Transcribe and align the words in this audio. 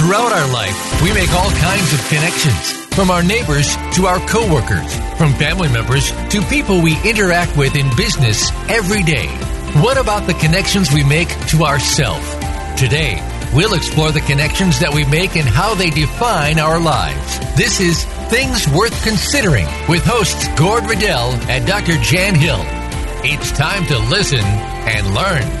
Throughout 0.00 0.32
our 0.32 0.50
life, 0.50 1.02
we 1.02 1.12
make 1.12 1.30
all 1.34 1.50
kinds 1.50 1.92
of 1.92 2.00
connections. 2.08 2.72
From 2.94 3.10
our 3.10 3.22
neighbors 3.22 3.76
to 3.96 4.06
our 4.06 4.18
coworkers, 4.20 4.96
from 5.18 5.34
family 5.34 5.68
members 5.68 6.10
to 6.30 6.40
people 6.48 6.80
we 6.80 6.96
interact 7.04 7.54
with 7.54 7.76
in 7.76 7.94
business 7.98 8.50
every 8.70 9.02
day. 9.02 9.26
What 9.82 9.98
about 9.98 10.26
the 10.26 10.32
connections 10.32 10.90
we 10.90 11.04
make 11.04 11.28
to 11.48 11.64
ourselves? 11.64 12.26
Today, 12.80 13.20
we'll 13.52 13.74
explore 13.74 14.10
the 14.10 14.22
connections 14.22 14.80
that 14.80 14.94
we 14.94 15.04
make 15.04 15.36
and 15.36 15.46
how 15.46 15.74
they 15.74 15.90
define 15.90 16.58
our 16.58 16.80
lives. 16.80 17.38
This 17.54 17.78
is 17.78 18.02
Things 18.30 18.66
Worth 18.68 19.04
Considering 19.04 19.66
with 19.86 20.02
hosts 20.06 20.48
Gord 20.58 20.88
Riddell 20.88 21.32
and 21.50 21.66
Dr. 21.66 21.98
Jan 21.98 22.34
Hill. 22.34 22.62
It's 23.22 23.52
time 23.52 23.84
to 23.88 23.98
listen 23.98 24.40
and 24.40 25.14
learn. 25.14 25.59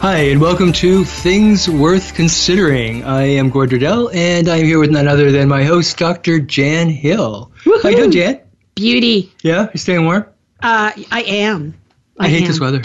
Hi, 0.00 0.18
and 0.30 0.40
welcome 0.40 0.72
to 0.74 1.04
Things 1.04 1.68
Worth 1.68 2.14
Considering. 2.14 3.02
I 3.04 3.22
am 3.22 3.50
Gord 3.50 3.72
Riddell, 3.72 4.10
and 4.10 4.48
I'm 4.48 4.64
here 4.64 4.78
with 4.78 4.90
none 4.90 5.08
other 5.08 5.32
than 5.32 5.48
my 5.48 5.64
host, 5.64 5.96
Dr. 5.96 6.38
Jan 6.38 6.88
Hill. 6.88 7.50
Woo-hoo. 7.64 7.82
How 7.82 7.88
you 7.88 7.96
doing, 7.96 8.10
Jan? 8.12 8.40
Beauty. 8.76 9.32
Yeah, 9.42 9.68
you 9.72 9.78
staying 9.78 10.04
warm? 10.04 10.26
Uh, 10.62 10.92
I 11.10 11.22
am. 11.22 11.74
I, 12.18 12.26
I 12.26 12.28
hate 12.28 12.42
am. 12.42 12.48
this 12.48 12.60
weather. 12.60 12.82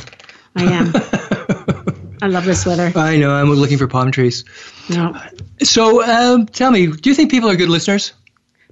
I 0.55 0.63
am. 0.63 0.91
I 2.23 2.27
love 2.27 2.45
this 2.45 2.65
weather. 2.65 2.91
I 2.95 3.17
know. 3.17 3.31
I'm 3.31 3.49
looking 3.51 3.77
for 3.77 3.87
palm 3.87 4.11
trees. 4.11 4.43
No. 4.89 5.15
So, 5.61 6.03
um, 6.03 6.47
tell 6.47 6.71
me, 6.71 6.87
do 6.87 7.09
you 7.09 7.15
think 7.15 7.29
people 7.29 7.49
are 7.49 7.55
good 7.55 7.69
listeners? 7.69 8.13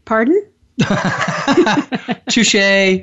Pardon? 0.06 0.49
Touche. 2.30 2.56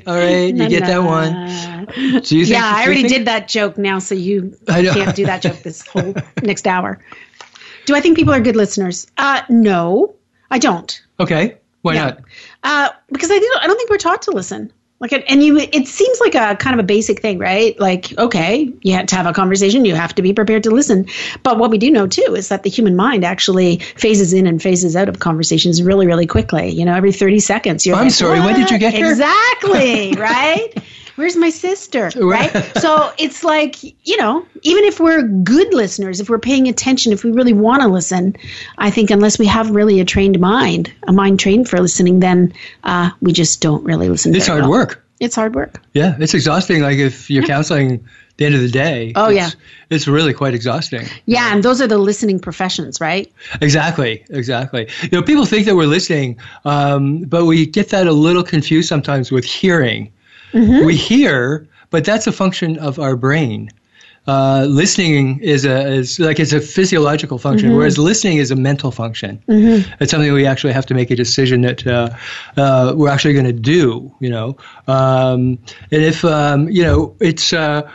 All 0.07 0.15
right, 0.15 0.53
you 0.55 0.69
get 0.69 0.85
that 0.85 1.03
one. 1.03 1.85
Do 2.21 2.37
you 2.37 2.45
think? 2.45 2.47
Yeah, 2.49 2.63
I 2.65 2.85
already 2.85 3.01
think- 3.03 3.13
did 3.13 3.27
that 3.27 3.47
joke 3.47 3.77
now, 3.77 3.99
so 3.99 4.15
you 4.15 4.57
I 4.67 4.83
can't 4.83 5.15
do 5.15 5.25
that 5.25 5.41
joke 5.41 5.57
this 5.63 5.85
whole 5.87 6.13
next 6.43 6.67
hour. 6.67 6.99
Do 7.85 7.95
I 7.95 8.01
think 8.01 8.17
people 8.17 8.33
are 8.33 8.41
good 8.41 8.55
listeners? 8.55 9.07
Uh, 9.17 9.41
no, 9.49 10.15
I 10.51 10.59
don't. 10.59 11.01
Okay, 11.19 11.57
why 11.83 11.93
Yeah. 11.93 12.03
not? 12.05 12.19
Uh, 12.63 12.89
because 13.11 13.31
I 13.31 13.39
don't, 13.39 13.63
I 13.63 13.67
don't 13.67 13.77
think 13.77 13.89
we're 13.89 13.97
taught 13.97 14.21
to 14.23 14.31
listen. 14.31 14.71
Like, 14.99 15.13
and 15.13 15.43
you, 15.43 15.57
it 15.57 15.87
seems 15.87 16.19
like 16.19 16.33
a 16.33 16.55
kind 16.55 16.73
of 16.73 16.83
a 16.83 16.87
basic 16.87 17.21
thing, 17.21 17.37
right? 17.37 17.79
Like, 17.79 18.17
okay, 18.17 18.73
you 18.81 18.93
have 18.93 19.05
to 19.07 19.15
have 19.15 19.27
a 19.27 19.33
conversation, 19.33 19.85
you 19.85 19.93
have 19.93 20.15
to 20.15 20.23
be 20.23 20.33
prepared 20.33 20.63
to 20.63 20.71
listen. 20.71 21.05
But 21.43 21.59
what 21.59 21.69
we 21.69 21.77
do 21.77 21.91
know 21.91 22.07
too 22.07 22.33
is 22.35 22.49
that 22.49 22.63
the 22.63 22.69
human 22.71 22.95
mind 22.95 23.23
actually 23.23 23.77
phases 23.77 24.33
in 24.33 24.47
and 24.47 24.59
phases 24.59 24.95
out 24.95 25.07
of 25.07 25.19
conversations 25.19 25.83
really, 25.83 26.07
really 26.07 26.25
quickly. 26.25 26.69
You 26.69 26.83
know, 26.85 26.95
every 26.95 27.11
30 27.11 27.39
seconds. 27.39 27.85
You're 27.85 27.95
I'm 27.95 28.05
like, 28.05 28.13
sorry, 28.13 28.39
when 28.39 28.55
did 28.55 28.71
you 28.71 28.79
get 28.79 28.95
here? 28.95 29.07
Exactly, 29.07 30.13
right? 30.17 30.73
Where's 31.17 31.35
my 31.35 31.49
sister? 31.49 32.11
Right? 32.15 32.51
So 32.77 33.11
it's 33.17 33.43
like, 33.43 33.83
you 33.83 34.17
know, 34.17 34.45
even 34.61 34.83
if 34.83 34.99
we're 34.99 35.23
good 35.23 35.73
listeners, 35.73 36.19
if 36.19 36.29
we're 36.29 36.37
paying 36.37 36.67
attention, 36.67 37.11
if 37.11 37.23
we 37.23 37.31
really 37.31 37.53
want 37.53 37.81
to 37.81 37.87
listen, 37.87 38.35
I 38.77 38.91
think 38.91 39.09
unless 39.09 39.39
we 39.39 39.47
have 39.47 39.71
really 39.71 39.99
a 39.99 40.05
trained 40.05 40.39
mind, 40.39 40.93
a 41.07 41.11
mind 41.11 41.39
trained 41.39 41.67
for 41.67 41.79
listening, 41.79 42.19
then 42.19 42.53
uh, 42.83 43.09
we 43.19 43.33
just 43.33 43.61
don't 43.61 43.83
really 43.83 44.09
listen. 44.09 44.35
It's 44.35 44.45
hard 44.45 44.61
well. 44.61 44.69
work. 44.69 44.86
It's 45.19 45.35
hard 45.35 45.55
work. 45.55 45.81
Yeah, 45.93 46.15
it's 46.19 46.33
exhausting. 46.33 46.81
Like 46.81 46.97
if 46.97 47.29
you're 47.29 47.45
counseling 47.45 47.93
at 47.93 48.01
the 48.37 48.45
end 48.45 48.55
of 48.55 48.61
the 48.61 48.69
day. 48.69 49.13
Oh, 49.15 49.29
it's, 49.29 49.35
yeah. 49.35 49.49
it's 49.89 50.07
really 50.07 50.33
quite 50.33 50.53
exhausting. 50.53 51.07
Yeah, 51.25 51.53
and 51.53 51.63
those 51.63 51.81
are 51.81 51.87
the 51.87 51.97
listening 51.97 52.39
professions, 52.39 53.01
right? 53.01 53.31
Exactly, 53.61 54.23
exactly. 54.29 54.87
You 55.01 55.09
know, 55.11 55.23
people 55.23 55.45
think 55.45 55.65
that 55.65 55.75
we're 55.75 55.87
listening, 55.87 56.39
um, 56.65 57.21
but 57.23 57.45
we 57.45 57.65
get 57.65 57.89
that 57.89 58.05
a 58.05 58.13
little 58.13 58.43
confused 58.43 58.89
sometimes 58.89 59.31
with 59.31 59.43
hearing. 59.43 60.11
We 60.53 60.95
hear, 60.95 61.67
but 61.89 62.05
that's 62.05 62.27
a 62.27 62.31
function 62.31 62.77
of 62.79 62.99
our 62.99 63.15
brain. 63.15 63.69
Uh, 64.27 64.65
listening 64.69 65.39
is 65.39 65.65
a 65.65 65.87
is 65.87 66.19
like 66.19 66.39
it's 66.39 66.51
a 66.51 66.59
physiological 66.59 67.37
function, 67.37 67.75
whereas 67.75 67.97
listening 67.97 68.37
is 68.37 68.51
a 68.51 68.55
mental 68.55 68.91
function. 68.91 69.41
It's 69.47 70.11
something 70.11 70.33
we 70.33 70.45
actually 70.45 70.73
have 70.73 70.85
to 70.87 70.93
make 70.93 71.11
a 71.11 71.15
decision 71.15 71.61
that 71.61 71.87
uh, 71.87 72.09
uh, 72.57 72.93
we're 72.95 73.09
actually 73.09 73.33
going 73.33 73.45
to 73.45 73.53
do. 73.53 74.13
You 74.19 74.29
know, 74.29 74.57
um, 74.87 75.59
and 75.91 76.03
if 76.03 76.25
um, 76.25 76.69
you 76.69 76.83
know 76.83 77.15
it's 77.21 77.53
uh, 77.53 77.89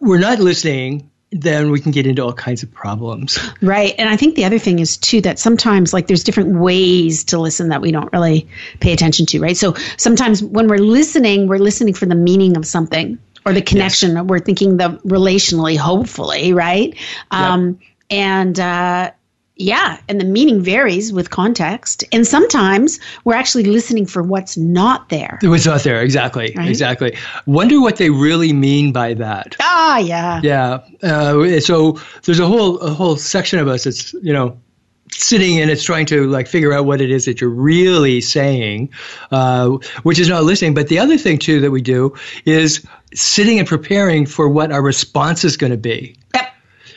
we're 0.00 0.18
not 0.18 0.40
listening, 0.40 1.08
then 1.30 1.70
we 1.70 1.80
can 1.80 1.92
get 1.92 2.06
into 2.06 2.22
all 2.22 2.32
kinds 2.32 2.62
of 2.62 2.72
problems. 2.72 3.38
Right. 3.62 3.94
And 3.98 4.08
I 4.08 4.16
think 4.16 4.34
the 4.34 4.44
other 4.44 4.58
thing 4.58 4.80
is 4.80 4.96
too 4.96 5.20
that 5.22 5.38
sometimes 5.38 5.92
like 5.92 6.06
there's 6.06 6.24
different 6.24 6.58
ways 6.58 7.24
to 7.24 7.38
listen 7.38 7.68
that 7.68 7.80
we 7.80 7.90
don't 7.90 8.12
really 8.12 8.48
pay 8.80 8.92
attention 8.92 9.26
to, 9.26 9.40
right? 9.40 9.56
So 9.56 9.74
sometimes 9.96 10.42
when 10.42 10.68
we're 10.68 10.78
listening, 10.78 11.46
we're 11.46 11.58
listening 11.58 11.94
for 11.94 12.06
the 12.06 12.14
meaning 12.14 12.56
of 12.56 12.66
something 12.66 13.18
or 13.44 13.52
the 13.52 13.62
connection. 13.62 14.26
We're 14.26 14.38
thinking 14.38 14.76
the 14.76 15.00
relationally, 15.04 15.76
hopefully, 15.76 16.52
right? 16.52 16.96
Um, 17.30 17.78
and 18.10 18.58
uh, 18.58 19.12
yeah, 19.56 20.00
and 20.08 20.20
the 20.20 20.24
meaning 20.24 20.60
varies 20.60 21.12
with 21.12 21.30
context. 21.30 22.04
And 22.12 22.26
sometimes 22.26 22.98
we're 23.24 23.34
actually 23.34 23.64
listening 23.64 24.06
for 24.06 24.22
what's 24.22 24.56
not 24.56 25.08
there. 25.08 25.38
What's 25.42 25.66
not 25.66 25.82
there? 25.82 26.02
Exactly. 26.02 26.54
Right? 26.56 26.68
Exactly. 26.68 27.16
Wonder 27.46 27.80
what 27.80 27.96
they 27.96 28.10
really 28.10 28.52
mean 28.52 28.92
by 28.92 29.14
that. 29.14 29.56
Ah, 29.60 29.98
yeah. 29.98 30.40
Yeah. 30.42 30.78
Uh, 31.02 31.60
so 31.60 32.00
there's 32.24 32.40
a 32.40 32.46
whole 32.46 32.78
a 32.78 32.90
whole 32.90 33.16
section 33.16 33.58
of 33.58 33.68
us 33.68 33.84
that's 33.84 34.14
you 34.14 34.32
know 34.32 34.58
sitting 35.10 35.60
and 35.60 35.70
it's 35.70 35.84
trying 35.84 36.06
to 36.06 36.28
like 36.28 36.48
figure 36.48 36.72
out 36.72 36.86
what 36.86 37.00
it 37.00 37.10
is 37.10 37.26
that 37.26 37.40
you're 37.40 37.50
really 37.50 38.20
saying, 38.20 38.90
uh, 39.30 39.68
which 40.02 40.18
is 40.18 40.28
not 40.28 40.44
listening. 40.44 40.74
But 40.74 40.88
the 40.88 40.98
other 40.98 41.18
thing 41.18 41.38
too 41.38 41.60
that 41.60 41.70
we 41.70 41.82
do 41.82 42.16
is 42.46 42.86
sitting 43.14 43.58
and 43.58 43.68
preparing 43.68 44.26
for 44.26 44.48
what 44.48 44.72
our 44.72 44.82
response 44.82 45.44
is 45.44 45.56
going 45.56 45.72
to 45.72 45.78
be. 45.78 46.16
Yep. 46.34 46.52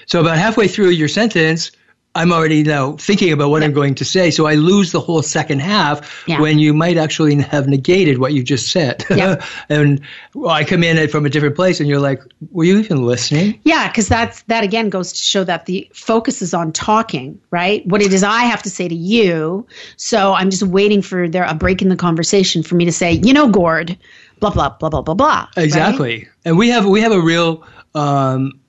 So 0.08 0.22
about 0.22 0.38
halfway 0.38 0.68
through 0.68 0.90
your 0.90 1.08
sentence. 1.08 1.72
I'm 2.18 2.32
already 2.32 2.64
now 2.64 2.94
thinking 2.94 3.34
about 3.34 3.50
what 3.50 3.62
I'm 3.62 3.74
going 3.74 3.96
to 3.96 4.06
say, 4.06 4.32
so 4.32 4.46
I 4.48 4.54
lose 4.56 4.94
the 4.94 5.02
whole 5.02 5.22
second 5.22 5.60
half 5.60 6.24
Yeah. 6.26 6.40
when 6.40 6.60
you 6.60 6.74
might 6.74 6.96
actually 6.96 7.36
have 7.42 7.68
negated 7.68 8.20
what 8.20 8.32
you 8.32 8.42
just 8.42 8.72
said. 8.72 9.04
Yeah. 9.10 9.46
and 9.70 10.00
well, 10.34 10.50
I 10.50 10.64
come 10.64 10.82
in 10.82 11.10
from 11.10 11.26
a 11.26 11.30
different 11.30 11.58
place, 11.58 11.82
and 11.82 11.90
you're 11.90 12.00
like, 12.00 12.22
"Were 12.52 12.64
you 12.64 12.80
even 12.80 13.06
listening?" 13.06 13.60
Yeah, 13.66 13.90
because 13.90 14.08
that's 14.08 14.44
that 14.44 14.64
again 14.64 14.88
goes 14.88 15.12
to 15.12 15.18
show 15.18 15.44
that 15.44 15.66
the 15.66 15.92
focus 15.94 16.42
is 16.42 16.54
on 16.54 16.72
talking, 16.72 17.38
right? 17.52 17.86
What 17.86 18.02
it 18.02 18.14
is 18.14 18.24
I 18.24 18.44
have 18.44 18.64
to 18.64 18.70
say 18.70 18.88
to 18.88 18.96
you. 18.96 19.68
So 19.98 20.32
I'm 20.32 20.52
just 20.52 20.64
waiting 20.64 21.02
for 21.02 21.28
there 21.28 21.44
a 21.44 21.54
break 21.54 21.82
in 21.82 21.90
the 21.90 21.98
conversation 21.98 22.64
for 22.64 22.76
me 22.76 22.86
to 22.86 22.94
say, 22.94 23.12
you 23.12 23.34
know, 23.34 23.50
Gord, 23.50 23.98
blah 24.40 24.52
blah 24.52 24.70
blah 24.70 24.90
blah 24.90 25.02
blah 25.02 25.14
blah. 25.14 25.48
right? 25.56 25.64
Exactly. 25.64 26.28
And 26.44 26.58
we 26.58 26.70
have 26.70 26.86
we 26.86 27.02
have 27.02 27.12
a 27.12 27.22
real 27.22 27.64
um, 27.94 28.60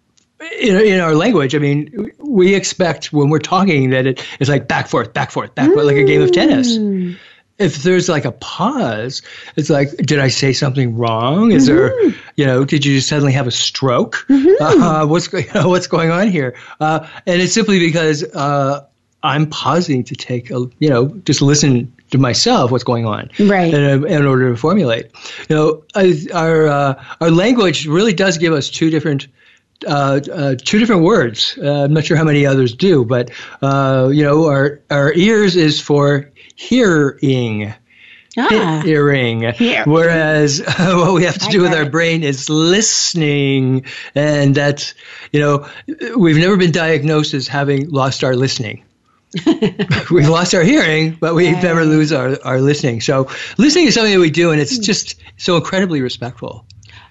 in, 0.60 0.77
in 0.77 1.00
our 1.00 1.15
language. 1.15 1.54
I 1.54 1.59
mean, 1.59 2.12
we 2.19 2.54
expect 2.54 3.12
when 3.12 3.31
we're 3.31 3.38
talking 3.38 3.91
that 3.91 4.06
it, 4.06 4.27
it's 4.41 4.50
like 4.50 4.69
back 4.69 4.88
forth, 4.88 5.12
back 5.12 5.31
forth, 5.31 5.54
back 5.54 5.72
forth, 5.72 5.87
like 5.87 5.97
a 5.97 6.04
game 6.04 6.22
of 6.22 6.32
tennis. 6.32 6.77
Mm. 6.77 7.16
If 7.59 7.77
there's 7.77 8.09
like 8.09 8.27
a 8.27 8.32
pause, 8.32 9.22
it's 9.56 9.71
like, 9.71 9.97
did 9.97 10.19
I 10.19 10.28
say 10.28 10.53
something 10.53 10.99
wrong? 10.99 11.53
Is 11.53 11.66
there, 11.66 11.98
you 12.37 12.44
know, 12.44 12.66
did 12.66 12.84
you 12.84 13.00
suddenly 13.00 13.33
have 13.33 13.47
a 13.47 13.50
stroke? 13.50 14.27
Uh, 14.28 15.06
what's 15.06 15.33
you 15.33 15.44
know, 15.54 15.69
what's 15.69 15.87
going 15.87 16.10
on 16.10 16.28
here? 16.28 16.54
Uh, 16.81 17.09
and 17.27 17.41
it's 17.41 17.54
simply 17.54 17.78
because 17.78 18.22
uh, 18.22 18.87
I'm 19.22 19.48
pausing 19.48 20.04
to 20.04 20.15
take 20.15 20.50
a, 20.50 20.66
you 20.81 20.91
know, 20.91 21.09
just 21.25 21.41
listen 21.41 21.96
to 22.11 22.19
myself 22.19 22.71
what's 22.71 22.84
going 22.84 23.06
on 23.06 23.31
Right. 23.39 23.72
in, 23.75 24.06
in 24.06 24.27
order 24.27 24.50
to 24.50 24.56
formulate. 24.56 25.06
You 25.49 25.56
know, 25.56 25.83
our 26.34 26.67
uh, 26.69 27.05
our 27.21 27.31
language 27.31 27.87
really 27.87 28.12
does 28.12 28.39
give 28.39 28.53
us 28.53 28.69
two 28.71 28.91
different. 28.91 29.28
Uh, 29.87 30.21
uh, 30.33 30.55
two 30.59 30.78
different 30.78 31.03
words. 31.03 31.59
Uh, 31.62 31.84
I'm 31.84 31.93
not 31.93 32.06
sure 32.06 32.16
how 32.16 32.25
many 32.25 32.47
others 32.47 32.75
do, 32.75 33.05
but 33.05 33.31
uh, 33.61 34.09
you 34.11 34.22
know, 34.25 34.47
our 34.49 34.81
our 34.91 35.12
ears 35.12 35.55
is 35.55 35.83
for 35.83 36.31
hearing, 36.55 37.75
Ah, 38.39 38.81
hearing. 38.83 39.43
Hear. 39.53 39.84
Whereas 39.84 40.62
what 40.78 41.12
we 41.12 41.25
have 41.25 41.37
to 41.39 41.47
I 41.47 41.50
do 41.50 41.61
with 41.61 41.75
our 41.75 41.83
it. 41.83 41.93
brain 41.93 42.22
is 42.22 42.49
listening, 42.49 43.84
and 44.15 44.55
that's 44.55 44.95
you 45.30 45.41
know, 45.41 45.69
we've 46.16 46.39
never 46.39 46.57
been 46.57 46.72
diagnosed 46.72 47.34
as 47.34 47.47
having 47.47 47.91
lost 47.91 48.25
our 48.25 48.34
listening. 48.34 48.83
we've 50.10 50.28
lost 50.28 50.54
our 50.54 50.62
hearing, 50.62 51.16
but 51.21 51.34
we 51.34 51.53
Right. 51.53 51.62
never 51.62 51.84
lose 51.84 52.12
our, 52.12 52.36
our 52.44 52.60
listening. 52.60 53.00
So 53.00 53.28
listening 53.59 53.86
is 53.86 53.94
something 53.94 54.12
that 54.12 54.21
we 54.21 54.30
do, 54.30 54.50
and 54.50 54.59
Hmm. 54.59 54.62
it's 54.62 54.78
just 54.78 55.16
so 55.36 55.56
incredibly 55.56 56.00
respectful. 56.03 56.65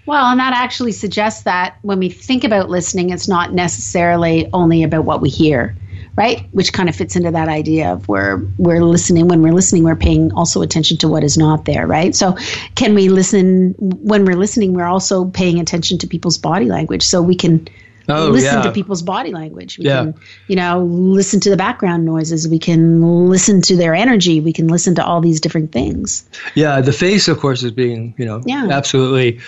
well, 0.06 0.26
and 0.26 0.40
that 0.40 0.54
actually 0.54 0.92
suggests 0.92 1.44
that 1.44 1.78
when 1.82 2.00
we 2.00 2.10
think 2.10 2.44
about 2.44 2.70
listening, 2.70 3.10
it's 3.10 3.28
not 3.28 3.54
necessarily 3.54 4.50
only 4.54 4.84
about 4.84 5.06
what 5.06 5.22
we 5.22 5.30
hear. 5.30 5.76
Right, 6.18 6.48
which 6.54 6.72
kind 6.72 6.88
of 6.88 6.96
fits 6.96 7.18
into 7.18 7.32
that 7.32 7.50
idea 7.50 7.92
of 7.92 8.08
where 8.08 8.38
we're 8.58 8.82
listening. 8.82 9.28
When 9.28 9.42
we're 9.42 9.52
listening, 9.52 9.84
we're 9.84 9.98
paying 9.98 10.32
also 10.32 10.62
attention 10.62 10.96
to 11.00 11.10
what 11.10 11.26
is 11.26 11.38
not 11.38 11.66
there. 11.66 11.86
Right. 11.86 12.16
So, 12.16 12.38
can 12.76 12.96
we 12.96 13.10
listen 13.10 13.76
when 13.80 14.24
we're 14.24 14.38
listening? 14.38 14.74
We're 14.74 14.86
also 14.88 15.26
paying 15.26 15.60
attention 15.60 15.98
to 15.98 16.08
people's 16.08 16.38
body 16.38 16.68
language, 16.68 17.04
so 17.04 17.22
we 17.22 17.36
can 17.36 17.68
Oh, 18.08 18.30
listen 18.30 18.54
yeah. 18.56 18.62
to 18.64 18.72
people's 18.72 19.02
body 19.02 19.32
language. 19.32 19.78
We 19.78 19.86
Yeah. 19.86 20.04
can, 20.04 20.16
you 20.48 20.56
know, 20.56 20.84
listen 20.84 21.40
to 21.42 21.50
the 21.50 21.58
background 21.58 22.06
noises. 22.06 22.48
We 22.48 22.60
can 22.60 23.28
listen 23.30 23.62
to 23.64 23.76
their 23.76 23.96
energy. 23.96 24.42
We 24.42 24.54
can 24.54 24.68
listen 24.68 24.96
to 24.96 25.06
all 25.06 25.22
these 25.22 25.42
different 25.42 25.72
things. 25.72 26.26
Yeah, 26.54 26.82
the 26.82 26.94
face, 26.94 27.28
of 27.28 27.40
course, 27.40 27.64
is 27.64 27.72
being, 27.72 28.14
you 28.18 28.26
know, 28.26 28.42
Yeah. 28.46 28.68
absolutely, 28.72 29.40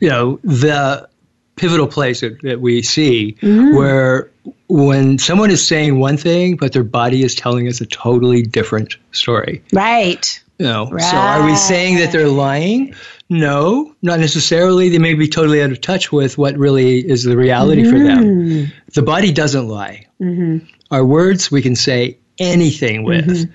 you 0.00 0.08
know, 0.08 0.38
the 0.44 1.08
pivotal 1.56 1.86
place 1.86 2.20
that, 2.20 2.40
that 2.42 2.60
we 2.60 2.82
see 2.82 3.36
Mm-hmm. 3.40 3.76
where 3.76 4.30
when 4.68 5.18
someone 5.18 5.50
is 5.50 5.64
saying 5.66 5.98
one 5.98 6.16
thing, 6.16 6.56
but 6.56 6.72
their 6.72 6.84
body 6.84 7.22
is 7.22 7.34
telling 7.34 7.68
us 7.68 7.80
a 7.80 7.86
totally 7.86 8.42
different 8.42 8.96
story. 9.12 9.62
Right. 9.72 10.40
You 10.58 10.66
know, 10.66 10.88
right. 10.90 11.02
so 11.02 11.16
are 11.16 11.44
we 11.46 11.56
saying 11.56 11.96
that 11.96 12.12
they're 12.12 12.28
lying? 12.28 12.94
No, 13.28 13.94
not 14.02 14.20
necessarily. 14.20 14.90
They 14.90 14.98
may 14.98 15.14
be 15.14 15.28
totally 15.28 15.62
out 15.62 15.72
of 15.72 15.80
touch 15.80 16.12
with 16.12 16.36
what 16.36 16.56
really 16.56 16.98
is 16.98 17.24
the 17.24 17.36
reality 17.36 17.82
mm-hmm. 17.82 17.90
for 17.90 17.98
them. 17.98 18.24
Mm-hmm. 18.24 18.78
The 18.92 19.02
body 19.02 19.32
doesn't 19.32 19.66
lie. 19.66 20.06
Mm-hmm. 20.20 20.66
Our 20.90 21.04
words 21.04 21.50
we 21.50 21.62
can 21.62 21.74
say 21.76 22.18
anything 22.38 23.04
with. 23.04 23.26
Mm-hmm 23.26 23.52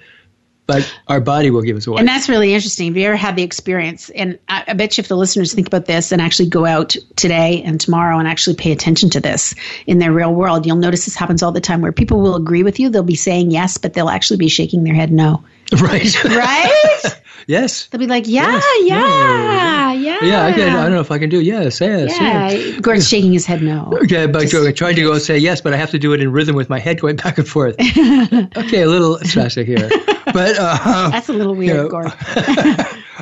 but 0.69 0.95
our 1.07 1.19
body 1.19 1.49
will 1.49 1.63
give 1.63 1.75
us 1.75 1.87
away. 1.87 1.97
And 1.97 2.07
that's 2.07 2.29
really 2.29 2.53
interesting. 2.53 2.89
Have 2.89 2.97
you 2.97 3.07
ever 3.07 3.15
had 3.15 3.35
the 3.35 3.41
experience? 3.41 4.11
And 4.11 4.37
I, 4.47 4.65
I, 4.67 4.73
bet 4.73 4.99
you 4.99 5.01
if 5.01 5.07
the 5.07 5.17
listeners 5.17 5.51
think 5.51 5.65
about 5.65 5.85
this 5.85 6.11
and 6.11 6.21
actually 6.21 6.49
go 6.49 6.63
out 6.63 6.95
today 7.15 7.63
and 7.63 7.81
tomorrow 7.81 8.19
and 8.19 8.27
actually 8.27 8.55
pay 8.55 8.71
attention 8.71 9.09
to 9.09 9.19
this 9.19 9.55
in 9.87 9.97
their 9.97 10.11
real 10.11 10.31
world, 10.31 10.67
you'll 10.67 10.75
notice 10.75 11.05
this 11.05 11.15
happens 11.15 11.41
all 11.41 11.51
the 11.51 11.59
time 11.59 11.81
where 11.81 11.91
people 11.91 12.21
will 12.21 12.35
agree 12.35 12.61
with 12.61 12.79
you. 12.79 12.89
They'll 12.89 13.01
be 13.01 13.15
saying 13.15 13.49
yes, 13.49 13.79
but 13.79 13.95
they'll 13.95 14.09
actually 14.09 14.37
be 14.37 14.47
shaking 14.47 14.83
their 14.83 14.93
head 14.93 15.11
no. 15.11 15.43
Right. 15.81 16.23
Right? 16.23 17.21
yes. 17.47 17.87
They'll 17.87 17.99
be 17.99 18.07
like, 18.07 18.27
yeah, 18.27 18.53
yes. 18.53 18.87
yeah, 18.87 19.91
yeah, 19.91 20.17
yeah. 20.23 20.45
I, 20.45 20.51
can, 20.51 20.69
I 20.75 20.83
don't 20.83 20.93
know 20.93 20.99
if 20.99 21.11
I 21.11 21.19
can 21.19 21.29
do 21.29 21.39
it. 21.39 21.43
yes, 21.43 21.79
yes. 21.79 22.19
Yeah. 22.19 22.49
yeah. 22.49 22.79
Gord's 22.79 23.07
shaking 23.07 23.31
his 23.31 23.45
head 23.45 23.61
no. 23.61 23.91
Okay, 24.03 24.25
but 24.25 24.47
Just, 24.47 24.77
trying 24.77 24.95
to 24.95 25.01
go 25.03 25.17
say 25.19 25.37
yes, 25.37 25.61
but 25.61 25.73
I 25.73 25.77
have 25.77 25.91
to 25.91 25.99
do 25.99 26.13
it 26.13 26.21
in 26.21 26.31
rhythm 26.31 26.55
with 26.55 26.69
my 26.69 26.79
head 26.79 26.99
going 26.99 27.15
back 27.23 27.37
and 27.37 27.47
forth. 27.47 27.75
okay, 27.79 28.81
a 28.81 28.87
little 28.87 29.17
spastic 29.19 29.65
here. 29.65 29.89
But 30.33 30.57
uh, 30.57 31.09
that's 31.11 31.29
a 31.29 31.33
little 31.33 31.53
weird, 31.55 31.77
you 31.77 31.83
know, 31.83 31.89
Gord. 31.89 32.11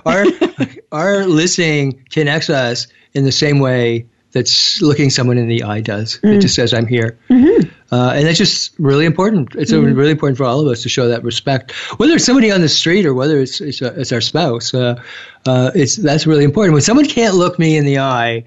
our 0.06 0.26
our 0.92 1.26
listening 1.26 2.06
connects 2.10 2.50
us 2.50 2.88
in 3.14 3.26
the 3.26 3.32
same 3.32 3.60
way 3.60 4.08
that's 4.32 4.82
looking 4.82 5.10
someone 5.10 5.38
in 5.38 5.48
the 5.48 5.64
eye 5.64 5.82
does. 5.82 6.20
Mm. 6.20 6.36
It 6.36 6.42
just 6.42 6.56
says, 6.56 6.74
I'm 6.74 6.88
here. 6.88 7.18
Mm-hmm. 7.30 7.70
Uh, 7.92 8.14
and 8.16 8.28
that's 8.28 8.38
just 8.38 8.74
really 8.80 9.06
important. 9.06 9.56
It's 9.56 9.72
mm-hmm. 9.72 9.94
really 9.94 10.12
important 10.12 10.38
for 10.38 10.44
all 10.44 10.60
of 10.60 10.68
us 10.68 10.84
to 10.84 10.90
show 10.90 11.08
that 11.08 11.24
respect, 11.24 11.72
whether 12.00 12.14
it's 12.14 12.26
somebody 12.26 12.52
on 12.52 12.62
the 12.62 12.70
street 12.70 13.06
or 13.06 13.14
whether 13.14 13.40
it's 13.40 13.62
it's, 13.62 13.82
a, 13.82 14.00
it's 14.00 14.12
our 14.12 14.22
spouse. 14.22 14.74
Uh, 14.74 15.02
uh, 15.46 15.72
it's 15.74 15.96
that's 15.96 16.28
really 16.28 16.44
important. 16.44 16.74
When 16.74 16.82
someone 16.82 17.06
can't 17.06 17.36
look 17.36 17.58
me 17.58 17.78
in 17.78 17.86
the 17.86 18.00
eye, 18.00 18.44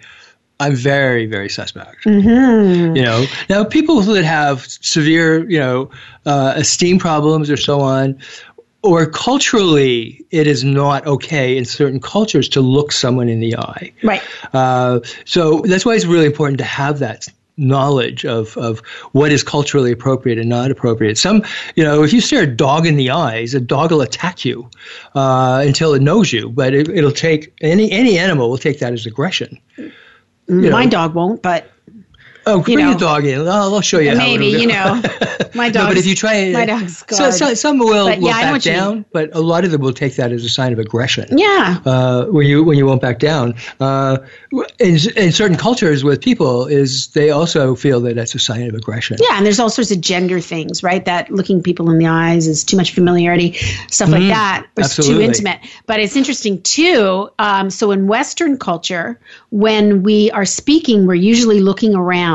I'm 0.59 0.75
very 0.75 1.25
very 1.25 1.49
suspect. 1.49 2.05
Mm-hmm. 2.05 2.97
You 2.97 3.03
know, 3.03 3.25
now 3.49 3.65
people 3.65 4.01
that 4.03 4.25
have 4.25 4.67
severe 4.67 5.49
you 5.49 5.59
know 5.59 5.91
uh, 6.27 6.53
esteem 6.57 6.99
problems 6.99 7.51
or 7.51 7.57
so 7.57 7.81
on, 7.81 8.19
or 8.83 9.07
culturally, 9.07 10.25
it 10.31 10.47
is 10.47 10.65
not 10.65 11.07
okay 11.07 11.57
in 11.57 11.65
certain 11.65 12.01
cultures 12.01 12.49
to 12.51 12.61
look 12.61 12.93
someone 12.93 13.29
in 13.31 13.41
the 13.41 13.57
eye. 13.57 13.93
Right. 14.03 14.23
Uh, 14.53 15.01
so 15.25 15.61
that's 15.61 15.87
why 15.87 15.95
it's 15.95 16.07
really 16.07 16.27
important 16.27 16.59
to 16.59 16.65
have 16.65 16.99
that 16.99 17.27
knowledge 17.61 18.25
of, 18.25 18.57
of 18.57 18.81
what 19.13 19.31
is 19.31 19.43
culturally 19.43 19.93
appropriate 19.93 20.39
and 20.39 20.49
not 20.49 20.71
appropriate. 20.71 21.19
Some, 21.19 21.45
you 21.77 21.85
know, 21.85 22.03
if 22.03 22.13
you 22.13 22.21
stare 22.21 22.43
a 22.43 22.47
dog 22.47 22.87
in 22.87 22.97
the 22.97 23.11
eyes, 23.11 23.55
a 23.55 23.61
dog 23.61 23.93
will 23.93 24.01
attack 24.01 24.45
you 24.45 24.69
uh, 25.15 25.63
until 25.67 25.95
it 25.95 26.03
knows 26.03 26.33
you. 26.33 26.49
But 26.49 26.75
it, 26.75 26.89
will 26.89 27.13
take 27.13 27.55
any 27.61 27.91
any 27.93 28.19
animal 28.19 28.51
will 28.51 28.59
take 28.59 28.79
that 28.81 28.93
as 28.93 29.07
aggression. 29.07 29.59
You 29.77 29.93
My 30.49 30.85
know. 30.85 30.91
dog 30.91 31.15
won't, 31.15 31.43
but 31.43 31.71
Oh, 32.47 32.63
bring 32.63 32.79
know, 32.79 32.99
dog 32.99 33.25
in. 33.25 33.41
I'll, 33.41 33.75
I'll 33.75 33.81
show 33.81 33.99
you. 33.99 34.17
Maybe 34.17 34.47
you 34.47 34.67
know, 34.67 35.03
my 35.55 35.69
dog. 35.69 35.85
no, 35.85 35.89
but 35.89 35.97
if 35.99 36.07
you 36.07 36.15
try, 36.15 36.51
my 36.53 36.65
dog's 36.65 37.05
so, 37.11 37.31
so, 37.31 37.55
some 37.55 37.79
will, 37.79 38.09
but, 38.09 38.19
will 38.19 38.29
yeah, 38.29 38.53
back 38.53 38.63
down, 38.63 39.05
but 39.13 39.35
a 39.35 39.41
lot 39.41 39.65
of 39.65 39.71
them 39.71 39.83
will 39.83 39.93
take 39.93 40.17
that 40.17 40.33
as 40.33 40.45
a 40.45 40.49
sign 40.49 40.73
of 40.73 40.79
aggression. 40.79 41.37
Yeah. 41.37 41.81
Uh, 41.85 42.27
when 42.27 42.47
you 42.47 42.65
when 42.65 42.79
you 42.79 42.87
won't 42.87 43.03
back 43.03 43.19
down, 43.19 43.55
uh, 43.79 44.19
in, 44.79 44.99
in 45.17 45.33
certain 45.33 45.57
cultures 45.57 46.03
with 46.03 46.21
people, 46.21 46.67
is 46.67 47.09
they 47.09 47.31
also 47.31 47.75
feel 47.75 48.01
that 48.01 48.17
that's 48.17 48.35
a 48.35 48.39
sign 48.39 48.69
of 48.69 48.75
aggression. 48.75 49.19
Yeah, 49.21 49.37
and 49.37 49.45
there's 49.45 49.61
all 49.61 49.71
sorts 49.71 49.91
of 49.91 50.01
gender 50.01 50.41
things, 50.41 50.83
right? 50.83 51.05
That 51.05 51.31
looking 51.31 51.63
people 51.63 51.91
in 51.91 51.99
the 51.99 52.07
eyes 52.07 52.47
is 52.47 52.65
too 52.65 52.77
much 52.77 52.95
familiarity, 52.95 53.53
stuff 53.89 54.09
mm 54.09 54.11
like 54.11 54.23
mm-hmm. 54.23 54.31
that, 54.31 54.67
it's 54.77 54.97
too 54.97 55.21
intimate. 55.21 55.61
But 55.87 56.01
it's 56.01 56.17
interesting 56.17 56.61
too. 56.63 57.31
Um, 57.39 57.71
so 57.71 57.93
in 57.93 58.09
Western 58.09 58.59
culture, 58.59 59.21
when 59.51 60.03
we 60.03 60.33
are 60.33 60.45
speaking, 60.45 61.07
we're 61.07 61.15
usually 61.15 61.61
looking 61.61 61.95
around. 61.95 62.30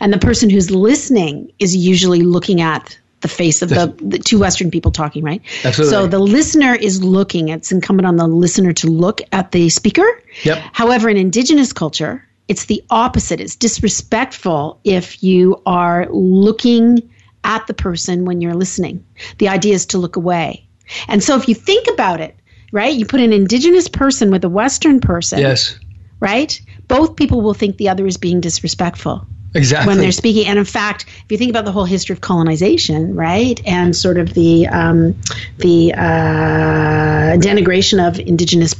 And 0.00 0.12
the 0.12 0.18
person 0.18 0.50
who's 0.50 0.70
listening 0.70 1.52
is 1.58 1.74
usually 1.74 2.22
looking 2.22 2.60
at 2.60 2.98
the 3.22 3.28
face 3.28 3.62
of 3.62 3.68
the, 3.68 3.94
the, 4.00 4.18
two 4.18 4.38
Western 4.38 4.70
people 4.70 4.90
talking, 4.90 5.22
right? 5.22 5.40
Absolutely. 5.64 5.90
So 5.90 6.06
the 6.08 6.18
listener 6.18 6.74
is 6.74 7.02
looking. 7.02 7.48
It's 7.48 7.70
incumbent 7.70 8.06
on 8.06 8.16
the 8.16 8.26
listener 8.26 8.72
to 8.74 8.88
look 8.88 9.20
at 9.30 9.52
the 9.52 9.68
speaker. 9.68 10.04
Yep. 10.42 10.62
However, 10.72 11.08
in 11.08 11.16
indigenous 11.16 11.72
culture, 11.72 12.26
it's 12.48 12.66
the 12.66 12.82
opposite. 12.90 13.40
It's 13.40 13.56
disrespectful 13.56 14.80
if 14.84 15.22
you 15.22 15.62
are 15.66 16.08
looking 16.10 17.08
at 17.44 17.66
the 17.68 17.74
person 17.74 18.24
when 18.24 18.40
you're 18.40 18.54
listening. 18.54 19.04
The 19.38 19.48
idea 19.48 19.74
is 19.74 19.86
to 19.86 19.98
look 19.98 20.16
away. 20.16 20.66
And 21.08 21.22
so 21.22 21.36
if 21.36 21.48
you 21.48 21.54
think 21.54 21.86
about 21.92 22.20
it, 22.20 22.36
right, 22.72 22.94
you 22.94 23.06
put 23.06 23.20
an 23.20 23.32
indigenous 23.32 23.88
person 23.88 24.30
with 24.30 24.44
a 24.44 24.48
Western 24.48 25.00
person. 25.00 25.38
Yes. 25.38 25.78
Right? 26.18 26.60
Both 26.88 27.16
people 27.16 27.40
will 27.40 27.54
think 27.54 27.76
the 27.76 27.88
other 27.88 28.06
is 28.06 28.16
being 28.16 28.40
disrespectful. 28.40 29.26
Exactly. 29.54 29.88
When 29.88 29.98
they're 29.98 30.12
speaking. 30.12 30.46
And 30.46 30.58
in 30.58 30.64
fact, 30.64 31.04
if 31.06 31.30
you 31.30 31.36
think 31.36 31.50
about 31.50 31.66
the 31.66 31.72
whole 31.72 31.84
history 31.84 32.14
of 32.14 32.20
colonization, 32.20 33.14
right, 33.14 33.60
and 33.66 33.94
sort 33.94 34.18
of 34.18 34.32
the, 34.32 34.66
um, 34.68 35.14
the 35.58 35.92
uh, 35.92 37.36
denigration 37.36 38.06
of 38.06 38.18
indigenous 38.18 38.74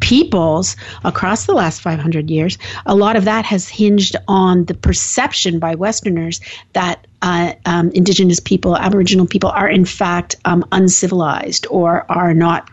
peoples 0.00 0.76
across 1.04 1.46
the 1.46 1.54
last 1.54 1.80
500 1.80 2.28
years, 2.30 2.58
a 2.84 2.94
lot 2.94 3.16
of 3.16 3.24
that 3.24 3.44
has 3.46 3.68
hinged 3.68 4.16
on 4.28 4.64
the 4.64 4.74
perception 4.74 5.58
by 5.58 5.74
Westerners 5.74 6.40
that 6.72 7.06
uh, 7.22 7.52
um, 7.64 7.90
indigenous 7.90 8.40
people, 8.40 8.76
Aboriginal 8.76 9.26
people, 9.26 9.50
are 9.50 9.68
in 9.68 9.84
fact 9.84 10.36
um, 10.44 10.66
uncivilized 10.72 11.66
or 11.70 12.04
are 12.10 12.34
not 12.34 12.70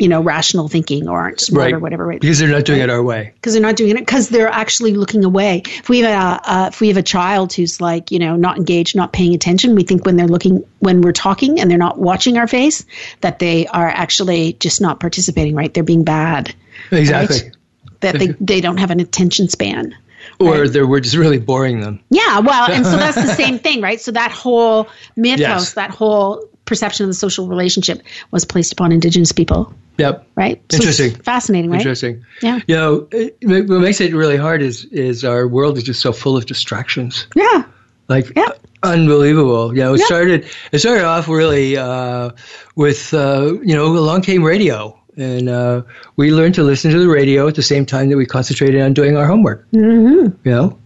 you 0.00 0.08
know, 0.08 0.22
rational 0.22 0.68
thinking 0.68 1.08
or 1.08 1.18
aren't 1.18 1.40
smart 1.40 1.66
right. 1.66 1.74
or 1.74 1.78
whatever. 1.78 2.06
Right? 2.06 2.20
Because 2.20 2.38
they're 2.38 2.48
not 2.48 2.64
doing 2.64 2.80
it 2.80 2.90
our 2.90 3.02
way. 3.02 3.32
Because 3.34 3.52
they're 3.52 3.62
not 3.62 3.76
doing 3.76 3.90
it 3.90 3.98
because 3.98 4.28
they're 4.28 4.48
actually 4.48 4.94
looking 4.94 5.24
away. 5.24 5.62
If 5.64 5.88
we 5.88 6.00
have 6.00 6.10
a 6.10 6.50
uh, 6.50 6.66
if 6.68 6.80
we 6.80 6.88
have 6.88 6.96
a 6.96 7.02
child 7.02 7.52
who's 7.52 7.80
like 7.80 8.10
you 8.10 8.18
know 8.18 8.36
not 8.36 8.56
engaged, 8.56 8.96
not 8.96 9.12
paying 9.12 9.34
attention, 9.34 9.74
we 9.74 9.82
think 9.82 10.06
when 10.06 10.16
they're 10.16 10.28
looking 10.28 10.64
when 10.78 11.02
we're 11.02 11.12
talking 11.12 11.60
and 11.60 11.70
they're 11.70 11.78
not 11.78 11.98
watching 11.98 12.38
our 12.38 12.46
face 12.46 12.84
that 13.20 13.38
they 13.38 13.66
are 13.66 13.88
actually 13.88 14.54
just 14.54 14.80
not 14.80 15.00
participating. 15.00 15.54
Right? 15.54 15.72
They're 15.72 15.84
being 15.84 16.04
bad. 16.04 16.54
Exactly. 16.90 17.42
Right? 17.42 17.56
That 18.00 18.18
they 18.18 18.28
they 18.40 18.60
don't 18.60 18.78
have 18.78 18.90
an 18.90 19.00
attention 19.00 19.48
span. 19.48 19.94
Or 20.38 20.62
right? 20.62 20.74
we're 20.86 21.00
just 21.00 21.16
really 21.16 21.38
boring 21.38 21.80
them. 21.80 22.00
Yeah, 22.10 22.40
well, 22.40 22.70
and 22.70 22.84
so 22.84 22.96
that's 22.96 23.16
the 23.16 23.34
same 23.34 23.58
thing, 23.58 23.80
right? 23.80 24.00
So 24.00 24.12
that 24.12 24.30
whole 24.30 24.88
mythos, 25.16 25.40
yes. 25.40 25.74
that 25.74 25.90
whole 25.90 26.48
perception 26.64 27.04
of 27.04 27.10
the 27.10 27.14
social 27.14 27.48
relationship 27.48 28.02
was 28.30 28.44
placed 28.44 28.72
upon 28.72 28.92
indigenous 28.92 29.32
people. 29.32 29.74
Yep. 29.98 30.26
Right. 30.34 30.62
So 30.70 30.76
Interesting. 30.76 31.14
Fascinating, 31.22 31.70
right? 31.70 31.80
Interesting. 31.80 32.24
Yeah. 32.40 32.60
You 32.66 32.76
know, 32.76 33.08
it, 33.10 33.36
what 33.42 33.80
makes 33.80 34.00
it 34.00 34.14
really 34.14 34.36
hard 34.36 34.62
is 34.62 34.84
is 34.86 35.24
our 35.24 35.46
world 35.46 35.76
is 35.76 35.84
just 35.84 36.00
so 36.00 36.12
full 36.12 36.36
of 36.36 36.46
distractions. 36.46 37.26
Yeah. 37.34 37.64
Like 38.08 38.34
yeah. 38.34 38.48
unbelievable. 38.82 39.74
You 39.74 39.82
know, 39.82 39.94
it 39.94 40.00
yeah. 40.00 40.06
started 40.06 40.46
it 40.72 40.78
started 40.78 41.04
off 41.04 41.28
really 41.28 41.76
uh, 41.76 42.30
with 42.76 43.12
uh, 43.12 43.52
you 43.62 43.74
know 43.74 43.86
along 43.86 44.22
came 44.22 44.42
radio 44.42 44.98
and 45.20 45.48
uh, 45.48 45.82
we 46.16 46.32
learned 46.32 46.54
to 46.54 46.62
listen 46.62 46.90
to 46.90 46.98
the 46.98 47.08
radio 47.08 47.46
at 47.46 47.54
the 47.54 47.62
same 47.62 47.84
time 47.84 48.08
that 48.08 48.16
we 48.16 48.24
concentrated 48.24 48.80
on 48.80 48.94
doing 48.94 49.16
our 49.16 49.26
homework. 49.26 49.70
Mm-hmm. 49.72 50.48
You 50.48 50.50
know, 50.50 50.78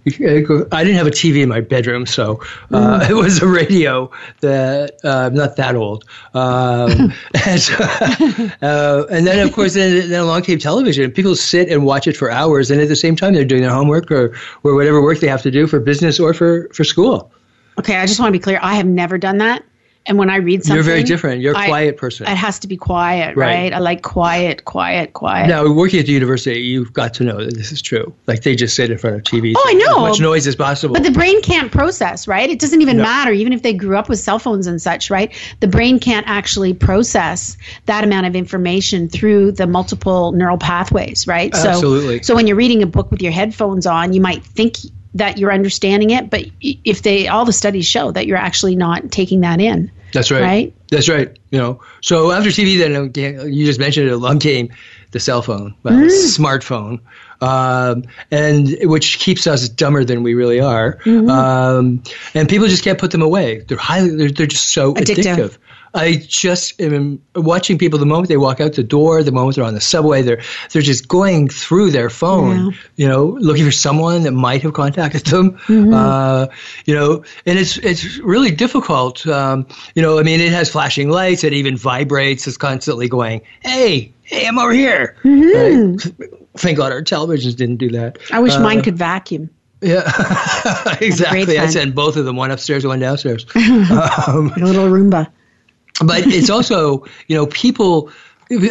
I 0.73 0.85
didn't 0.85 0.97
have 0.97 1.07
a 1.07 1.11
TV 1.11 1.43
in 1.43 1.49
my 1.49 1.61
bedroom, 1.61 2.05
so 2.05 2.41
uh, 2.73 3.01
mm. 3.01 3.11
it 3.11 3.15
was 3.15 3.41
a 3.41 3.47
radio 3.47 4.11
that 4.41 4.99
uh, 5.05 5.27
I'm 5.27 5.35
not 5.35 5.57
that 5.57 5.77
old. 5.77 6.05
Um, 6.35 7.13
and, 7.47 7.61
so, 7.61 7.75
uh, 7.75 9.07
and, 9.11 9.27
then, 9.27 9.47
of 9.47 9.53
course, 9.55 9.75
then, 9.75 10.11
then, 10.11 10.21
along 10.21 10.43
came 10.43 10.59
television. 10.59 11.11
People 11.13 11.37
sit 11.37 11.69
and 11.69 11.85
watch 11.85 12.09
it 12.09 12.17
for 12.17 12.31
hours, 12.31 12.71
and 12.71 12.81
at 12.81 12.89
the 12.89 12.97
same 12.97 13.15
time, 13.15 13.35
they're 13.35 13.45
doing 13.45 13.63
their 13.63 13.73
homework 13.73 14.11
or, 14.11 14.35
or 14.65 14.75
whatever 14.75 15.01
work 15.01 15.21
they 15.21 15.29
have 15.29 15.43
to 15.43 15.51
do 15.51 15.67
for 15.67 15.79
business 15.79 16.19
or 16.19 16.35
for, 16.35 16.69
for 16.73 16.83
school. 16.83 17.31
Okay, 17.79 17.97
I 17.97 18.07
just 18.07 18.21
want 18.21 18.29
to 18.29 18.39
be 18.39 18.43
clear. 18.43 18.59
I 18.63 18.75
have 18.75 18.87
never 18.87 19.17
done 19.17 19.39
that. 19.39 19.65
And 20.07 20.19
when 20.19 20.29
I 20.29 20.37
read 20.37 20.63
something, 20.63 20.75
you're 20.75 20.85
very 20.85 21.03
different. 21.03 21.41
You're 21.41 21.55
a 21.55 21.59
I, 21.59 21.67
quiet 21.67 21.97
person. 21.97 22.27
It 22.27 22.37
has 22.37 22.59
to 22.59 22.69
be 22.69 22.77
quiet, 22.77 23.37
right. 23.37 23.55
right? 23.55 23.73
I 23.73 23.79
like 23.79 24.03
quiet, 24.03 24.67
quiet, 24.67 25.15
quiet. 25.15 25.49
Now, 25.49 25.73
working 25.73 25.99
at 25.99 26.07
the 26.07 26.13
university, 26.13 26.61
you've 26.61 26.93
got 26.93 27.15
to 27.15 27.25
know 27.25 27.43
that 27.43 27.55
this 27.55 27.73
is 27.73 27.81
true. 27.81 28.15
Like 28.27 28.43
they 28.43 28.55
just 28.55 28.77
sit 28.77 28.91
in 28.91 28.99
front 28.99 29.17
of 29.17 29.23
TV. 29.23 29.55
Oh, 29.57 29.65
I 29.67 29.73
know. 29.73 30.05
As 30.05 30.13
much 30.13 30.21
noise 30.21 30.47
as 30.47 30.57
possible. 30.57 30.95
But 30.95 31.05
the 31.05 31.11
brain 31.11 31.41
can't 31.41 31.73
process, 31.73 32.29
right? 32.29 32.51
It 32.51 32.59
doesn't 32.59 32.83
even 32.83 32.99
no. 32.99 33.03
matter, 33.03 33.33
even 33.33 33.55
if 33.55 33.63
they 33.63 33.73
grew 33.73 33.97
up 33.97 34.11
with 34.11 34.19
cell 34.19 34.39
phones 34.39 34.67
and 34.67 34.81
such, 34.81 35.09
right? 35.09 35.33
The 35.61 35.69
brain 35.69 35.99
can't 35.99 36.29
actually 36.29 36.75
process 36.75 37.57
that 37.87 38.05
amount 38.05 38.27
of 38.27 38.37
information 38.37 39.09
through 39.09 39.53
the 39.53 39.67
multiple 39.67 40.33
neural 40.33 40.59
pathways, 40.59 41.27
right? 41.27 41.55
Absolutely. 41.55 42.19
So, 42.19 42.33
so 42.33 42.35
when 42.35 42.47
you're 42.47 42.57
reading 42.57 42.83
a 42.83 42.87
book 42.87 43.11
with 43.11 43.23
your 43.23 43.33
headphones 43.33 43.87
on, 43.87 44.13
you 44.13 44.21
might 44.21 44.45
think 44.45 44.77
that 45.15 45.39
you're 45.39 45.53
understanding 45.53 46.11
it, 46.11 46.31
but 46.31 46.45
if 46.61 47.03
they 47.03 47.29
all 47.29 47.45
the 47.45 47.53
studies 47.53 47.87
show 47.87 48.11
that 48.11 48.27
you're 48.27 48.37
actually 48.37 48.77
not 48.77 49.11
taking 49.11 49.41
that 49.41 49.61
in. 49.61 49.91
That's 50.13 50.31
right. 50.31 50.43
Right. 50.43 50.75
That's 50.91 51.09
right. 51.09 51.37
You 51.51 51.59
know, 51.59 51.81
so 52.01 52.31
after 52.31 52.51
TV, 52.51 52.79
then 52.79 53.53
you 53.53 53.67
just 53.67 53.81
mentioned 53.81 54.09
it. 54.09 54.13
Along 54.13 54.39
came 54.39 54.73
the 55.11 55.21
cell 55.21 55.43
phone, 55.43 55.75
well, 55.83 55.95
mm. 55.95 56.09
smartphone, 56.09 57.01
um, 57.45 58.05
and 58.31 58.77
which 58.83 59.19
keeps 59.19 59.47
us 59.47 59.69
dumber 59.69 60.05
than 60.05 60.23
we 60.23 60.35
really 60.35 60.61
are. 60.61 60.99
Um, 61.07 62.03
and 62.35 62.49
people 62.49 62.67
just 62.69 62.85
can't 62.85 62.99
put 62.99 63.11
them 63.11 63.23
away. 63.23 63.59
They're 63.61 63.79
highly, 63.79 64.17
they're, 64.17 64.31
they're 64.31 64.47
just 64.47 64.71
so 64.71 64.95
Addictive. 64.95 65.25
addictive. 65.37 65.59
I 65.97 66.17
just 66.27 66.81
am 66.81 67.23
watching 67.37 67.79
people 67.79 68.01
the 68.01 68.05
moment 68.07 68.29
they 68.29 68.37
walk 68.37 68.61
out 68.61 68.73
the 68.73 68.83
door, 68.83 69.23
the 69.23 69.31
moment 69.31 69.55
they're 69.55 69.65
on 69.65 69.75
the 69.75 69.81
subway, 69.81 70.23
they're 70.23 70.43
they're 70.73 70.83
just 70.83 71.07
going 71.07 71.49
through 71.49 71.93
their 71.93 72.11
phone, 72.11 72.67
Yeah. 72.73 72.77
you 72.97 73.07
know, 73.09 73.27
looking 73.39 73.65
for 73.65 73.71
someone 73.71 74.25
that 74.25 74.33
might 74.33 74.63
have 74.63 74.73
contacted 74.73 75.25
them, 75.27 75.57
uh, 75.95 76.49
you 76.85 76.97
know, 76.97 77.23
and 77.47 77.61
it's 77.61 77.77
it's 77.79 78.19
really 78.19 78.51
difficult. 78.51 79.25
Um, 79.29 79.69
you 79.95 80.03
know, 80.03 80.19
I 80.19 80.25
mean, 80.25 80.41
it 80.41 80.51
has 80.51 80.69
flashing 80.69 81.11
lights, 81.11 81.45
it 81.45 81.53
even 81.53 81.77
vibrates. 81.77 82.49
It's 82.49 82.57
constantly 82.57 83.09
going, 83.09 83.43
"Hey, 83.63 84.13
hey, 84.25 84.49
I'm 84.49 84.59
over 84.59 84.73
here." 84.73 85.15
Right? 85.23 85.97
Thank 86.57 86.79
God 86.79 86.93
our 86.93 87.03
televisions 87.03 87.57
didn't 87.57 87.77
do 87.77 87.91
that. 87.91 88.19
I 88.33 88.41
wish 88.41 88.55
Uh, 88.55 88.61
mine 88.61 88.83
could 88.83 88.97
vacuum. 88.97 89.51
Yeah, 89.85 90.11
exactly. 91.03 91.59
I 91.59 91.67
sent 91.67 91.95
both 91.95 92.17
of 92.17 92.25
them, 92.25 92.37
one 92.37 92.51
upstairs, 92.51 92.87
one 92.87 93.01
downstairs. 93.01 93.45
um, 93.55 94.51
A 94.57 94.61
little 94.65 94.87
Roomba. 94.89 95.29
but 96.03 96.27
it's 96.27 96.49
also 96.49 97.05
you 97.29 97.37
know 97.37 97.47
people 97.47 98.11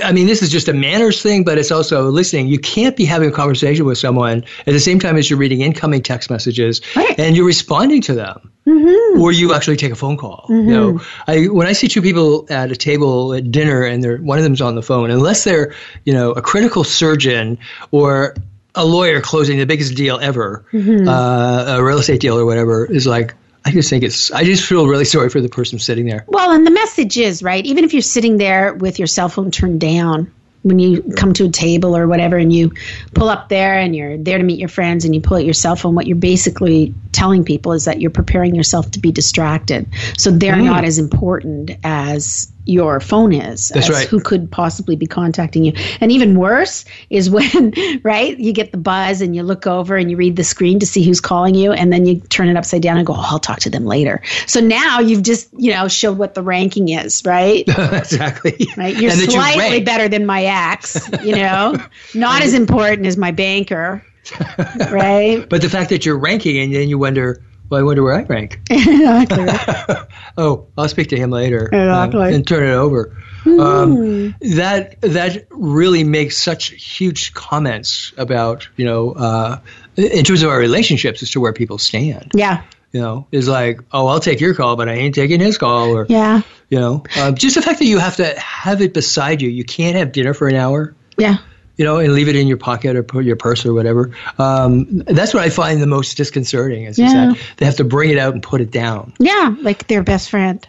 i 0.03 0.11
mean 0.11 0.27
this 0.27 0.41
is 0.41 0.49
just 0.49 0.67
a 0.67 0.73
manners 0.73 1.21
thing 1.21 1.43
but 1.43 1.57
it's 1.57 1.71
also 1.71 2.09
listening. 2.09 2.47
You 2.47 2.59
can't 2.59 2.95
be 2.95 3.05
having 3.05 3.29
a 3.29 3.31
conversation 3.31 3.85
with 3.85 3.97
someone 3.97 4.43
at 4.67 4.73
the 4.73 4.79
same 4.79 4.99
time 4.99 5.17
as 5.17 5.29
you're 5.29 5.39
reading 5.39 5.61
incoming 5.61 6.01
text 6.01 6.29
messages 6.29 6.81
Right. 6.95 7.19
and 7.19 7.35
you're 7.35 7.45
responding 7.45 8.01
to 8.01 8.13
them. 8.13 8.51
Mm-hmm. 8.67 9.21
Or 9.21 9.31
you 9.31 9.53
actually 9.53 9.75
take 9.77 9.91
a 9.91 9.95
phone 9.95 10.15
call. 10.15 10.45
You 10.49 10.55
mm-hmm. 10.55 10.69
know 10.69 11.01
I, 11.27 11.45
when 11.47 11.67
i 11.67 11.73
see 11.73 11.87
two 11.87 12.01
people 12.01 12.45
at 12.49 12.71
a 12.71 12.75
table 12.75 13.33
at 13.33 13.51
dinner 13.51 13.83
and 13.83 14.03
they're 14.03 14.17
one 14.17 14.37
of 14.37 14.43
them's 14.43 14.61
on 14.61 14.75
the 14.75 14.81
phone 14.81 15.11
unless 15.11 15.43
they're 15.43 15.73
you 16.05 16.13
know 16.13 16.31
a 16.31 16.41
critical 16.41 16.83
surgeon 16.83 17.57
or 17.91 18.35
a 18.75 18.85
lawyer 18.85 19.21
closing 19.21 19.57
the 19.57 19.65
biggest 19.65 19.95
deal 19.95 20.19
ever 20.19 20.65
mm-hmm. 20.71 21.07
uh, 21.07 21.77
a 21.77 21.83
real 21.83 21.99
estate 21.99 22.21
deal 22.21 22.39
or 22.39 22.45
whatever 22.45 22.85
is 22.85 23.05
like 23.05 23.35
i 23.65 23.71
just 23.71 23.89
think 23.89 24.03
it's 24.03 24.31
i 24.31 24.43
just 24.43 24.65
feel 24.65 24.87
really 24.87 25.05
sorry 25.05 25.29
for 25.29 25.41
the 25.41 25.49
person 25.49 25.79
sitting 25.79 26.05
there 26.05 26.23
Well, 26.27 26.51
and 26.51 26.65
the 26.65 26.71
message 26.71 27.17
is, 27.17 27.41
right? 27.43 27.65
Even 27.65 27.83
if 27.83 27.93
you're 27.93 28.01
sitting 28.01 28.37
there 28.37 28.73
with 28.73 28.99
your 28.99 29.07
cell 29.07 29.29
phone 29.29 29.51
turned 29.51 29.79
down 29.81 30.31
when 30.63 30.79
you 30.79 31.01
come 31.17 31.33
to 31.33 31.45
a 31.45 31.49
table 31.49 31.95
or 31.95 32.07
whatever 32.07 32.37
and 32.37 32.53
you 32.53 32.71
pull 33.13 33.27
up 33.27 33.49
there 33.49 33.77
and 33.77 33.93
you're 33.93 34.17
there 34.17 34.37
to 34.37 34.43
meet 34.45 34.59
your 34.59 34.69
friends 34.69 35.03
and 35.03 35.13
you 35.13 35.19
pull 35.19 35.35
out 35.35 35.43
your 35.43 35.53
cell 35.53 35.75
phone, 35.75 35.93
what 35.93 36.07
you're 36.07 36.15
basically 36.15 36.93
telling 37.11 37.43
people 37.43 37.73
is 37.73 37.83
that 37.83 37.99
you're 37.99 38.11
preparing 38.11 38.55
yourself 38.55 38.89
to 38.91 38.99
be 38.99 39.11
distracted. 39.11 39.85
So 40.17 40.31
they're 40.31 40.53
Mm. 40.55 40.63
not 40.65 40.85
as 40.85 40.99
important 40.99 41.71
as 41.83 42.49
your 42.65 42.99
phone 42.99 43.33
is. 43.33 43.69
That's 43.69 43.89
as 43.89 43.95
right. 43.95 44.07
Who 44.07 44.19
could 44.19 44.49
possibly 44.49 44.95
be 44.95 45.05
contacting 45.05 45.63
you. 45.65 45.73
And 45.99 46.11
even 46.11 46.37
worse 46.37 46.85
is 47.09 47.29
when, 47.29 47.73
right, 48.03 48.37
you 48.37 48.53
get 48.53 48.71
the 48.71 48.77
buzz 48.77 49.21
and 49.21 49.35
you 49.35 49.43
look 49.43 49.67
over 49.67 49.97
and 49.97 50.09
you 50.09 50.17
read 50.17 50.35
the 50.35 50.43
screen 50.43 50.79
to 50.79 50.85
see 50.85 51.03
who's 51.03 51.19
calling 51.19 51.55
you 51.55 51.73
and 51.73 51.91
then 51.91 52.05
you 52.05 52.19
turn 52.21 52.47
it 52.47 52.55
upside 52.55 52.81
down 52.81 52.97
and 52.97 53.05
go, 53.05 53.13
oh, 53.13 53.23
I'll 53.23 53.39
talk 53.39 53.59
to 53.61 53.69
them 53.69 53.85
later. 53.85 54.21
So 54.47 54.59
now 54.59 54.99
you've 54.99 55.23
just, 55.23 55.49
you 55.57 55.71
know, 55.71 55.87
showed 55.87 56.17
what 56.17 56.35
the 56.35 56.41
ranking 56.41 56.89
is, 56.89 57.23
right? 57.25 57.63
exactly. 57.67 58.67
Right. 58.77 58.95
You're 58.95 59.11
that 59.11 59.25
you 59.25 59.31
slightly 59.31 59.81
better 59.81 60.07
than 60.07 60.25
my 60.25 60.45
ex, 60.45 61.09
you 61.23 61.35
know, 61.35 61.75
not 62.13 62.41
as 62.41 62.53
important 62.53 63.07
as 63.07 63.17
my 63.17 63.31
banker, 63.31 64.05
right? 64.89 65.47
But 65.49 65.61
the 65.61 65.69
fact 65.69 65.89
that 65.89 66.05
you're 66.05 66.17
ranking 66.17 66.57
and 66.57 66.73
then 66.73 66.87
you 66.87 66.97
wonder, 66.97 67.41
well, 67.69 67.79
I 67.79 67.83
wonder 67.83 68.03
where 68.03 68.13
I 68.15 68.23
rank. 68.23 68.59
exactly. 68.69 69.45
oh, 70.37 70.67
I'll 70.77 70.89
speak 70.89 71.09
to 71.09 71.17
him 71.17 71.29
later. 71.31 71.65
Exactly. 71.65 72.27
um, 72.27 72.33
and 72.33 72.47
turn 72.47 72.63
it 72.69 72.73
over. 72.73 73.15
Um, 73.45 74.35
that 74.39 75.01
that 75.01 75.47
really 75.49 76.03
makes 76.03 76.37
such 76.37 76.69
huge 76.69 77.33
comments 77.33 78.13
about 78.17 78.69
you 78.77 78.85
know 78.85 79.11
uh, 79.11 79.59
in 79.97 80.23
terms 80.23 80.43
of 80.43 80.49
our 80.49 80.57
relationships 80.59 81.21
as 81.23 81.31
to 81.31 81.39
where 81.41 81.51
people 81.53 81.77
stand. 81.77 82.31
Yeah. 82.33 82.63
You 82.93 83.01
know, 83.01 83.27
is 83.31 83.47
like, 83.47 83.79
oh, 83.91 84.05
I'll 84.05 84.19
take 84.19 84.39
your 84.39 84.53
call, 84.53 84.75
but 84.75 84.87
I 84.87 84.93
ain't 84.93 85.15
taking 85.15 85.39
his 85.39 85.57
call, 85.57 85.97
or 85.97 86.05
Yeah. 86.07 86.41
you 86.69 86.79
know, 86.79 87.03
um, 87.19 87.33
just 87.33 87.55
the 87.55 87.61
fact 87.63 87.79
that 87.79 87.85
you 87.85 87.97
have 87.97 88.17
to 88.17 88.39
have 88.39 88.81
it 88.83 88.93
beside 88.93 89.41
you. 89.41 89.49
You 89.49 89.63
can't 89.63 89.97
have 89.97 90.11
dinner 90.11 90.35
for 90.35 90.47
an 90.47 90.55
hour. 90.55 90.93
Yeah. 91.17 91.37
You 91.77 91.85
know, 91.85 91.97
and 91.97 92.13
leave 92.13 92.27
it 92.27 92.35
in 92.35 92.47
your 92.47 92.57
pocket 92.57 92.95
or 92.95 93.03
put 93.03 93.25
your 93.25 93.35
purse 93.35 93.65
or 93.65 93.73
whatever. 93.73 94.11
Um, 94.37 94.85
that's 95.07 95.33
what 95.33 95.43
I 95.43 95.49
find 95.49 95.81
the 95.81 95.87
most 95.87 96.15
disconcerting 96.17 96.83
is, 96.85 96.99
is 96.99 97.11
Yeah. 97.11 97.27
that 97.33 97.37
they 97.57 97.65
have 97.65 97.75
to 97.77 97.83
bring 97.83 98.09
it 98.11 98.17
out 98.17 98.33
and 98.33 98.43
put 98.43 98.61
it 98.61 98.71
down. 98.71 99.13
Yeah. 99.19 99.55
Like 99.61 99.87
their 99.87 100.03
best 100.03 100.29
friend. 100.29 100.65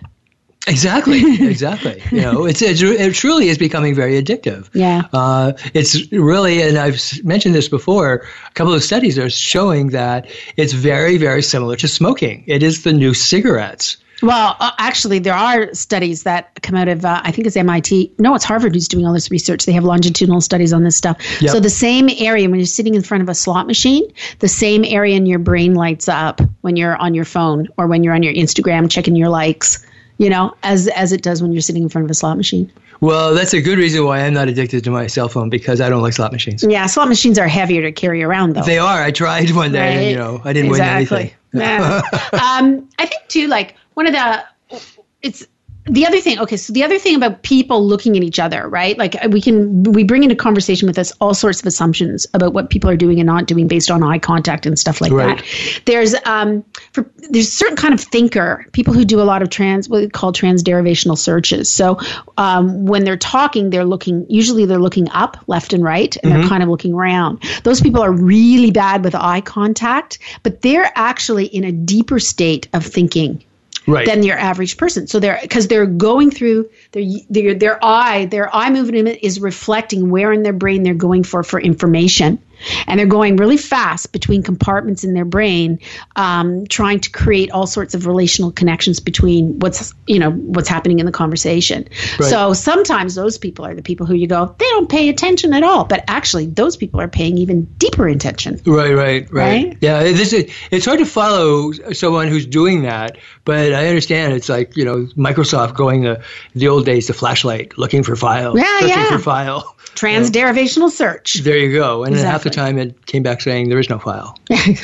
Exactly, 0.67 1.21
exactly. 1.47 2.03
you 2.11 2.23
know, 2.23 2.47
it's, 2.47 2.63
it's 2.63 2.81
it 2.81 3.15
truly 3.15 3.49
is 3.49 3.59
becoming 3.59 3.95
very 3.95 4.15
addictive. 4.23 4.71
Yeah. 4.73 5.03
Uh, 5.13 5.53
it's 5.75 6.11
really, 6.11 6.63
and 6.63 6.79
I've 6.79 6.99
mentioned 7.23 7.55
this 7.55 7.69
before. 7.69 8.27
A 8.49 8.51
couple 8.55 8.73
of 8.73 8.83
studies 8.83 9.19
are 9.19 9.29
showing 9.29 9.89
that 9.91 10.27
it's 10.57 10.73
very, 10.73 11.19
very 11.19 11.43
similar 11.43 11.77
to 11.77 11.87
smoking. 11.87 12.45
It 12.47 12.63
is 12.63 12.83
the 12.83 12.95
new 12.95 13.13
cigarettes. 13.13 13.99
Well, 14.23 14.57
uh, 14.61 14.71
actually, 14.79 15.19
there 15.19 15.35
are 15.35 15.73
studies 15.75 16.23
that 16.23 16.63
come 16.63 16.77
out 16.77 16.89
of, 16.89 17.05
uh, 17.05 17.21
I 17.25 17.31
think 17.31 17.47
it's 17.47 17.57
MIT. 17.57 18.13
No, 18.19 18.35
it's 18.35 18.45
Harvard 18.45 18.75
who's 18.75 18.89
doing 18.89 19.07
all 19.07 19.13
this 19.13 19.31
research. 19.31 19.67
They 19.67 19.73
have 19.73 19.85
longitudinal 19.85 20.41
studies 20.41 20.73
on 20.73 20.85
this 20.85 20.97
stuff. 20.97 21.19
Yep. 21.41 21.51
So, 21.51 21.61
the 21.61 21.71
same 21.71 22.09
area, 22.19 22.49
when 22.49 22.59
you're 22.59 22.67
sitting 22.67 22.95
in 22.95 23.03
front 23.03 23.23
of 23.23 23.29
a 23.29 23.35
slot 23.35 23.67
machine, 23.67 24.11
the 24.39 24.49
same 24.49 24.85
area 24.85 25.17
in 25.17 25.27
your 25.27 25.39
brain 25.39 25.75
lights 25.75 26.09
up 26.09 26.41
when 26.61 26.77
you're 26.77 26.97
on 26.97 27.15
your 27.15 27.25
phone 27.25 27.69
or 27.77 27.87
when 27.87 28.05
you're 28.05 28.15
on 28.15 28.23
your 28.23 28.33
Instagram 28.33 28.91
checking 28.91 29.17
your 29.17 29.29
likes, 29.29 29.85
you 30.19 30.31
know, 30.31 30.55
as, 30.63 30.89
as 30.89 31.13
it 31.13 31.23
does 31.23 31.43
when 31.43 31.53
you're 31.53 31.61
sitting 31.61 31.83
in 31.83 31.89
front 31.89 32.05
of 32.05 32.11
a 32.11 32.15
slot 32.15 32.37
machine. 32.37 32.71
Well, 33.01 33.35
that's 33.35 33.53
a 33.53 33.61
good 33.61 33.79
reason 33.79 34.05
why 34.05 34.21
I'm 34.21 34.33
not 34.33 34.49
addicted 34.49 34.85
to 34.85 34.91
my 34.91 35.09
cell 35.09 35.29
phone 35.29 35.51
because 35.51 35.81
I 35.81 35.89
don't 35.89 36.01
like 36.01 36.15
slot 36.15 36.33
machines. 36.33 36.65
Yeah, 36.67 36.87
slot 36.87 37.09
machines 37.09 37.39
are 37.39 37.49
heavier 37.49 37.83
to 37.83 37.93
carry 37.93 38.23
around, 38.23 38.55
though. 38.55 38.63
They 38.63 38.79
are. 38.79 39.03
I 39.03 39.11
tried 39.11 39.51
one 39.51 39.73
day, 39.73 39.95
and 39.95 40.11
you 40.11 40.17
know, 40.17 40.41
I 40.45 40.53
didn't 40.53 40.71
exactly. 40.71 41.17
win 41.17 41.21
anything. 41.21 41.39
Yeah. 41.53 42.03
um, 42.33 42.89
I 42.99 43.07
think 43.07 43.29
too, 43.29 43.49
like 43.49 43.75
one 43.95 44.07
of 44.07 44.13
the, 44.13 44.81
it's 45.23 45.47
the 45.87 46.07
other 46.07 46.19
thing. 46.19 46.39
Okay, 46.39 46.57
so 46.57 46.73
the 46.73 46.83
other 46.83 46.99
thing 46.99 47.15
about 47.15 47.43
people 47.43 47.87
looking 47.87 48.17
at 48.17 48.23
each 48.23 48.39
other, 48.39 48.67
right? 48.67 48.97
Like 48.97 49.17
we 49.29 49.43
can 49.43 49.83
we 49.83 50.03
bring 50.03 50.23
into 50.23 50.35
conversation 50.35 50.89
with 50.89 50.99
us 50.99 51.13
all 51.21 51.35
sorts 51.35 51.61
of 51.61 51.67
assumptions 51.67 52.27
about 52.33 52.55
what 52.55 52.71
people 52.71 52.89
are 52.89 52.97
doing 52.97 53.21
and 53.21 53.27
not 53.27 53.47
doing 53.47 53.69
based 53.69 53.91
on 53.91 54.03
eye 54.03 54.19
contact 54.19 54.65
and 54.65 54.79
stuff 54.79 55.03
like 55.03 55.13
Right. 55.13 55.37
that. 55.37 55.83
There's 55.85 56.15
um 56.25 56.65
for 56.93 57.11
there's 57.29 57.49
a 57.49 57.51
certain 57.51 57.77
kind 57.77 57.93
of 57.93 58.01
thinker, 58.01 58.67
people 58.73 58.95
who 58.95 59.05
do 59.05 59.21
a 59.21 59.25
lot 59.25 59.43
of 59.43 59.51
trans 59.51 59.87
what 59.87 60.01
we 60.01 60.09
call 60.09 60.33
transderivational 60.33 61.19
searches. 61.19 61.71
So 61.71 61.99
um, 62.39 62.87
when 62.87 63.05
they're 63.05 63.19
talking, 63.19 63.69
they're 63.69 63.85
looking 63.85 64.25
usually 64.31 64.65
they're 64.65 64.79
looking 64.79 65.11
up, 65.11 65.37
left 65.49 65.75
and 65.75 65.85
right, 65.85 66.17
and 66.23 66.33
they're 66.33 66.49
kind 66.49 66.63
of 66.63 66.71
looking 66.71 66.95
around. 66.95 67.43
Those 67.63 67.83
people 67.83 68.01
are 68.01 68.13
really 68.13 68.71
bad 68.71 69.05
with 69.05 69.15
eye 69.15 69.43
contact, 69.43 70.19
but 70.43 70.63
they're 70.63 70.91
actually 70.95 71.45
in 71.45 71.65
a 71.65 71.73
deeper 71.73 72.19
state 72.19 72.69
of 72.73 72.87
thinking 72.87 73.45
Right. 73.87 74.07
than 74.07 74.23
your 74.23 74.39
average 74.39 74.79
person. 74.79 75.07
So 75.09 75.21
they're 75.21 75.39
because 75.43 75.69
they're 75.69 75.87
going 75.87 76.31
through 76.31 76.71
their 76.93 77.05
their 77.29 77.55
their 77.55 77.85
eye 77.85 78.25
their 78.25 78.55
eye 78.55 78.71
movement 78.71 79.19
is 79.21 79.41
reflecting 79.41 80.11
where 80.11 80.33
in 80.33 80.43
their 80.43 80.55
brain 80.55 80.83
they're 80.83 80.95
going 80.95 81.23
for 81.23 81.43
for 81.43 81.61
information, 81.61 82.39
and 82.87 82.99
they're 82.99 83.07
going 83.07 83.37
really 83.37 83.57
fast 83.57 84.13
between 84.13 84.43
compartments 84.43 85.05
in 85.05 85.15
their 85.15 85.25
brain, 85.25 85.81
um, 86.17 86.67
trying 86.67 87.01
to 87.01 87.11
create 87.11 87.51
all 87.51 87.67
sorts 87.67 87.95
of 87.95 88.07
relational 88.07 88.53
connections 88.53 89.01
between 89.01 89.59
what's 89.59 89.95
you 90.07 90.19
know 90.19 90.31
what's 90.31 90.69
happening 90.69 90.99
in 90.99 91.07
the 91.07 91.13
conversation. 91.13 91.89
Right. 92.19 92.31
So 92.31 92.53
sometimes 92.53 93.15
those 93.15 93.39
people 93.39 93.65
are 93.67 93.75
the 93.75 93.83
people 93.83 94.07
who 94.07 94.15
you 94.15 94.27
go 94.27 94.55
they 94.59 94.69
don't 94.71 94.89
pay 94.89 95.09
attention 95.09 95.53
at 95.55 95.63
all, 95.63 95.85
but 95.85 96.05
actually 96.09 96.47
those 96.47 96.77
people 96.77 97.01
are 97.01 97.09
paying 97.09 97.39
even 97.39 97.65
deeper 97.79 98.07
attention. 98.09 98.61
Right, 98.65 98.95
right, 98.95 99.33
right. 99.33 99.67
Right? 99.67 99.79
Yeah, 99.81 100.03
this 100.03 100.33
is, 100.33 100.53
it's 100.71 100.87
hard 100.87 100.99
to 100.99 101.07
follow 101.07 101.73
someone 101.93 102.29
who's 102.29 102.47
doing 102.47 102.83
that, 102.83 103.19
but 103.45 103.73
I 103.73 103.89
understand 103.89 104.33
it's 104.35 104.49
like 104.49 104.77
you 104.77 104.85
know 104.85 105.07
Microsoft 105.17 105.75
going 105.75 106.03
the 106.03 106.23
the 106.55 106.69
old 106.69 106.87
days, 106.87 107.07
the 107.07 107.15
flashlight, 107.15 107.79
looking 107.79 108.03
for 108.03 108.17
file, 108.17 108.57
Yeah, 108.57 108.81
searching 108.81 108.97
yeah. 108.97 109.11
for 109.11 109.19
file. 109.19 109.71
Transderivational 109.95 110.91
search. 110.91 111.35
There 111.35 111.57
you 111.57 111.73
go. 111.73 112.05
And 112.05 112.15
then 112.15 112.25
half 112.25 112.43
the 112.43 112.51
time 112.51 112.79
it 112.79 113.07
came 113.07 113.23
back 113.23 113.41
saying 113.41 113.69
there 113.69 113.79
is 113.79 113.89
no 113.89 113.99
file. 113.99 114.39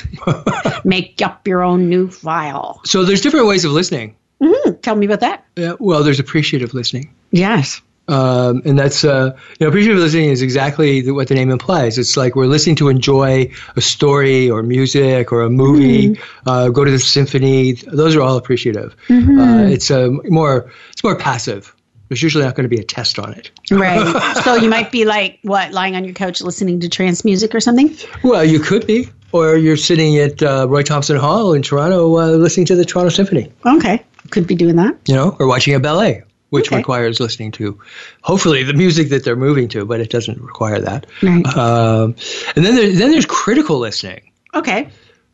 Make 0.85 1.21
up 1.23 1.47
your 1.47 1.63
own 1.63 1.89
new 1.89 2.11
file. 2.11 2.81
So 2.85 3.05
there's 3.05 3.21
different 3.21 3.47
ways 3.47 3.65
of 3.65 3.73
listening. 3.73 4.17
Tell 4.83 4.97
me 4.97 5.07
about 5.07 5.21
that. 5.21 5.45
Yeah, 5.57 5.75
well, 5.79 6.03
there's 6.03 6.21
appreciative 6.21 6.73
listening. 6.73 7.13
Yes. 7.31 7.83
Um, 8.09 8.63
and 8.65 8.77
that's 8.77 9.05
uh, 9.05 9.37
you 9.59 9.65
know 9.65 9.69
appreciative 9.69 9.99
listening 10.03 10.31
is 10.31 10.43
exactly 10.43 11.01
the, 11.01 11.15
what 11.15 11.29
the 11.29 11.35
name 11.35 11.51
implies. 11.51 11.97
It's 11.97 12.17
like 12.17 12.35
we're 12.35 12.47
listening 12.47 12.75
to 12.77 12.89
enjoy 12.89 13.53
a 13.77 13.81
story 13.81 14.51
or 14.51 14.65
music 14.65 15.31
or 15.31 15.43
a 15.43 15.51
movie, 15.51 16.19
uh, 16.45 16.71
go 16.71 16.85
to 16.85 16.91
the 16.91 16.99
symphony. 16.99 17.73
Those 17.73 18.17
are 18.17 18.23
all 18.23 18.37
appreciative. 18.37 18.97
Uh, 19.09 19.69
it's 19.71 19.91
a 19.91 20.11
more 20.25 20.73
it's 20.91 21.05
more 21.05 21.15
passive. 21.15 21.73
There's 22.11 22.23
usually 22.23 22.45
not 22.45 22.57
going 22.57 22.65
to 22.69 22.69
be 22.69 22.81
a 22.81 22.85
test 22.85 23.19
on 23.19 23.33
it. 23.33 23.51
Right. 23.71 24.37
so 24.45 24.57
you 24.57 24.69
might 24.69 24.91
be 24.93 25.05
like, 25.07 25.39
what, 25.43 25.73
lying 25.73 25.95
on 25.97 26.05
your 26.05 26.13
couch 26.13 26.43
listening 26.43 26.81
to 26.81 26.89
trance 26.91 27.25
music 27.25 27.55
or 27.55 27.61
something? 27.61 27.97
Well, 28.23 28.45
you 28.45 28.59
could 28.61 28.85
be, 28.87 29.09
or 29.33 29.57
you're 29.57 29.77
sitting 29.77 30.19
at 30.19 30.43
uh, 30.43 30.67
Roy 30.69 30.83
Thomson 30.83 31.17
Hall 31.17 31.55
in 31.55 31.63
Toronto 31.63 32.19
uh, 32.19 32.27
listening 32.33 32.67
to 32.67 32.75
the 32.75 32.85
Toronto 32.85 33.11
Symphony, 33.11 33.51
Okay. 33.65 34.05
Could 34.31 34.47
be 34.49 34.55
doing 34.57 34.75
that. 34.77 34.97
you 35.07 35.15
know, 35.15 35.37
or 35.39 35.47
watching 35.47 35.73
a 35.75 35.81
ballet. 35.81 36.25
which 36.51 36.67
Okay. 36.67 36.79
requires 36.79 37.21
listening 37.21 37.53
to, 37.53 37.79
hopefully, 38.23 38.65
the 38.65 38.75
music 38.75 39.11
that 39.11 39.23
they're 39.25 39.37
moving 39.37 39.69
to, 39.69 39.85
but 39.85 40.01
it 40.01 40.11
doesn't 40.11 40.41
require 40.41 40.81
that. 40.81 41.07
Right. 41.23 41.47
Um, 41.57 42.17
and 42.57 42.67
then 42.67 42.75
there, 42.75 42.91
then 42.93 43.13
there's 43.13 43.25
critical 43.27 43.79
listening. 43.79 44.33
Okay. 44.53 44.89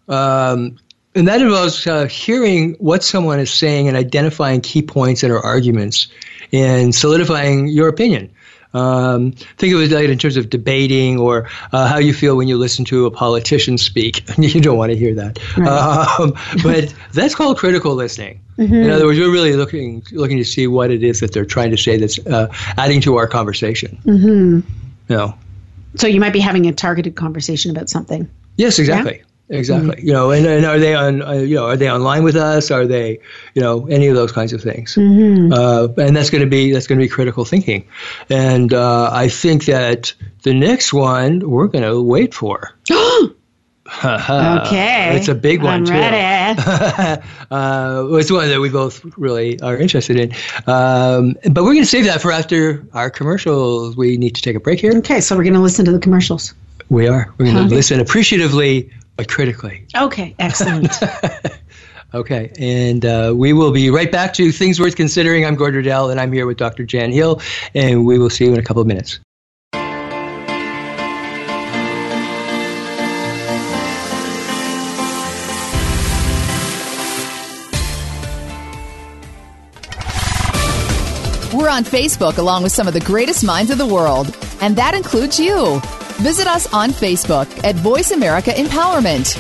Um, 0.09 0.77
and 1.17 1.27
that 1.29 1.41
involves 1.41 1.87
uh, 1.87 2.07
hearing 2.07 2.75
what 2.75 3.03
someone 3.03 3.41
is 3.41 3.53
saying 3.53 3.89
and 3.89 3.97
identifying 3.97 4.61
key 4.61 4.83
points 4.83 5.23
in 5.23 5.31
our 5.31 5.41
arguments 5.41 6.09
and 6.53 6.95
solidifying 6.95 7.69
your 7.69 7.89
opinion. 7.89 8.31
Um, 8.75 9.33
think 9.33 9.75
of 9.75 9.81
it 9.81 9.91
like 9.91 10.11
in 10.11 10.19
terms 10.19 10.37
of 10.37 10.51
debating 10.51 11.19
or 11.19 11.49
uh, 11.73 11.89
how 11.89 11.97
you 11.97 12.13
feel 12.13 12.37
when 12.37 12.47
you 12.47 12.59
listen 12.59 12.85
to 12.87 13.07
a 13.07 13.11
politician 13.11 13.79
speak. 13.79 14.23
you 14.39 14.61
don't 14.61 14.77
want 14.77 14.93
to 14.93 14.99
hear 14.99 15.15
that. 15.15 15.39
Um, 15.57 16.35
but 16.63 16.95
that's 17.15 17.35
called 17.35 17.57
critical 17.57 17.95
listening. 17.95 18.41
In 18.59 18.91
other 18.91 19.07
words, 19.07 19.19
we're 19.19 19.33
really 19.33 19.55
looking 19.55 20.03
looking 20.13 20.37
to 20.39 20.45
see 20.45 20.67
what 20.67 20.91
it 20.91 21.03
is 21.03 21.21
that 21.21 21.33
they're 21.33 21.45
trying 21.45 21.71
to 21.71 21.77
say 21.77 21.97
that's 21.97 22.19
uh, 22.27 22.49
adding 22.77 23.01
to 23.03 23.17
our 23.17 23.27
conversation. 23.27 23.99
Mm-hmm. 24.05 24.61
You 25.09 25.17
know, 25.17 25.35
So 25.97 26.07
you 26.07 26.21
might 26.21 26.33
be 26.33 26.41
having 26.41 26.67
a 26.67 26.73
targeted 26.73 27.17
conversation 27.17 27.71
about 27.71 27.89
something. 27.89 28.29
Yes, 28.57 28.79
exactly. 28.79 29.23
Exactly. 29.49 30.03
You 30.03 30.13
know, 30.13 30.33
and, 30.33 30.45
and 30.45 30.67
are 30.67 30.79
they 30.79 30.95
on? 30.95 31.23
Uh, 31.23 31.33
you 31.35 31.55
know, 31.55 31.67
are 31.67 31.77
they 31.77 31.91
online 31.91 32.25
with 32.25 32.35
us? 32.35 32.71
Are 32.71 32.85
they, 32.87 33.21
you 33.55 33.63
know, 33.63 33.87
any 33.87 34.09
of 34.09 34.17
those 34.17 34.33
kinds 34.33 34.53
of 34.53 34.61
things? 34.61 34.99
Uh, 34.99 35.89
and 35.99 36.17
that's 36.17 36.31
going 36.31 36.43
to 36.43 36.51
be 36.51 36.73
that's 36.73 36.87
going 36.89 36.99
to 36.99 37.05
be 37.05 37.09
critical 37.09 37.45
thinking. 37.45 37.87
And 38.29 38.75
uh, 38.75 39.11
I 39.13 39.29
think 39.29 39.67
that 39.67 40.15
the 40.43 40.53
next 40.53 40.93
one 40.93 41.49
we're 41.49 41.69
going 41.69 41.85
to 41.85 42.03
wait 42.03 42.35
for. 42.35 42.75
Okay. 44.05 45.17
it's 45.17 45.29
a 45.29 45.35
big 45.35 45.63
one 45.63 45.75
I'm 45.75 45.85
too. 45.85 45.93
ready. 45.93 47.23
uh, 47.51 48.07
it's 48.13 48.33
one 48.33 48.49
that 48.49 48.61
we 48.61 48.69
both 48.69 49.05
really 49.17 49.61
are 49.61 49.77
interested 49.77 50.17
in. 50.19 50.33
Um, 50.67 51.37
but 51.45 51.63
we're 51.63 51.75
going 51.75 51.83
to 51.83 51.87
save 51.87 52.07
that 52.07 52.21
for 52.21 52.33
after 52.33 52.85
our 52.93 53.11
commercials. 53.11 53.97
We 53.97 54.17
need 54.17 54.35
to 54.35 54.43
take 54.43 54.57
a 54.57 54.61
break 54.61 54.81
here. 54.81 54.93
okay, 54.97 55.21
so 55.21 55.37
we're 55.37 55.45
going 55.45 55.55
to 55.55 55.61
listen 55.61 55.85
to 55.85 55.93
the 55.93 56.01
commercials. 56.01 56.53
We 56.89 57.07
are. 57.07 57.33
We're 57.39 57.53
going 57.53 57.69
to 57.69 57.75
listen 57.75 58.01
appreciatively 58.01 58.91
but 59.17 59.29
critically. 59.29 59.87
Okay, 59.97 60.35
excellent. 60.39 60.93
Okay, 62.15 62.53
and 62.59 63.05
uh, 63.05 63.35
we 63.37 63.53
will 63.53 63.73
be 63.73 63.91
right 63.91 64.11
back 64.11 64.33
to 64.35 64.53
Things 64.53 64.79
Worth 64.81 64.97
Considering. 64.97 65.45
I'm 65.45 65.57
Gord 65.57 65.75
Riddell, 65.75 66.09
and 66.09 66.21
I'm 66.21 66.33
here 66.33 66.47
with 66.47 66.57
Dr. 66.57 66.85
Jan 66.85 67.11
Hill, 67.11 67.43
and 67.75 68.07
we 68.07 68.19
will 68.19 68.31
see 68.31 68.45
you 68.45 68.55
in 68.55 68.59
a 68.59 68.63
couple 68.63 68.81
of 68.81 68.87
minutes. 68.87 69.19
On 81.77 81.85
Facebook 81.85 82.39
along 82.39 82.63
with 82.63 82.73
some 82.73 82.89
of 82.89 82.95
the 82.95 83.01
greatest 83.01 83.45
minds 83.45 83.71
of 83.71 83.77
the 83.77 83.87
world, 83.87 84.35
and 84.63 84.75
that 84.77 84.95
includes 84.95 85.39
you. 85.39 85.79
Visit 86.23 86.47
us 86.47 86.73
on 86.73 86.89
Facebook 86.89 87.47
at 87.65 87.75
Voice 87.77 88.13
America 88.13 88.51
Empowerment. 88.51 89.37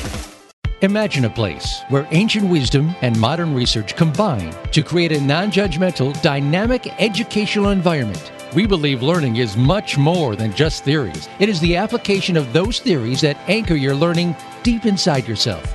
Imagine 0.83 1.25
a 1.25 1.31
place 1.31 1.81
where 1.88 2.07
ancient 2.11 2.50
wisdom 2.50 2.95
and 3.00 3.19
modern 3.19 3.55
research 3.55 3.97
combine 3.97 4.55
to 4.73 4.83
create 4.83 5.12
a 5.12 5.21
non 5.23 5.50
judgmental, 5.50 6.12
dynamic 6.21 6.87
educational 7.00 7.71
environment. 7.71 8.31
We 8.55 8.66
believe 8.66 9.02
learning 9.02 9.37
is 9.37 9.57
much 9.57 9.97
more 9.97 10.37
than 10.37 10.55
just 10.55 10.85
theories. 10.85 11.31
It 11.38 11.49
is 11.49 11.59
the 11.61 11.76
application 11.76 12.37
of 12.37 12.52
those 12.52 12.81
theories 12.81 13.23
that 13.23 13.38
anchor 13.49 13.75
your 13.75 13.95
learning 13.95 14.37
deep 14.62 14.85
inside 14.85 15.26
yourself. 15.26 15.75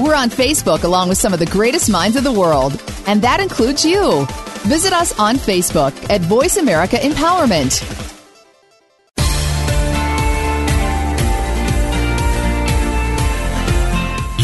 We're 0.00 0.16
on 0.16 0.28
Facebook 0.28 0.82
along 0.82 1.08
with 1.08 1.18
some 1.18 1.32
of 1.32 1.38
the 1.38 1.46
greatest 1.46 1.88
minds 1.88 2.16
of 2.16 2.24
the 2.24 2.32
world, 2.32 2.82
and 3.06 3.22
that 3.22 3.38
includes 3.38 3.84
you. 3.84 4.26
Visit 4.66 4.92
us 4.92 5.16
on 5.20 5.36
Facebook 5.36 5.92
at 6.10 6.20
Voice 6.20 6.56
America 6.56 6.96
Empowerment. 6.96 7.80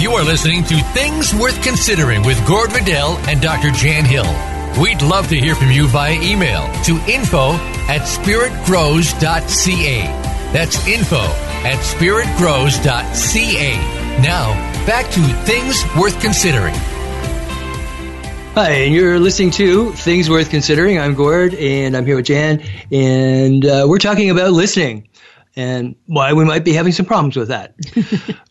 You 0.00 0.12
are 0.12 0.22
listening 0.24 0.62
to 0.64 0.76
Things 0.94 1.34
Worth 1.34 1.60
Considering 1.64 2.24
with 2.24 2.46
Gord 2.46 2.72
Riddell 2.72 3.16
and 3.28 3.40
Dr. 3.40 3.72
Jan 3.72 4.04
Hill. 4.04 4.32
We'd 4.80 5.02
love 5.02 5.26
to 5.28 5.36
hear 5.36 5.56
from 5.56 5.72
you 5.72 5.88
via 5.88 6.14
email 6.22 6.72
to 6.84 6.96
info 7.10 7.54
at 7.88 8.02
spiritgrows.ca. 8.02 10.02
That's 10.52 10.86
info 10.86 11.24
at 11.64 11.78
spiritgrows.ca. 11.78 14.22
Now, 14.22 14.69
back 14.86 15.10
to 15.10 15.20
Things 15.44 15.84
Worth 15.98 16.20
Considering. 16.20 16.74
Hi, 18.54 18.70
and 18.70 18.94
you're 18.94 19.18
listening 19.20 19.50
to 19.52 19.92
Things 19.92 20.30
Worth 20.30 20.50
Considering. 20.50 20.98
I'm 20.98 21.14
Gord, 21.14 21.54
and 21.54 21.96
I'm 21.96 22.06
here 22.06 22.16
with 22.16 22.26
Jan, 22.26 22.62
and 22.90 23.64
uh, 23.64 23.86
we're 23.88 23.98
talking 23.98 24.30
about 24.30 24.52
listening 24.52 25.08
and 25.54 25.96
why 26.06 26.32
we 26.32 26.44
might 26.44 26.64
be 26.64 26.72
having 26.72 26.92
some 26.92 27.06
problems 27.06 27.36
with 27.36 27.48
that. 27.48 27.74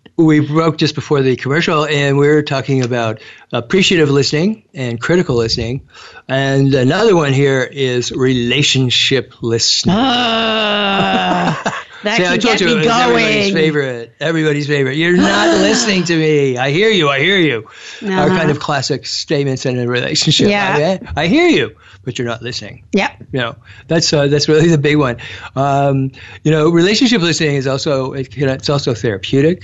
we 0.18 0.40
broke 0.40 0.78
just 0.78 0.96
before 0.96 1.22
the 1.22 1.36
commercial, 1.36 1.86
and 1.86 2.18
we 2.18 2.28
are 2.28 2.44
talking 2.44 2.84
about 2.84 3.22
appreciative 3.52 4.10
listening 4.10 4.66
and 4.74 5.02
critical 5.02 5.36
listening. 5.36 5.88
And 6.28 6.74
another 6.74 7.16
one 7.16 7.34
here 7.34 7.64
is 7.64 8.12
relationship 8.12 9.42
listening. 9.42 9.96
Ah, 9.98 11.86
that 12.04 12.18
See, 12.18 12.24
can 12.24 12.32
I 12.34 12.38
told 12.38 12.58
get 12.58 12.62
you 12.62 12.68
it 12.70 12.76
was 12.78 12.88
everybody's 12.88 13.54
favorite. 13.54 14.14
Everybody's 14.20 14.68
favorite. 14.68 14.96
You're 14.98 15.18
not 15.18 15.48
listening 15.62 16.04
to 16.06 16.18
me. 16.18 16.58
I 16.58 16.72
hear 16.72 16.90
you. 16.90 17.10
I 17.10 17.20
hear 17.20 17.38
you. 17.38 17.68
Uh-huh. 18.02 18.28
kind 18.28 18.50
of 18.52 18.60
classic 18.60 19.06
statements 19.06 19.66
in 19.66 19.78
a 19.78 19.88
relationship. 19.88 20.50
Yeah. 20.50 21.00
I, 21.16 21.24
I 21.24 21.28
hear 21.28 21.48
you, 21.48 21.76
but 22.04 22.18
you're 22.18 22.28
not 22.28 22.42
listening. 22.42 22.86
Yep. 22.94 23.24
You 23.32 23.40
know, 23.40 23.56
that's 23.88 24.12
uh, 24.14 24.28
that's 24.28 24.48
really 24.48 24.70
the 24.70 24.78
big 24.78 24.98
one. 24.98 25.18
Um, 25.56 26.12
you 26.44 26.52
know, 26.52 26.70
relationship 26.70 27.22
listening 27.22 27.56
is 27.56 27.68
also 27.68 28.14
it, 28.14 28.36
it's 28.38 28.70
also 28.70 28.94
therapeutic. 28.94 29.64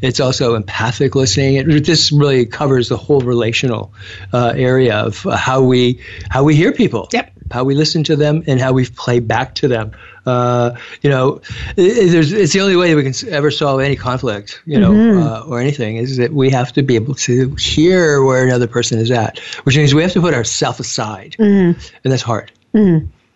It's 0.00 0.20
also 0.20 0.54
empathic 0.54 1.14
listening. 1.14 1.56
It, 1.56 1.84
this 1.84 2.10
really 2.12 2.46
covers 2.46 2.88
the 2.88 2.96
whole 2.96 3.20
relational 3.20 3.92
uh, 4.32 4.52
area 4.56 4.96
of 4.96 5.22
how 5.22 5.62
we 5.62 6.00
how 6.30 6.44
we 6.44 6.54
hear 6.54 6.72
people 6.72 7.08
Yep. 7.12 7.32
how 7.50 7.64
we 7.64 7.74
listen 7.74 8.04
to 8.04 8.16
them 8.16 8.42
and 8.46 8.60
how 8.60 8.72
we 8.72 8.86
play 8.88 9.20
back 9.20 9.54
to 9.56 9.68
them. 9.68 9.92
Uh, 10.26 10.74
you 11.02 11.10
know, 11.10 11.40
it's 11.76 12.52
the 12.52 12.60
only 12.60 12.76
way 12.76 12.90
that 12.90 12.96
we 12.96 13.02
can 13.10 13.28
ever 13.32 13.50
solve 13.50 13.80
any 13.80 13.96
conflict, 13.96 14.62
you 14.64 14.78
know, 14.80 14.90
Mm-hmm. 14.90 15.22
uh, 15.22 15.40
or 15.46 15.60
anything 15.60 15.96
is 15.96 16.16
that 16.16 16.32
we 16.32 16.50
have 16.50 16.72
to 16.74 16.82
be 16.82 16.94
able 16.94 17.14
to 17.16 17.54
hear 17.56 18.22
where 18.22 18.44
another 18.44 18.66
person 18.66 18.98
is 18.98 19.10
at, 19.10 19.38
which 19.64 19.76
means 19.76 19.94
we 19.94 20.02
have 20.02 20.12
to 20.12 20.20
put 20.20 20.34
ourselves 20.34 20.80
aside, 20.80 21.36
Mm-hmm. 21.38 21.78
and 22.04 22.12
that's 22.12 22.22
hard. 22.22 22.50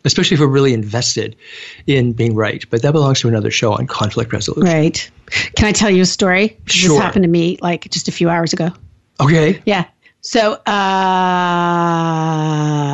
especially 0.05 0.35
if 0.37 0.41
we're 0.41 0.47
really 0.47 0.73
invested 0.73 1.37
in 1.87 2.13
being 2.13 2.35
right. 2.35 2.65
But 2.71 2.83
that 2.83 2.93
belongs 2.93 3.21
to 3.21 3.29
another 3.29 3.51
show 3.51 3.73
on 3.73 3.87
conflict 3.87 4.33
resolution. 4.33 4.73
Right. 4.73 5.11
Can 5.57 5.67
I 5.67 5.73
tell 5.73 5.91
you 5.91 6.03
a 6.03 6.07
story? 6.07 6.57
Sure. 6.65 6.91
This 6.91 6.99
happened 6.99 7.25
to 7.25 7.29
me 7.29 7.59
like 7.61 7.91
just 7.91 8.09
a 8.09 8.13
few 8.13 8.31
hours 8.31 8.53
ago. 8.55 8.71
Okay. 9.21 9.61
Yeah. 9.67 9.85
So, 10.21 10.53
uh, 10.55 10.63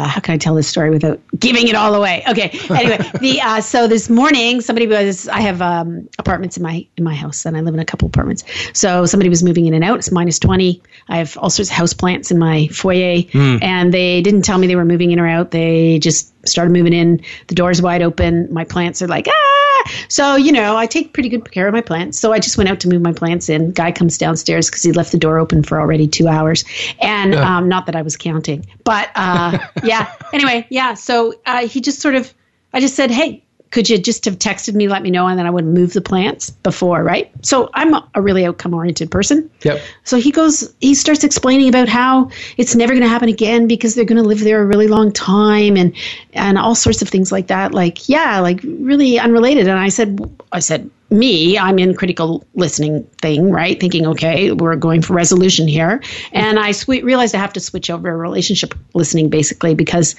how 0.09 0.21
can 0.23 0.35
I 0.35 0.37
tell 0.37 0.55
this 0.55 0.69
story 0.69 0.91
without 0.91 1.21
giving 1.39 1.69
it 1.69 1.75
all 1.75 1.95
away? 1.95 2.23
Okay. 2.29 2.51
Anyway, 2.71 2.99
the 3.21 3.41
uh, 3.41 3.61
so 3.63 3.89
this 3.89 4.11
morning 4.11 4.61
somebody 4.61 4.87
was 4.87 5.27
I 5.29 5.41
have 5.41 5.63
um, 5.63 6.09
apartments 6.19 6.59
in 6.59 6.63
my 6.63 6.87
in 6.97 7.05
my 7.05 7.15
house 7.15 7.47
and 7.47 7.57
I 7.57 7.61
live 7.61 7.73
in 7.75 7.81
a 7.81 7.85
couple 7.85 8.07
apartments. 8.07 8.45
So 8.75 9.07
somebody 9.07 9.31
was 9.31 9.43
moving 9.43 9.65
in 9.67 9.73
and 9.73 9.83
out. 9.83 9.99
It's 9.99 10.13
minus 10.13 10.39
twenty. 10.39 10.83
I 11.09 11.17
have 11.17 11.39
all 11.39 11.49
sorts 11.49 11.71
of 11.71 11.77
house 11.77 11.95
plants 11.95 12.31
in 12.31 12.39
my 12.39 12.69
foyer, 12.69 13.23
and 13.63 13.93
they 13.93 14.21
didn't 14.21 14.43
tell 14.43 14.59
me 14.59 14.67
they 14.67 14.77
were 14.77 14.85
moving 14.85 15.11
in 15.11 15.19
or 15.19 15.27
out. 15.27 15.51
They 15.51 15.99
just 16.01 16.31
started 16.47 16.73
moving 16.73 16.93
in. 16.93 17.23
The 17.49 17.55
door's 17.55 17.81
wide 17.81 18.03
open. 18.03 18.53
My 18.53 18.65
plants 18.65 19.01
are 19.01 19.09
like 19.09 19.29
ah. 19.29 19.64
So 20.09 20.37
you 20.37 20.53
know 20.53 20.77
I 20.77 20.87
take 20.87 21.13
pretty 21.13 21.29
good 21.29 21.51
care 21.51 21.67
of 21.69 21.75
my 21.75 21.81
plants. 21.81 22.19
So 22.19 22.33
I 22.33 22.39
just 22.39 22.57
went 22.57 22.69
out 22.69 22.81
to 22.81 22.89
move 22.89 23.03
my 23.03 23.13
plants 23.13 23.49
in. 23.49 23.71
Guy 23.73 23.93
comes 23.93 24.19
downstairs 24.19 24.69
because 24.71 24.83
he 24.83 24.93
left 24.93 25.13
the 25.13 25.19
door 25.19 25.39
open 25.39 25.63
for 25.63 25.81
already 25.81 26.09
two 26.09 26.29
hours, 26.29 26.65
and 27.01 27.33
Yeah. 27.35 27.57
um, 27.59 27.69
not 27.69 27.87
that 27.87 27.95
I 27.97 28.03
was 28.03 28.17
counting, 28.17 28.67
but 28.85 29.11
uh, 29.15 29.59
yeah. 29.85 30.13
Anyway, 30.33 30.67
yeah. 30.71 30.95
So 30.95 31.35
uh, 31.47 31.67
he 31.67 31.81
just 31.81 32.01
sort 32.01 32.15
of, 32.15 32.33
I 32.73 32.81
just 32.81 32.95
said, 32.97 33.11
hey. 33.11 33.44
Could 33.75 33.91
you 33.91 33.99
just 33.99 34.25
have 34.27 34.39
texted 34.39 34.77
me, 34.77 34.87
let 34.87 35.03
me 35.03 35.11
know, 35.11 35.27
and 35.27 35.37
then 35.37 35.47
I 35.47 35.51
would 35.51 35.65
move 35.65 35.95
the 35.95 36.01
plants 36.01 36.49
before, 36.49 37.03
right? 37.03 37.33
So 37.45 37.71
I'm 37.75 37.93
a, 37.93 38.23
really 38.23 38.47
outcome 38.47 38.73
oriented 38.73 39.11
person. 39.11 39.51
Yep. 39.65 39.83
So 40.05 40.17
he 40.17 40.31
goes, 40.31 40.73
he 40.81 40.95
starts 40.95 41.25
explaining 41.25 41.69
about 41.71 41.89
how 41.89 42.31
it's 42.57 42.77
never 42.77 42.93
going 42.93 43.03
to 43.03 43.09
happen 43.09 43.29
again 43.29 43.67
because 43.67 43.97
they're 43.97 44.05
going 44.05 44.23
to 44.23 44.29
live 44.29 44.39
there 44.39 44.63
a 44.63 44.65
really 44.65 44.87
long 44.87 45.11
time 45.11 45.77
and 45.77 45.93
and 46.35 46.57
all 46.57 46.77
sorts 46.77 47.03
of 47.03 47.09
things 47.09 47.33
like 47.33 47.49
that. 47.49 47.75
Like, 47.75 48.09
yeah, 48.09 48.39
like 48.39 48.61
really 48.63 49.19
unrelated. 49.19 49.67
And 49.67 49.77
I 49.77 49.89
said, 49.89 50.21
I 50.53 50.61
said, 50.61 50.89
me, 51.11 51.59
I'm 51.59 51.81
in 51.81 51.97
critical 51.97 52.47
listening 52.55 53.03
thing, 53.21 53.51
right? 53.51 53.81
Thinking, 53.81 54.07
okay, 54.07 54.53
we're 54.53 54.77
going 54.77 55.03
for 55.03 55.15
resolution 55.15 55.67
here. 55.67 56.01
And 56.31 56.61
I 56.61 56.71
sw- 56.71 57.03
realized 57.03 57.35
I 57.35 57.39
have 57.39 57.55
to 57.55 57.61
switch 57.61 57.91
over 57.91 58.09
to 58.09 58.15
relationship 58.15 58.73
listening 58.95 59.31
basically 59.31 59.75
because 59.75 60.15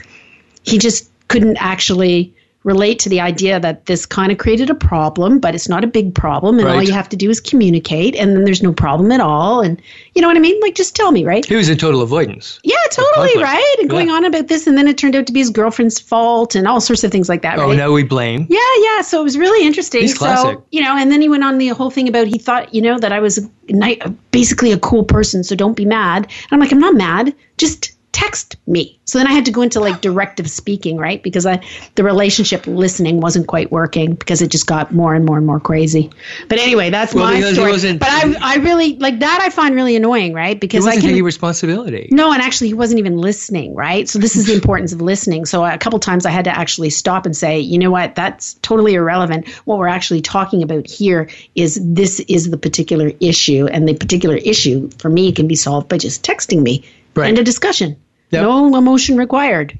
he 0.63 0.77
just 0.77 1.09
couldn't 1.29 1.55
actually 1.55 2.35
relate 2.65 2.97
to 2.97 3.09
the 3.09 3.21
idea 3.21 3.59
that 3.59 3.85
this 3.85 4.07
kind 4.07 4.31
of 4.31 4.39
created 4.39 4.71
a 4.71 4.75
problem, 4.75 5.39
but 5.39 5.53
it's 5.53 5.69
not 5.69 5.83
a 5.83 5.87
big 5.87 6.13
problem. 6.15 6.57
And 6.57 6.67
all 6.67 6.81
you 6.81 6.91
have 6.93 7.07
to 7.09 7.15
do 7.15 7.29
is 7.29 7.39
communicate, 7.39 8.15
and 8.15 8.35
then 8.35 8.43
there's 8.43 8.63
no 8.63 8.73
problem 8.73 9.11
at 9.11 9.19
all. 9.21 9.61
And 9.61 9.79
you 10.15 10.21
know 10.21 10.27
what 10.27 10.35
I 10.35 10.39
mean? 10.39 10.59
Like, 10.61 10.73
just 10.73 10.95
tell 10.95 11.11
me, 11.11 11.23
right? 11.23 11.45
He 11.45 11.55
was 11.55 11.69
in 11.69 11.77
total 11.77 12.01
avoidance. 12.01 12.59
Yeah, 12.63 12.75
totally, 12.91 13.41
right? 13.41 13.75
And 13.79 13.89
going 13.89 14.07
Yeah. 14.07 14.15
on 14.15 14.25
about 14.25 14.47
this, 14.47 14.65
and 14.65 14.75
then 14.77 14.87
it 14.87 14.97
turned 14.97 15.15
out 15.15 15.27
to 15.27 15.31
be 15.33 15.39
his 15.39 15.51
girlfriend's 15.51 15.99
fault 15.99 16.55
and 16.55 16.67
all 16.67 16.81
sorts 16.81 17.03
of 17.03 17.11
things 17.11 17.29
like 17.29 17.43
that, 17.43 17.59
Oh, 17.59 17.67
right? 17.67 17.77
now 17.77 17.91
we 17.91 18.01
blame. 18.03 18.47
Yeah, 18.49 18.59
yeah. 18.81 19.01
So 19.01 19.21
it 19.21 19.23
was 19.23 19.37
really 19.37 19.65
interesting. 19.65 20.01
He's 20.01 20.17
classic. 20.17 20.57
So 20.57 20.65
you 20.71 20.81
know, 20.81 20.97
and 20.97 21.11
then 21.11 21.21
he 21.21 21.29
went 21.29 21.43
on 21.43 21.59
the 21.59 21.67
whole 21.67 21.91
thing 21.91 22.09
about 22.09 22.25
he 22.25 22.39
thought 22.39 22.73
you 22.73 22.81
know 22.81 22.97
that 22.97 23.11
I 23.11 23.19
was 23.19 23.37
a, 23.37 24.09
basically 24.31 24.71
a 24.71 24.79
cool 24.79 25.03
person, 25.03 25.43
so 25.43 25.55
don't 25.55 25.77
be 25.77 25.85
mad. 25.85 26.23
And 26.25 26.47
I'm 26.51 26.59
like, 26.59 26.71
I'm 26.71 26.79
not 26.79 26.95
mad. 26.95 27.33
Just 27.57 27.91
text 28.15 28.55
me. 28.65 28.97
So 29.03 29.17
then 29.17 29.27
I 29.27 29.33
had 29.33 29.43
to 29.45 29.51
go 29.51 29.61
into 29.61 29.81
like 29.81 29.99
directive 29.99 30.49
speaking, 30.49 30.97
right? 30.97 31.21
Because 31.21 31.45
I 31.45 31.61
the 31.95 32.03
relationship 32.05 32.65
listening 32.65 33.19
wasn't 33.19 33.47
quite 33.47 33.73
working 33.73 34.15
because 34.15 34.41
it 34.41 34.49
just 34.49 34.65
got 34.67 34.93
more 34.93 35.13
and 35.13 35.25
more 35.25 35.35
and 35.37 35.45
more 35.45 35.59
crazy. 35.59 36.09
But 36.47 36.59
anyway, 36.59 36.91
that's 36.91 37.13
Well, 37.13 37.25
my 37.25 37.41
story. 37.51 37.97
but 37.97 38.07
I 38.07 38.33
I 38.41 38.55
really 38.57 38.95
like 38.95 39.19
that. 39.19 39.39
I 39.41 39.49
find 39.49 39.75
really 39.75 39.97
annoying, 39.97 40.33
right? 40.33 40.57
Because 40.57 40.87
I 40.87 40.93
can 40.93 41.01
taking 41.01 41.23
responsibility. 41.25 42.07
no, 42.11 42.31
and 42.31 42.41
actually, 42.41 42.67
he 42.67 42.73
wasn't 42.73 42.99
even 42.99 43.17
listening, 43.17 43.75
right? 43.75 44.07
So, 44.07 44.17
this 44.17 44.37
is 44.37 44.45
the 44.45 44.53
importance 44.53 44.93
of 44.93 45.01
listening. 45.01 45.45
So, 45.45 45.65
a 45.65 45.77
couple 45.77 45.99
times 45.99 46.25
I 46.25 46.29
had 46.31 46.45
to 46.45 46.57
actually 46.57 46.89
stop 46.91 47.25
and 47.25 47.35
say, 47.35 47.59
you 47.59 47.77
know 47.77 47.91
what, 47.91 48.15
that's 48.15 48.53
totally 48.61 48.93
irrelevant. 48.93 49.49
What 49.65 49.77
we're 49.77 49.89
actually 49.89 50.21
talking 50.21 50.63
about 50.63 50.87
here 50.87 51.29
is 51.53 51.77
this 51.83 52.21
is 52.21 52.49
the 52.49 52.57
particular 52.57 53.11
issue, 53.19 53.67
and 53.67 53.85
the 53.87 53.93
particular 53.93 54.37
issue 54.37 54.89
for 54.99 55.09
me 55.09 55.33
can 55.33 55.47
be 55.47 55.55
solved 55.55 55.89
by 55.89 55.97
just 55.97 56.23
texting 56.23 56.61
me. 56.61 56.83
Right. 57.13 57.27
End 57.29 57.37
of 57.39 57.45
discussion. 57.45 57.97
Yep. 58.35 58.43
No 58.43 58.75
emotion 58.77 59.17
required. 59.17 59.79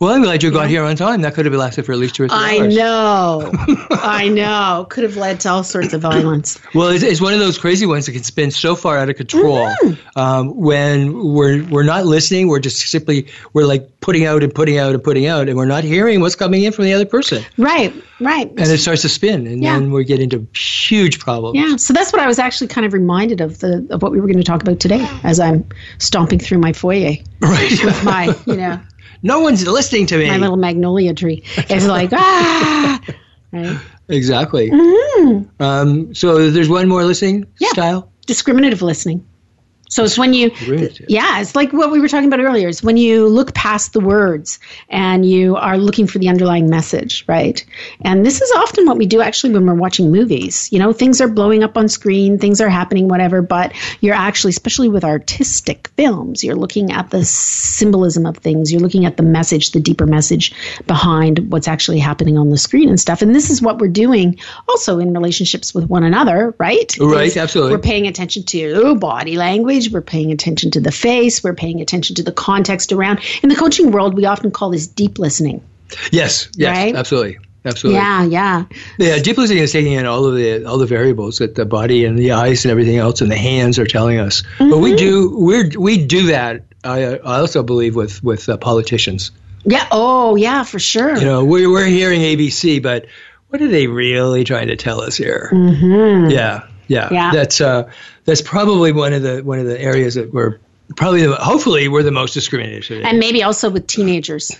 Well, 0.00 0.12
I'm 0.14 0.22
glad 0.22 0.42
you 0.42 0.50
got 0.50 0.68
here 0.68 0.82
on 0.82 0.96
time. 0.96 1.20
That 1.22 1.34
could 1.34 1.44
have 1.46 1.54
lasted 1.54 1.84
for 1.86 1.92
at 1.92 1.98
least 1.98 2.14
two 2.16 2.24
or 2.24 2.28
three 2.28 2.36
I 2.38 2.58
hours. 2.60 2.76
know. 2.76 3.52
I 3.90 4.28
know. 4.28 4.86
Could 4.90 5.04
have 5.04 5.16
led 5.16 5.40
to 5.40 5.50
all 5.50 5.62
sorts 5.64 5.92
of 5.92 6.00
violence. 6.00 6.58
Well, 6.74 6.88
it's, 6.88 7.04
it's 7.04 7.20
one 7.20 7.32
of 7.32 7.38
those 7.38 7.58
crazy 7.58 7.86
ones 7.86 8.06
that 8.06 8.12
can 8.12 8.24
spin 8.24 8.50
so 8.50 8.74
far 8.76 8.98
out 8.98 9.08
of 9.08 9.16
control. 9.16 9.66
Mm-hmm. 9.68 10.18
Um, 10.18 10.56
when 10.56 11.32
we're 11.32 11.64
we're 11.64 11.84
not 11.84 12.06
listening, 12.06 12.48
we're 12.48 12.58
just 12.60 12.78
simply 12.88 13.28
we're 13.52 13.66
like 13.66 14.00
putting 14.00 14.24
out 14.26 14.42
and 14.42 14.54
putting 14.54 14.78
out 14.78 14.94
and 14.94 15.02
putting 15.02 15.26
out, 15.26 15.48
and 15.48 15.56
we're 15.56 15.64
not 15.64 15.84
hearing 15.84 16.20
what's 16.20 16.36
coming 16.36 16.62
in 16.62 16.72
from 16.72 16.84
the 16.84 16.92
other 16.92 17.06
person, 17.06 17.42
Right, 17.56 17.92
right. 18.20 18.48
and 18.50 18.60
it 18.60 18.78
starts 18.78 19.02
to 19.02 19.08
spin, 19.08 19.46
and 19.46 19.62
Yeah. 19.62 19.78
then 19.78 19.92
we 19.92 20.04
get 20.04 20.20
into 20.20 20.46
huge 20.54 21.18
problems. 21.20 21.56
Yeah, 21.56 21.76
so 21.76 21.92
that's 21.94 22.12
what 22.12 22.20
I 22.20 22.26
was 22.26 22.38
actually 22.38 22.66
kind 22.68 22.84
of 22.86 22.92
reminded 22.92 23.40
of 23.40 23.60
the 23.60 23.86
of 23.90 24.02
what 24.02 24.12
we 24.12 24.20
were 24.20 24.26
going 24.26 24.38
to 24.38 24.44
talk 24.44 24.60
about 24.62 24.80
today 24.80 25.06
as 25.22 25.40
I'm 25.40 25.66
stomping 25.98 26.38
through 26.38 26.58
my 26.58 26.72
foyer 26.72 27.14
Right. 27.40 27.84
with 27.84 28.04
my, 28.04 28.34
you 28.46 28.56
know, 28.56 28.80
no 29.24 29.40
one's 29.40 29.66
listening 29.66 30.06
to 30.06 30.18
me. 30.18 30.28
my 30.28 30.36
little 30.38 30.56
magnolia 30.56 31.12
tree. 31.14 31.42
It's 31.56 31.86
like 31.96 32.10
ah, 32.12 33.00
right. 33.52 33.76
exactly. 34.08 34.70
Um, 35.58 36.14
so 36.14 36.50
there's 36.50 36.68
one 36.68 36.86
more 36.88 37.02
listening 37.04 37.42
Mm-hmm. 37.44 37.52
Yeah. 37.64 37.68
style. 37.70 38.12
Discriminative 38.26 38.80
listening. 38.82 39.26
So 39.88 40.02
it's 40.02 40.18
when 40.18 40.32
you, 40.32 40.50
yeah, 41.08 41.40
it's 41.40 41.54
like 41.54 41.72
what 41.72 41.90
we 41.90 42.00
were 42.00 42.08
talking 42.08 42.26
about 42.26 42.40
earlier. 42.40 42.68
It's 42.68 42.82
when 42.82 42.96
you 42.96 43.28
look 43.28 43.54
past 43.54 43.92
the 43.92 44.00
words 44.00 44.58
and 44.88 45.24
you 45.24 45.56
are 45.56 45.78
looking 45.78 46.06
for 46.06 46.18
the 46.18 46.28
underlying 46.28 46.68
message, 46.68 47.24
right? 47.28 47.64
And 48.02 48.24
this 48.24 48.40
is 48.40 48.50
often 48.56 48.86
what 48.86 48.96
we 48.96 49.06
do 49.06 49.20
actually 49.20 49.52
when 49.52 49.66
we're 49.66 49.74
watching 49.74 50.10
movies. 50.10 50.72
You 50.72 50.78
know, 50.78 50.92
things 50.92 51.20
are 51.20 51.28
blowing 51.28 51.62
up 51.62 51.76
on 51.76 51.88
screen, 51.88 52.38
things 52.38 52.60
are 52.60 52.68
happening, 52.68 53.08
whatever, 53.08 53.42
but 53.42 53.72
you're 54.00 54.14
actually, 54.14 54.50
especially 54.50 54.88
with 54.88 55.04
artistic 55.04 55.88
films, 55.96 56.42
you're 56.42 56.56
looking 56.56 56.90
at 56.90 57.10
the 57.10 57.24
symbolism 57.24 58.26
of 58.26 58.38
things, 58.38 58.72
you're 58.72 58.80
looking 58.80 59.06
at 59.06 59.16
the 59.16 59.22
message, 59.22 59.72
the 59.72 59.80
deeper 59.80 60.06
message 60.06 60.54
behind 60.86 61.52
what's 61.52 61.68
actually 61.68 61.98
happening 61.98 62.38
on 62.38 62.50
the 62.50 62.58
screen 62.58 62.88
and 62.88 62.98
stuff. 62.98 63.22
And 63.22 63.34
this 63.34 63.50
is 63.50 63.60
what 63.60 63.78
we're 63.78 63.88
doing 63.88 64.38
also 64.68 64.98
in 64.98 65.12
relationships 65.12 65.74
with 65.74 65.84
one 65.88 66.04
another, 66.04 66.54
right? 66.58 66.92
Right, 66.98 67.26
Is 67.26 67.36
absolutely. 67.36 67.72
We're 67.72 67.82
paying 67.82 68.06
attention 68.06 68.44
to 68.44 68.94
body 68.96 69.36
language, 69.36 69.73
we're 69.90 70.00
paying 70.02 70.32
attention 70.32 70.70
to 70.72 70.80
the 70.80 70.92
face, 70.92 71.42
we're 71.44 71.54
paying 71.54 71.80
attention 71.80 72.16
to 72.16 72.22
the 72.22 72.32
context 72.32 72.92
around. 72.92 73.20
In 73.42 73.48
the 73.48 73.56
coaching 73.56 73.90
world, 73.90 74.14
we 74.14 74.24
often 74.26 74.50
call 74.50 74.70
this 74.70 74.86
deep 74.86 75.18
listening. 75.18 75.62
Yes. 76.10 76.48
Yes. 76.56 76.76
Right? 76.76 76.96
Absolutely. 76.96 77.38
Absolutely. 77.66 77.98
Yeah, 78.00 78.24
yeah. 78.24 78.64
Yeah, 78.98 79.18
deep 79.20 79.38
listening 79.38 79.58
is 79.62 79.72
taking 79.72 79.92
in 79.92 80.04
all 80.04 80.26
of 80.26 80.34
the 80.34 80.66
all 80.66 80.76
the 80.76 80.86
variables 80.86 81.38
that 81.38 81.54
the 81.54 81.64
body 81.64 82.04
and 82.04 82.18
the 82.18 82.32
eyes 82.32 82.64
and 82.64 82.70
everything 82.70 82.98
else 82.98 83.22
and 83.22 83.30
the 83.30 83.36
hands 83.38 83.78
are 83.78 83.86
telling 83.86 84.18
us. 84.18 84.42
But 84.58 84.66
Mm-hmm. 84.66 84.82
we 84.82 84.96
do 84.96 85.36
we 85.38 85.76
we 85.76 86.06
do 86.06 86.26
that. 86.26 86.64
I, 86.84 87.16
I 87.16 87.38
also 87.40 87.62
believe 87.62 87.96
with 87.96 88.22
with 88.22 88.48
uh, 88.50 88.58
politicians. 88.58 89.30
Yeah, 89.64 89.86
oh, 89.90 90.36
yeah, 90.36 90.62
for 90.64 90.78
sure. 90.78 91.16
You 91.16 91.24
know, 91.24 91.44
we're 91.46 91.70
we're 91.70 91.86
hearing 91.86 92.20
ABC, 92.20 92.82
but 92.82 93.06
what 93.48 93.62
are 93.62 93.68
they 93.68 93.86
really 93.86 94.44
trying 94.44 94.68
to 94.68 94.76
tell 94.76 95.00
us 95.00 95.16
here? 95.16 95.48
Mm-hmm. 95.50 96.30
Yeah, 96.32 96.66
yeah, 96.88 97.08
Yeah. 97.12 97.32
That's 97.32 97.60
uh, 97.60 97.90
that's 98.24 98.42
probably 98.42 98.92
one 98.92 99.12
of 99.12 99.22
the 99.22 99.40
one 99.42 99.58
of 99.58 99.66
the 99.66 99.80
areas 99.80 100.14
that 100.14 100.32
we're 100.32 100.58
probably 100.96 101.26
the, 101.26 101.34
hopefully 101.36 101.88
we're 101.88 102.02
the 102.02 102.10
most 102.12 102.34
discriminated. 102.34 103.04
and 103.04 103.18
maybe 103.18 103.42
also 103.42 103.70
with 103.70 103.86
teenagers. 103.86 104.52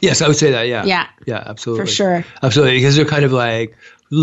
Yes, 0.00 0.22
I 0.22 0.28
would 0.28 0.36
say 0.36 0.52
that. 0.52 0.68
Yeah. 0.68 0.84
Yeah. 0.84 1.08
Yeah. 1.26 1.42
Absolutely. 1.46 1.86
For 1.86 1.90
sure. 1.90 2.24
Absolutely, 2.42 2.78
because 2.78 2.96
they're 2.96 3.04
kind 3.04 3.24
of 3.24 3.32
like 3.32 3.76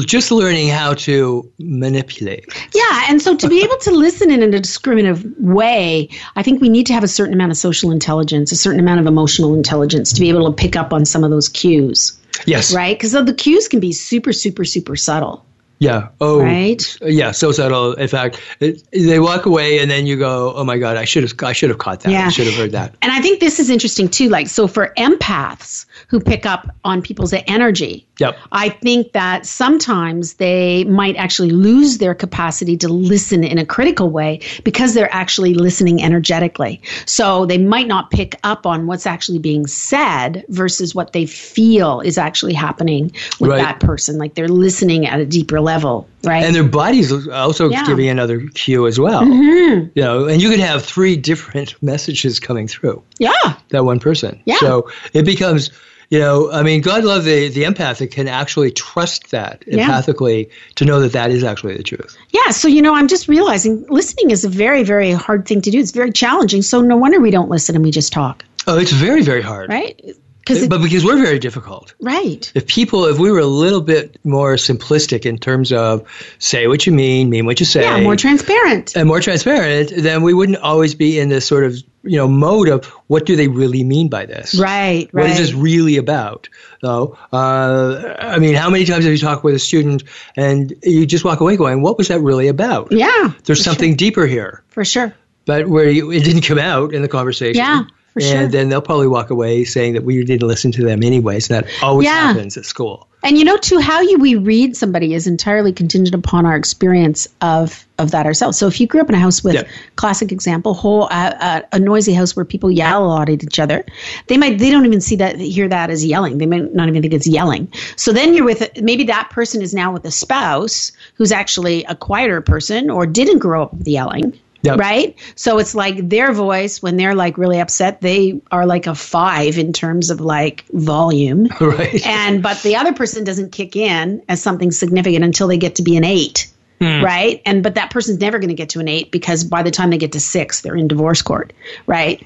just 0.05 0.31
learning 0.31 0.69
how 0.69 0.93
to 0.93 1.51
manipulate. 1.57 2.45
Yeah, 2.75 3.05
and 3.09 3.19
so 3.21 3.35
to 3.35 3.49
be 3.49 3.63
able 3.63 3.77
to 3.77 3.91
listen 3.91 4.29
in 4.29 4.43
a 4.43 4.59
discriminative 4.59 5.25
way, 5.39 6.09
I 6.35 6.43
think 6.43 6.61
we 6.61 6.69
need 6.69 6.85
to 6.87 6.93
have 6.93 7.03
a 7.03 7.07
certain 7.07 7.33
amount 7.33 7.51
of 7.51 7.57
social 7.57 7.91
intelligence, 7.91 8.51
a 8.51 8.55
certain 8.55 8.79
amount 8.79 8.99
of 8.99 9.07
emotional 9.07 9.55
intelligence 9.55 10.13
to 10.13 10.21
be 10.21 10.29
able 10.29 10.45
to 10.45 10.55
pick 10.55 10.75
up 10.75 10.93
on 10.93 11.05
some 11.05 11.23
of 11.23 11.31
those 11.31 11.49
cues, 11.49 12.19
Yes. 12.45 12.71
right? 12.73 12.95
Because 12.95 13.13
the 13.13 13.33
cues 13.33 13.67
can 13.67 13.79
be 13.79 13.91
super, 13.91 14.31
super, 14.31 14.63
super 14.63 14.95
subtle, 14.95 15.43
Yeah. 15.79 16.09
Oh. 16.19 16.41
right? 16.41 16.97
Yeah. 17.01 17.31
So 17.31 17.51
subtle. 17.51 17.93
In 17.93 18.07
fact, 18.07 18.39
it, 18.59 18.83
they 18.91 19.19
walk 19.19 19.45
away, 19.45 19.79
and 19.79 19.89
then 19.89 20.05
you 20.05 20.17
go, 20.17 20.53
"Oh 20.53 20.63
my 20.65 20.77
God, 20.77 20.97
I 20.97 21.05
should 21.05 21.23
have, 21.23 21.33
I 21.41 21.53
should 21.53 21.69
have 21.69 21.79
caught 21.79 22.01
that. 22.01 22.11
Yeah. 22.11 22.27
I 22.27 22.29
should 22.29 22.47
have 22.47 22.55
heard 22.55 22.71
that." 22.73 22.93
And 23.01 23.11
I 23.11 23.21
think 23.21 23.39
this 23.39 23.59
is 23.59 23.69
interesting 23.69 24.09
too. 24.09 24.27
Like, 24.27 24.47
so 24.47 24.67
for 24.67 24.93
empaths 24.97 25.85
who 26.09 26.19
pick 26.19 26.45
up 26.45 26.75
on 26.83 27.01
people's 27.01 27.33
energy, 27.47 28.05
Yep. 28.19 28.37
I 28.51 28.69
think 28.69 29.13
that 29.13 29.45
sometimes 29.45 30.33
they 30.33 30.83
might 30.83 31.15
actually 31.15 31.51
lose 31.51 31.99
their 31.99 32.13
capacity 32.13 32.75
to 32.77 32.89
listen 32.89 33.43
in 33.45 33.57
a 33.57 33.65
critical 33.65 34.09
way 34.09 34.41
because 34.65 34.93
they're 34.93 35.13
actually 35.13 35.53
listening 35.53 36.03
energetically. 36.03 36.81
So 37.05 37.45
they 37.45 37.57
might 37.57 37.87
not 37.87 38.11
pick 38.11 38.35
up 38.43 38.65
on 38.65 38.87
what's 38.87 39.05
actually 39.05 39.39
being 39.39 39.67
said 39.67 40.43
versus 40.49 40.93
what 40.93 41.13
they 41.13 41.25
feel 41.25 42.01
is 42.01 42.17
actually 42.17 42.53
happening 42.53 43.11
with 43.39 43.51
Right. 43.51 43.57
that 43.59 43.79
person. 43.79 44.17
Like 44.17 44.33
they're 44.33 44.49
listening 44.49 45.05
at 45.05 45.19
a 45.21 45.25
deeper 45.25 45.61
level, 45.61 46.09
right? 46.23 46.43
And 46.43 46.55
their 46.55 46.63
bodies 46.63 47.27
also 47.27 47.69
Yeah. 47.69 47.85
giving 47.85 48.07
another 48.09 48.41
cue 48.53 48.87
as 48.87 48.99
well. 48.99 49.23
Mm-hmm. 49.23 49.89
You 49.95 50.03
know, 50.03 50.25
and 50.27 50.41
you 50.41 50.49
can 50.49 50.59
have 50.59 50.83
three 50.85 51.15
different 51.17 51.75
messages 51.83 52.39
coming 52.39 52.67
through 52.67 53.01
yeah. 53.19 53.33
that 53.69 53.85
one 53.85 53.99
person. 53.99 54.41
Yeah. 54.45 54.57
So 54.59 54.89
it 55.13 55.23
becomes 55.25 55.71
You 56.11 56.17
know, 56.17 56.51
I 56.51 56.63
mean, 56.63 56.81
God 56.81 57.03
love 57.03 57.23
the 57.23 57.49
the 57.49 57.63
empath 57.65 57.99
that 57.99 58.09
can 58.11 58.27
actually 58.27 58.71
trust 58.71 59.29
that 59.29 59.63
Yeah. 59.67 59.87
empathically 59.87 60.49
to 60.75 60.85
know 60.85 60.99
that 61.01 61.11
that 61.11 61.29
is 61.29 61.43
actually 61.43 61.77
the 61.77 61.83
truth. 61.83 62.17
Yeah, 62.31 62.49
so 62.51 62.67
you 62.67 62.81
know, 62.81 62.95
I'm 62.95 63.07
just 63.07 63.27
realizing 63.27 63.85
listening 63.89 64.31
is 64.31 64.43
a 64.43 64.49
very, 64.49 64.81
very 64.83 65.11
hard 65.11 65.47
thing 65.47 65.61
to 65.61 65.69
do. 65.69 65.77
It's 65.79 65.91
very 65.91 66.11
challenging. 66.11 66.63
So 66.63 66.81
no 66.81 66.97
wonder 66.97 67.19
we 67.19 67.29
don't 67.29 67.49
listen 67.49 67.75
and 67.75 67.85
we 67.85 67.91
just 67.91 68.11
talk, 68.11 68.43
Oh, 68.65 68.79
it's 68.79 68.91
very 68.91 69.21
very 69.21 69.43
hard. 69.43 69.69
right? 69.69 70.01
Because 70.39 70.67
But 70.67 70.81
because 70.81 71.05
we're 71.05 71.21
very 71.21 71.37
difficult. 71.39 71.93
right, 72.01 72.51
If 72.55 72.65
people, 72.67 73.05
if 73.05 73.19
we 73.19 73.31
were 73.31 73.39
a 73.39 73.45
little 73.45 73.81
bit 73.81 74.17
more 74.23 74.55
simplistic 74.55 75.25
in 75.25 75.37
terms 75.37 75.71
of 75.71 76.07
say 76.39 76.67
what 76.67 76.85
you 76.87 76.91
mean, 76.93 77.29
mean 77.29 77.45
what 77.45 77.59
you 77.59 77.65
say, 77.65 77.81
yeah, 77.83 78.01
more 78.01 78.15
transparent. 78.15 78.95
and 78.95 79.07
more 79.07 79.19
transparent, 79.21 79.91
then 79.95 80.23
we 80.23 80.33
wouldn't 80.33 80.57
always 80.59 80.95
be 80.95 81.19
in 81.19 81.29
this 81.29 81.45
sort 81.45 81.65
of 81.65 81.75
you 82.03 82.15
know 82.17 82.27
mode 82.27 82.69
of 82.69 82.85
what 83.07 83.25
do 83.25 83.35
they 83.35 83.47
really 83.49 83.83
mean 83.83 84.07
by 84.07 84.25
this? 84.25 84.55
Right, 84.57 85.07
What 85.13 85.23
right. 85.23 85.31
is 85.31 85.37
this 85.37 85.53
really 85.53 85.97
about? 85.97 86.47
Though, 86.81 87.17
uh, 87.33 88.15
I 88.19 88.39
mean, 88.39 88.55
how 88.55 88.69
many 88.69 88.85
times 88.85 89.03
have 89.03 89.11
you 89.11 89.19
talked 89.19 89.43
with 89.43 89.53
a 89.55 89.59
student 89.59 90.03
and 90.37 90.73
you 90.83 91.05
just 91.05 91.25
walk 91.25 91.41
away 91.41 91.57
going, 91.57 91.81
"What 91.81 91.97
was 91.97 92.07
that 92.07 92.21
really 92.21 92.47
about?" 92.47 92.91
yeah, 92.91 93.33
There's 93.43 93.63
something 93.63 93.95
deeper 93.97 94.25
here, 94.25 94.63
for 94.69 94.85
sure. 94.85 95.13
but 95.45 95.67
where 95.67 95.89
you, 95.89 96.09
it 96.11 96.23
didn't 96.23 96.43
come 96.43 96.57
out 96.59 96.93
in 96.93 97.01
the 97.01 97.07
conversation. 97.09 97.57
Yeah, 97.57 97.83
for 98.19 98.25
and 98.25 98.41
sure. 98.43 98.47
then 98.47 98.69
they'll 98.69 98.81
probably 98.81 99.07
walk 99.07 99.29
away 99.29 99.63
saying 99.63 99.93
that 99.93 100.03
we 100.03 100.23
didn't 100.23 100.47
listen 100.47 100.71
to 100.73 100.83
them 100.83 101.03
anyways. 101.03 101.49
And 101.49 101.63
that 101.63 101.71
always 101.83 102.05
Yeah. 102.05 102.27
happens 102.27 102.57
at 102.57 102.65
school. 102.65 103.07
And 103.21 103.37
you 103.37 103.43
know, 103.43 103.57
too, 103.57 103.79
how 103.79 103.99
you 103.99 104.17
we 104.17 104.35
read 104.35 104.77
somebody 104.77 105.13
is 105.13 105.27
entirely 105.27 105.73
contingent 105.73 106.15
upon 106.15 106.45
our 106.45 106.55
experience 106.55 107.27
of 107.41 107.85
of 107.97 108.11
that 108.11 108.25
ourselves. 108.25 108.57
So 108.57 108.65
if 108.67 108.79
you 108.79 108.87
grew 108.87 109.01
up 109.01 109.09
in 109.09 109.15
a 109.15 109.19
house 109.19 109.43
with 109.43 109.55
Yeah. 109.55 109.63
classic 109.97 110.31
example, 110.31 110.73
whole 110.73 111.03
uh, 111.11 111.33
uh, 111.41 111.61
a 111.73 111.79
noisy 111.79 112.13
house 112.13 112.33
where 112.33 112.45
people 112.45 112.71
yell 112.71 113.03
a 113.03 113.07
lot 113.07 113.27
at 113.27 113.43
each 113.43 113.59
other, 113.59 113.83
they 114.27 114.37
might 114.37 114.57
they 114.57 114.71
don't 114.71 114.85
even 114.85 115.01
see 115.01 115.17
that 115.17 115.37
hear 115.37 115.67
that 115.67 115.89
as 115.89 116.05
yelling. 116.05 116.37
They 116.37 116.45
might 116.45 116.73
not 116.73 116.87
even 116.87 117.01
think 117.01 117.13
it's 117.13 117.27
yelling. 117.27 117.67
So 117.97 118.13
then 118.13 118.33
you're 118.35 118.45
with 118.45 118.69
maybe 118.81 119.03
that 119.05 119.29
person 119.31 119.61
is 119.61 119.73
now 119.73 119.91
with 119.91 120.05
a 120.05 120.11
spouse 120.11 120.93
who's 121.15 121.33
actually 121.33 121.83
a 121.85 121.95
quieter 121.95 122.39
person 122.39 122.89
or 122.89 123.05
didn't 123.05 123.39
grow 123.39 123.63
up 123.63 123.73
with 123.73 123.87
yelling. 123.87 124.39
Yep. 124.61 124.77
Right? 124.79 125.15
So 125.35 125.57
it's 125.59 125.73
like 125.73 126.09
their 126.09 126.33
voice 126.33 126.81
when 126.81 126.97
they're 126.97 127.15
like 127.15 127.37
really 127.37 127.59
upset, 127.59 128.01
they 128.01 128.41
are 128.51 128.65
like 128.65 128.87
a 128.87 128.95
five 128.95 129.57
in 129.57 129.71
terms 129.71 130.09
of 130.09 130.19
like 130.19 130.65
volume. 130.71 131.47
Right. 131.61 132.05
and 132.05 132.41
but 132.43 132.61
the 132.63 132.75
other 132.77 132.93
person 132.93 133.23
doesn't 133.23 133.51
kick 133.51 133.75
in 133.75 134.23
as 134.27 134.41
something 134.41 134.71
significant 134.71 135.23
until 135.23 135.47
they 135.47 135.57
get 135.57 135.75
to 135.75 135.83
be 135.83 135.95
an 135.97 136.03
eight. 136.03 136.51
Hmm. 136.81 137.03
Right? 137.03 137.41
And 137.45 137.61
but 137.63 137.75
that 137.75 137.91
person's 137.91 138.19
never 138.19 138.39
going 138.39 138.49
to 138.49 138.55
get 138.55 138.69
to 138.69 138.79
an 138.79 138.87
eight 138.87 139.11
because 139.11 139.43
by 139.43 139.63
the 139.63 139.71
time 139.71 139.89
they 139.91 139.97
get 139.97 140.13
to 140.13 140.19
six 140.19 140.61
they're 140.61 140.75
in 140.75 140.87
divorce 140.87 141.21
court. 141.21 141.53
Right? 141.87 142.25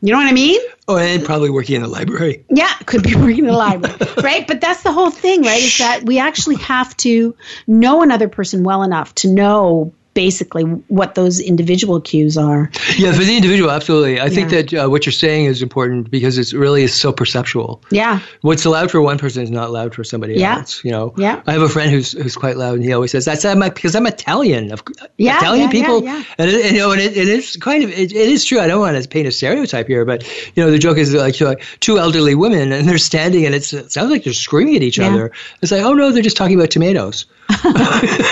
You 0.00 0.12
know 0.12 0.18
what 0.18 0.28
i 0.28 0.32
mean? 0.32 0.60
Oh, 0.86 0.96
and 0.96 1.24
probably 1.24 1.50
working 1.50 1.74
in 1.76 1.82
the 1.82 1.88
library. 1.88 2.44
yeah 2.48 2.72
could 2.86 3.02
be 3.02 3.14
working 3.16 3.38
in 3.40 3.46
the 3.46 3.52
library. 3.52 3.96
Right? 4.22 4.46
But 4.46 4.60
that's 4.60 4.82
the 4.82 4.92
whole 4.92 5.10
thing 5.10 5.42
right? 5.42 5.62
Is 5.62 5.78
that 5.78 6.04
we 6.04 6.18
actually 6.18 6.56
have 6.56 6.96
to 6.98 7.36
know 7.66 8.02
another 8.02 8.28
person 8.28 8.62
well 8.64 8.82
enough 8.82 9.14
to 9.16 9.28
know 9.28 9.92
basically 10.18 10.64
what 10.98 11.14
those 11.14 11.38
individual 11.38 12.00
cues 12.00 12.36
are 12.36 12.68
Yeah, 12.96 13.12
for 13.12 13.22
the 13.22 13.36
individual, 13.36 13.70
absolutely. 13.70 14.20
I 14.20 14.28
think 14.28 14.50
that 14.50 14.74
uh, 14.74 14.88
what 14.92 15.06
you're 15.06 15.12
saying 15.26 15.44
is 15.46 15.62
important 15.62 16.10
because 16.10 16.38
it's 16.38 16.52
really 16.52 16.82
is 16.82 16.92
so 17.04 17.12
perceptual. 17.12 17.80
yeah 17.92 18.18
What's 18.40 18.64
allowed 18.64 18.90
for 18.90 19.00
one 19.00 19.18
person 19.18 19.44
is 19.44 19.50
not 19.50 19.68
allowed 19.68 19.94
for 19.94 20.02
somebody 20.02 20.34
Yeah. 20.34 20.56
else. 20.58 20.82
You 20.84 20.90
know. 20.90 21.14
Yeah. 21.16 21.40
I 21.46 21.52
have 21.52 21.62
a 21.62 21.68
friend 21.68 21.90
who's 21.92 22.10
who's 22.22 22.34
quite 22.36 22.56
loud, 22.56 22.74
and 22.74 22.84
he 22.84 22.92
always 22.92 23.12
says, 23.12 23.24
"That's 23.24 23.44
I'm, 23.44 23.60
because 23.60 23.94
I'm 23.94 24.06
Italian." 24.08 24.72
Of 24.72 24.82
Yeah, 25.18 25.38
Italian 25.38 25.70
yeah, 25.70 25.76
yeah, 25.78 25.86
people, 25.86 25.98
yeah. 26.10 26.24
and, 26.38 26.50
it, 26.50 26.66
and, 26.66 26.72
you 26.76 26.82
know, 26.82 26.90
and 26.94 27.00
it, 27.00 27.16
it 27.16 27.28
is 27.28 27.56
kind 27.68 27.84
of 27.84 27.90
it, 27.90 28.10
it 28.10 28.28
is 28.36 28.44
true. 28.44 28.58
I 28.60 28.66
don't 28.66 28.80
want 28.80 29.00
to 29.00 29.08
paint 29.08 29.28
a 29.28 29.32
stereotype 29.32 29.86
here, 29.86 30.04
but 30.04 30.18
you 30.56 30.62
know, 30.64 30.70
the 30.72 30.78
joke 30.86 30.98
is 30.98 31.14
like, 31.14 31.40
like 31.40 31.62
two 31.78 31.96
elderly 31.98 32.34
women, 32.34 32.72
and 32.72 32.88
they're 32.88 32.98
standing, 33.12 33.46
and 33.46 33.54
it's, 33.54 33.72
it 33.72 33.92
sounds 33.92 34.10
like 34.10 34.24
they're 34.24 34.32
screaming 34.48 34.74
at 34.76 34.82
each 34.82 34.98
Yeah. 34.98 35.10
other. 35.14 35.30
It's 35.62 35.70
like, 35.70 35.84
oh 35.84 35.94
no, 35.94 36.10
they're 36.10 36.26
just 36.30 36.36
talking 36.36 36.56
about 36.58 36.70
tomatoes. 36.70 37.26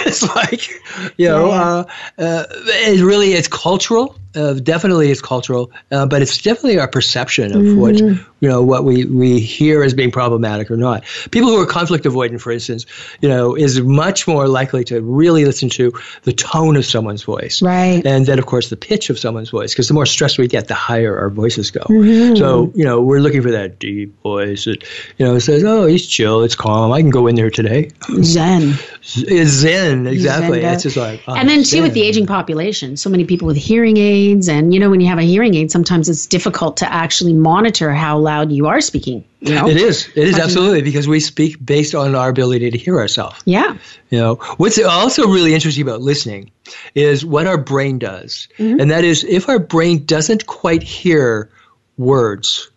it's 0.07 0.23
like, 0.37 0.69
you 1.17 1.29
know, 1.29 1.49
Yeah, 1.49 1.76
Uh, 1.77 1.85
uh, 2.19 2.45
it 2.51 3.05
really 3.05 3.33
it's 3.33 3.49
cultural. 3.49 4.17
Uh, 4.35 4.53
definitely, 4.53 5.11
it's 5.11 5.23
cultural, 5.23 5.71
uh, 5.91 6.05
but 6.05 6.21
it's 6.21 6.43
definitely 6.43 6.79
our 6.79 6.89
perception 6.89 7.57
of 7.57 7.79
what 7.79 7.95
Mm-hmm. 7.97 8.23
you 8.41 8.49
know 8.49 8.63
what 8.63 8.85
we 8.85 9.07
we 9.07 9.41
hear 9.41 9.83
as 9.83 9.95
being 9.95 10.11
problematic 10.11 10.71
or 10.71 10.77
not. 10.77 11.05
People 11.31 11.49
who 11.49 11.59
are 11.59 11.65
conflict 11.65 12.05
avoidant, 12.05 12.43
for 12.43 12.53
instance, 12.53 12.85
you 13.23 13.31
know, 13.31 13.57
is 13.57 13.81
much 13.81 14.29
more 14.29 14.47
likely 14.47 14.85
to 14.85 15.01
really 15.01 15.47
listen 15.47 15.71
to 15.71 15.95
the 16.25 16.35
tone 16.35 16.77
of 16.77 16.85
someone's 16.85 17.23
voice, 17.23 17.63
Right. 17.63 18.05
And 18.05 18.27
then, 18.27 18.39
of 18.39 18.45
course, 18.45 18.69
the 18.69 18.77
pitch 18.77 19.09
of 19.09 19.19
someone's 19.19 19.49
voice, 19.49 19.73
because 19.73 19.89
the 19.89 19.95
more 19.95 20.05
stressed 20.05 20.39
we 20.39 20.49
get, 20.49 20.69
the 20.69 20.75
higher 20.75 21.19
our 21.19 21.31
voices 21.31 21.71
go. 21.71 21.81
Mm-hmm. 21.81 22.37
So, 22.37 22.73
you 22.75 22.85
know, 22.85 23.01
we're 23.01 23.21
looking 23.21 23.43
for 23.43 23.53
that 23.53 23.79
deep 23.79 24.21
voice 24.23 24.67
that 24.67 24.85
you 25.17 25.25
know 25.25 25.39
says, 25.39 25.65
"Oh, 25.65 25.87
he's 25.87 26.07
chill, 26.07 26.43
it's 26.43 26.57
calm. 26.57 26.93
I 26.93 27.01
can 27.01 27.11
go 27.11 27.27
in 27.27 27.37
there 27.37 27.51
today." 27.51 27.91
zen 28.23 28.75
zen, 29.03 30.07
exactly. 30.07 30.61
Zen 30.61 30.75
It's 30.75 30.83
just 30.83 30.97
like, 30.97 31.23
oh, 31.27 31.35
and 31.35 31.49
then 31.49 31.65
too 31.71 31.83
with 31.83 31.95
the 31.95 32.03
aging 32.03 32.27
population 32.27 32.97
so 32.97 33.11
many 33.11 33.25
people 33.25 33.47
with 33.47 33.57
hearing 33.57 33.97
aids 33.97 34.49
and 34.49 34.73
you 34.73 34.81
know 34.81 34.91
when 34.91 35.01
you 35.01 35.09
have 35.09 35.19
a 35.19 35.23
hearing 35.23 35.55
aid 35.55 35.71
sometimes 35.71 36.09
it's 36.09 36.27
difficult 36.27 36.79
to 36.79 36.93
actually 36.93 37.33
monitor 37.33 37.93
how 37.93 38.19
loud 38.19 38.51
you 38.53 38.67
are 38.67 38.81
speaking 38.81 39.25
you 39.41 39.55
know 39.55 39.69
It 39.69 39.77
is. 39.77 40.09
It 40.17 40.29
is 40.29 40.39
absolutely 40.39 40.83
because 40.83 41.07
we 41.07 41.21
speak 41.21 41.65
based 41.65 41.95
on 41.95 42.15
our 42.15 42.29
ability 42.29 42.71
to 42.71 42.79
hear 42.79 42.99
ourselves. 42.99 43.41
yeah 43.45 43.77
You 44.11 44.19
know, 44.19 44.35
what's 44.57 44.83
also 44.83 45.29
really 45.29 45.55
interesting 45.55 45.83
about 45.83 46.01
listening 46.01 46.51
is 46.95 47.25
what 47.25 47.47
our 47.47 47.59
brain 47.59 47.99
does, 47.99 48.49
Mm-hmm. 48.59 48.81
and 48.81 48.91
that 48.91 49.05
is 49.05 49.25
if 49.25 49.49
our 49.49 49.59
brain 49.59 50.05
doesn't 50.05 50.47
quite 50.47 50.83
hear 50.83 51.51
words, 51.99 52.71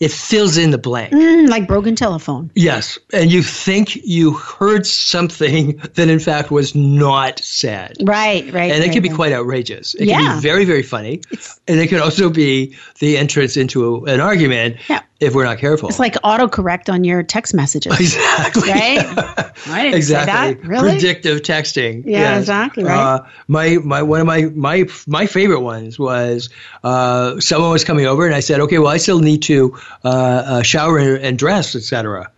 it 0.00 0.12
fills 0.12 0.56
in 0.58 0.70
the 0.70 0.78
blank. 0.78 1.12
Mm, 1.12 1.48
like 1.48 1.66
broken 1.66 1.96
telephone 1.96 2.50
Yes, 2.54 2.98
and 3.12 3.30
you 3.32 3.42
think 3.42 3.96
you 4.04 4.32
heard 4.34 4.86
something 4.86 5.76
that 5.94 6.08
in 6.08 6.18
fact 6.18 6.50
was 6.50 6.74
not 6.74 7.38
said. 7.40 7.96
right 8.02 8.44
right 8.52 8.70
And 8.72 8.82
it 8.84 8.88
right, 8.88 8.92
can 8.92 9.02
be 9.02 9.08
right. 9.08 9.16
quite 9.16 9.32
outrageous. 9.32 9.94
It 9.94 10.06
can 10.06 10.36
be 10.36 10.40
very, 10.42 10.64
very 10.64 10.82
funny. 10.82 11.22
and 11.66 11.80
it 11.80 11.88
can 11.88 12.00
also 12.00 12.28
be 12.30 12.76
the 13.00 13.16
entrance 13.16 13.56
into 13.56 14.04
an 14.06 14.20
argument 14.20 14.76
Yeah. 14.88 15.02
If 15.20 15.34
we're 15.34 15.44
not 15.44 15.58
careful. 15.58 15.88
it's 15.88 15.98
like 15.98 16.14
autocorrect 16.22 16.92
on 16.92 17.02
your 17.04 17.22
text 17.22 17.54
messages 17.54 17.92
exactly. 18.00 18.70
right 18.70 19.52
i 19.68 19.86
exactly. 19.94 20.68
really 20.68 20.90
Predictive 20.92 21.40
texting. 21.42 22.04
Yeah, 22.04 22.20
Yes. 22.20 22.40
exactly, 22.42 22.84
right. 22.84 22.96
Uh, 23.16 23.26
my 23.48 23.78
my 23.82 24.02
one 24.02 24.20
of 24.20 24.26
my 24.26 24.42
my 24.54 24.84
my 25.06 25.26
favorite 25.26 25.60
ones 25.60 25.98
was 25.98 26.50
uh, 26.84 27.40
someone 27.40 27.70
was 27.70 27.84
coming 27.84 28.06
over 28.06 28.26
and 28.26 28.34
I 28.34 28.40
said, 28.40 28.60
okay, 28.60 28.78
well, 28.78 28.92
I 28.92 28.98
still 28.98 29.20
need 29.20 29.42
to 29.44 29.76
uh, 30.04 30.08
uh, 30.08 30.62
shower 30.62 30.98
and, 30.98 31.18
and 31.24 31.38
dress, 31.38 31.74
etc. 31.74 32.30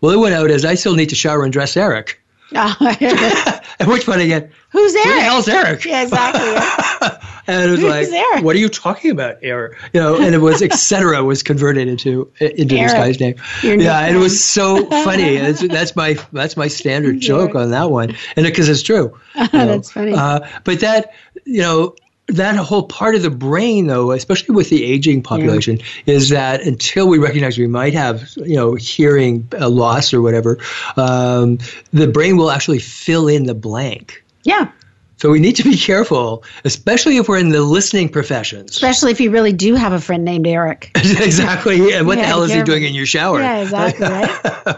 Well, 0.00 0.12
it 0.12 0.18
went 0.18 0.34
out 0.34 0.50
as 0.50 0.64
I 0.64 0.74
still 0.74 0.94
need 0.94 1.08
to 1.08 1.16
shower 1.16 1.42
and 1.44 1.52
dress 1.52 1.76
Eric. 1.76 2.20
At 2.52 3.86
which 3.86 4.06
point 4.06 4.20
I 4.20 4.26
get, 4.26 4.50
who's 4.70 4.94
who 4.94 5.02
the 5.02 5.20
hell's 5.20 5.48
Eric? 5.48 5.84
yeah 5.84 6.02
exactly. 6.02 7.18
And 7.48 7.64
it 7.64 7.70
was 7.70 7.80
Who's 7.80 7.88
like, 7.88 8.08
Eric? 8.08 8.44
what 8.44 8.54
are 8.56 8.58
you 8.58 8.68
talking 8.68 9.10
about, 9.10 9.38
Eric? 9.40 9.78
You 9.94 10.00
know, 10.00 10.20
and 10.20 10.34
it 10.34 10.38
was 10.38 10.60
etc. 10.60 11.24
was 11.24 11.42
converted 11.42 11.88
into 11.88 12.30
into 12.40 12.74
this 12.76 12.92
guy's 12.92 13.18
name. 13.18 13.36
Yeah, 13.62 14.00
and 14.00 14.14
it 14.14 14.18
was 14.18 14.44
so 14.44 14.84
funny. 14.84 15.36
It's, 15.38 15.66
that's 15.66 15.96
my 15.96 16.18
that's 16.30 16.58
my 16.58 16.68
standard 16.68 17.20
joke 17.20 17.54
on 17.54 17.70
that 17.70 17.90
one, 17.90 18.14
and 18.36 18.44
because 18.44 18.68
it's 18.68 18.82
true. 18.82 19.18
you 19.34 19.48
know. 19.54 19.66
That's 19.66 19.90
funny. 19.90 20.12
Uh, 20.12 20.46
but 20.64 20.80
that 20.80 21.14
you 21.46 21.62
know. 21.62 21.94
That 22.28 22.56
whole 22.56 22.82
part 22.82 23.14
of 23.14 23.22
the 23.22 23.30
brain, 23.30 23.86
though, 23.86 24.12
especially 24.12 24.54
with 24.54 24.68
the 24.70 24.84
aging 24.84 25.22
population, 25.22 25.78
is 26.06 26.28
that 26.28 26.60
until 26.62 27.08
we 27.08 27.18
recognize 27.18 27.56
we 27.58 27.66
might 27.66 27.94
have, 27.94 28.28
you 28.36 28.54
know, 28.56 28.74
hearing 28.74 29.48
uh, 29.58 29.68
loss 29.68 30.12
or 30.12 30.20
whatever, 30.20 30.58
um, 30.96 31.58
the 31.92 32.06
brain 32.06 32.36
will 32.36 32.50
actually 32.50 32.80
fill 32.80 33.28
in 33.28 33.44
the 33.44 33.54
blank. 33.54 34.22
yeah 34.44 34.70
So 35.16 35.30
we 35.30 35.40
need 35.40 35.56
to 35.56 35.64
be 35.64 35.76
careful, 35.76 36.44
especially 36.64 37.16
if 37.16 37.28
we're 37.28 37.38
in 37.38 37.48
the 37.48 37.62
listening 37.62 38.08
professions. 38.08 38.70
especially 38.70 39.10
if 39.10 39.20
you 39.20 39.30
really 39.30 39.52
do 39.52 39.74
have 39.74 39.92
a 39.92 40.00
friend 40.00 40.24
named 40.24 40.46
eric 40.46 40.90
exactly. 40.96 41.92
And 41.94 42.06
what 42.06 42.18
Yeah, 42.18 42.22
the 42.24 42.28
hell 42.28 42.42
is 42.44 42.52
he 42.52 42.62
doing 42.62 42.84
in 42.84 42.94
your 42.94 43.06
shower? 43.06 43.40
yeah 43.40 43.58
exactly 43.62 44.06
right 44.06 44.30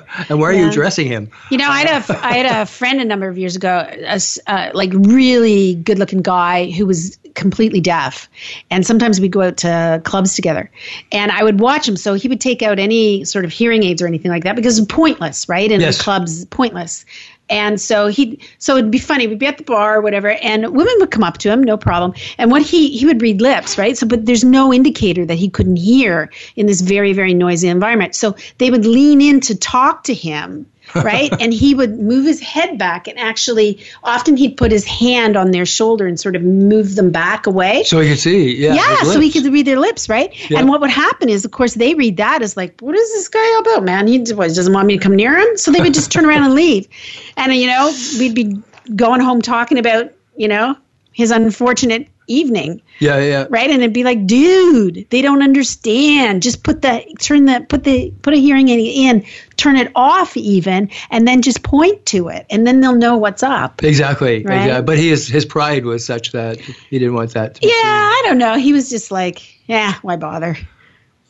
and 0.31 0.39
where 0.41 0.51
are 0.51 0.55
you 0.55 0.67
Yeah. 0.67 0.71
dressing 0.73 1.07
him? 1.09 1.31
You 1.51 1.59
know, 1.59 1.69
I 1.69 1.81
had 1.85 2.11
a 2.11 2.27
I 2.27 2.33
had 2.35 2.47
a 2.47 2.67
friend 2.67 3.01
a 3.01 3.05
number 3.05 3.29
of 3.29 3.37
years 3.37 3.57
ago, 3.57 3.85
a 3.91 4.21
uh, 4.47 4.71
like 4.73 4.93
really 4.95 5.75
good 5.75 5.99
looking 5.99 6.23
guy 6.23 6.71
who 6.71 6.87
was 6.87 7.19
completely 7.35 7.81
deaf, 7.81 8.29
and 8.71 8.87
sometimes 8.87 9.21
we'd 9.21 9.33
go 9.33 9.43
out 9.43 9.57
to 9.59 10.01
clubs 10.05 10.35
together, 10.35 10.71
and 11.12 11.33
I 11.33 11.43
would 11.45 11.61
watch 11.61 11.88
him. 11.88 11.97
So 11.97 12.14
he 12.14 12.29
would 12.29 12.40
take 12.40 12.62
out 12.62 12.79
any 12.79 13.25
sort 13.25 13.45
of 13.45 13.53
hearing 13.53 13.83
aids 13.83 14.03
or 14.03 14.07
anything 14.07 14.31
like 14.31 14.45
that 14.45 14.57
because 14.57 14.79
it's 14.79 14.87
pointless, 14.93 15.49
right? 15.49 15.71
In 15.71 15.81
Yes. 15.81 15.99
the 15.99 16.05
clubs, 16.05 16.45
pointless. 16.47 17.05
And 17.49 17.81
so 17.81 18.07
he, 18.07 18.38
so 18.59 18.77
it'd 18.77 18.93
be 18.93 18.99
funny. 18.99 19.27
We'd 19.27 19.40
be 19.40 19.47
at 19.47 19.59
the 19.59 19.64
bar 19.64 19.97
or 19.99 20.01
whatever, 20.03 20.31
and 20.31 20.69
women 20.73 20.95
would 21.01 21.11
come 21.11 21.25
up 21.25 21.38
to 21.38 21.51
him, 21.51 21.64
no 21.64 21.77
problem. 21.77 22.14
And 22.38 22.51
what 22.51 22.62
he 22.62 22.97
he 22.97 23.05
would 23.07 23.21
read 23.21 23.40
lips, 23.40 23.77
right? 23.77 23.97
So, 23.99 24.07
but 24.07 24.25
there's 24.27 24.45
no 24.45 24.73
indicator 24.73 25.27
that 25.27 25.35
he 25.35 25.49
couldn't 25.49 25.77
hear 25.77 26.31
in 26.55 26.66
this 26.66 26.81
very 26.81 27.12
very 27.12 27.35
noisy 27.35 27.66
environment. 27.69 28.14
So 28.14 28.37
they 28.59 28.71
would 28.71 28.87
lean 28.87 29.21
in 29.21 29.40
to 29.40 29.57
talk 29.57 30.05
to 30.05 30.14
him 30.14 30.64
right? 30.94 31.31
and 31.40 31.53
he 31.53 31.74
would 31.74 31.98
move 31.98 32.24
his 32.24 32.40
head 32.40 32.79
back 32.79 33.09
and 33.09 33.18
actually, 33.18 33.85
often 34.03 34.37
he'd 34.37 34.57
put 34.57 34.72
his 34.72 34.85
hand 34.85 35.37
on 35.37 35.50
their 35.50 35.66
shoulder 35.66 36.07
and 36.07 36.18
sort 36.18 36.37
of 36.37 36.42
move 36.42 36.94
them 36.96 37.11
back 37.11 37.46
away. 37.46 37.85
So 37.85 38.00
he 38.00 38.09
could 38.09 38.18
see. 38.18 38.57
Yeah. 38.57 38.74
Yeah, 38.74 39.03
so 39.03 39.20
he 39.20 39.31
could 39.31 39.44
read 39.53 39.66
their 39.66 39.79
lips, 39.79 40.09
right? 40.09 40.33
Yeah. 40.50 40.59
And 40.59 40.68
what 40.68 40.81
would 40.81 40.90
happen 40.90 41.29
is, 41.29 41.44
of 41.44 41.50
course, 41.50 41.74
they 41.74 41.94
read 41.94 42.16
that 42.16 42.42
as 42.42 42.57
like, 42.57 42.81
what 42.81 42.94
is 42.94 43.12
this 43.12 43.29
guy 43.29 43.59
about, 43.61 43.85
man? 43.85 44.07
He 44.07 44.18
what, 44.33 44.48
doesn't 44.48 44.72
want 44.72 44.87
me 44.87 44.98
to 44.98 45.03
come 45.03 45.16
near 45.16 45.37
him. 45.37 45.57
So 45.57 45.70
they 45.70 45.81
would 45.81 45.94
just 45.94 46.11
turn 46.12 46.24
around 46.24 46.44
and 46.44 46.55
leave. 46.55 46.88
And, 47.37 47.55
you 47.55 47.66
know, 47.66 47.92
we'd 48.18 48.35
be 48.35 48.61
going 48.96 49.20
home 49.20 49.42
talking 49.42 49.79
about, 49.79 50.12
you 50.37 50.48
know, 50.48 50.76
his 51.12 51.31
unfortunate 51.31 52.09
evening, 52.31 52.81
Yeah, 52.99 53.19
yeah. 53.19 53.47
right? 53.51 53.69
And 53.71 53.83
it'd 53.83 53.93
be 53.93 54.05
like, 54.05 54.27
dude, 54.27 55.07
they 55.11 55.23
don't 55.23 55.43
understand. 55.43 56.43
Just 56.43 56.62
put 56.62 56.83
the, 56.83 57.05
turn 57.21 57.47
the, 57.47 57.64
put 57.69 57.85
the, 57.85 58.12
put 58.23 58.35
a 58.35 58.37
hearing 58.37 58.69
aid 58.69 58.81
in, 58.81 59.25
turn 59.57 59.77
it 59.77 59.90
off 59.95 60.37
even, 60.37 60.90
and 61.11 61.27
then 61.27 61.43
just 61.43 61.62
point 61.62 62.07
to 62.07 62.29
it. 62.29 62.47
And 62.51 62.66
then 62.66 62.81
they'll 62.81 62.95
know 62.95 63.16
what's 63.16 63.43
up. 63.43 63.83
Exactly. 63.83 64.45
Right? 64.45 64.62
exactly. 64.62 64.85
But 64.85 64.99
his 64.99 65.29
his 65.29 65.45
pride 65.45 65.85
was 65.85 66.05
such 66.07 66.33
that 66.33 66.59
he 66.61 66.99
didn't 66.99 67.14
want 67.14 67.33
that. 67.35 67.57
To 67.57 67.61
be 67.61 67.66
Yeah. 67.66 67.73
I 67.75 68.23
don't 68.27 68.38
know. 68.38 68.57
He 68.57 68.73
was 68.73 68.88
just 68.90 69.11
like, 69.11 69.59
yeah, 69.66 69.95
why 70.03 70.16
bother? 70.16 70.57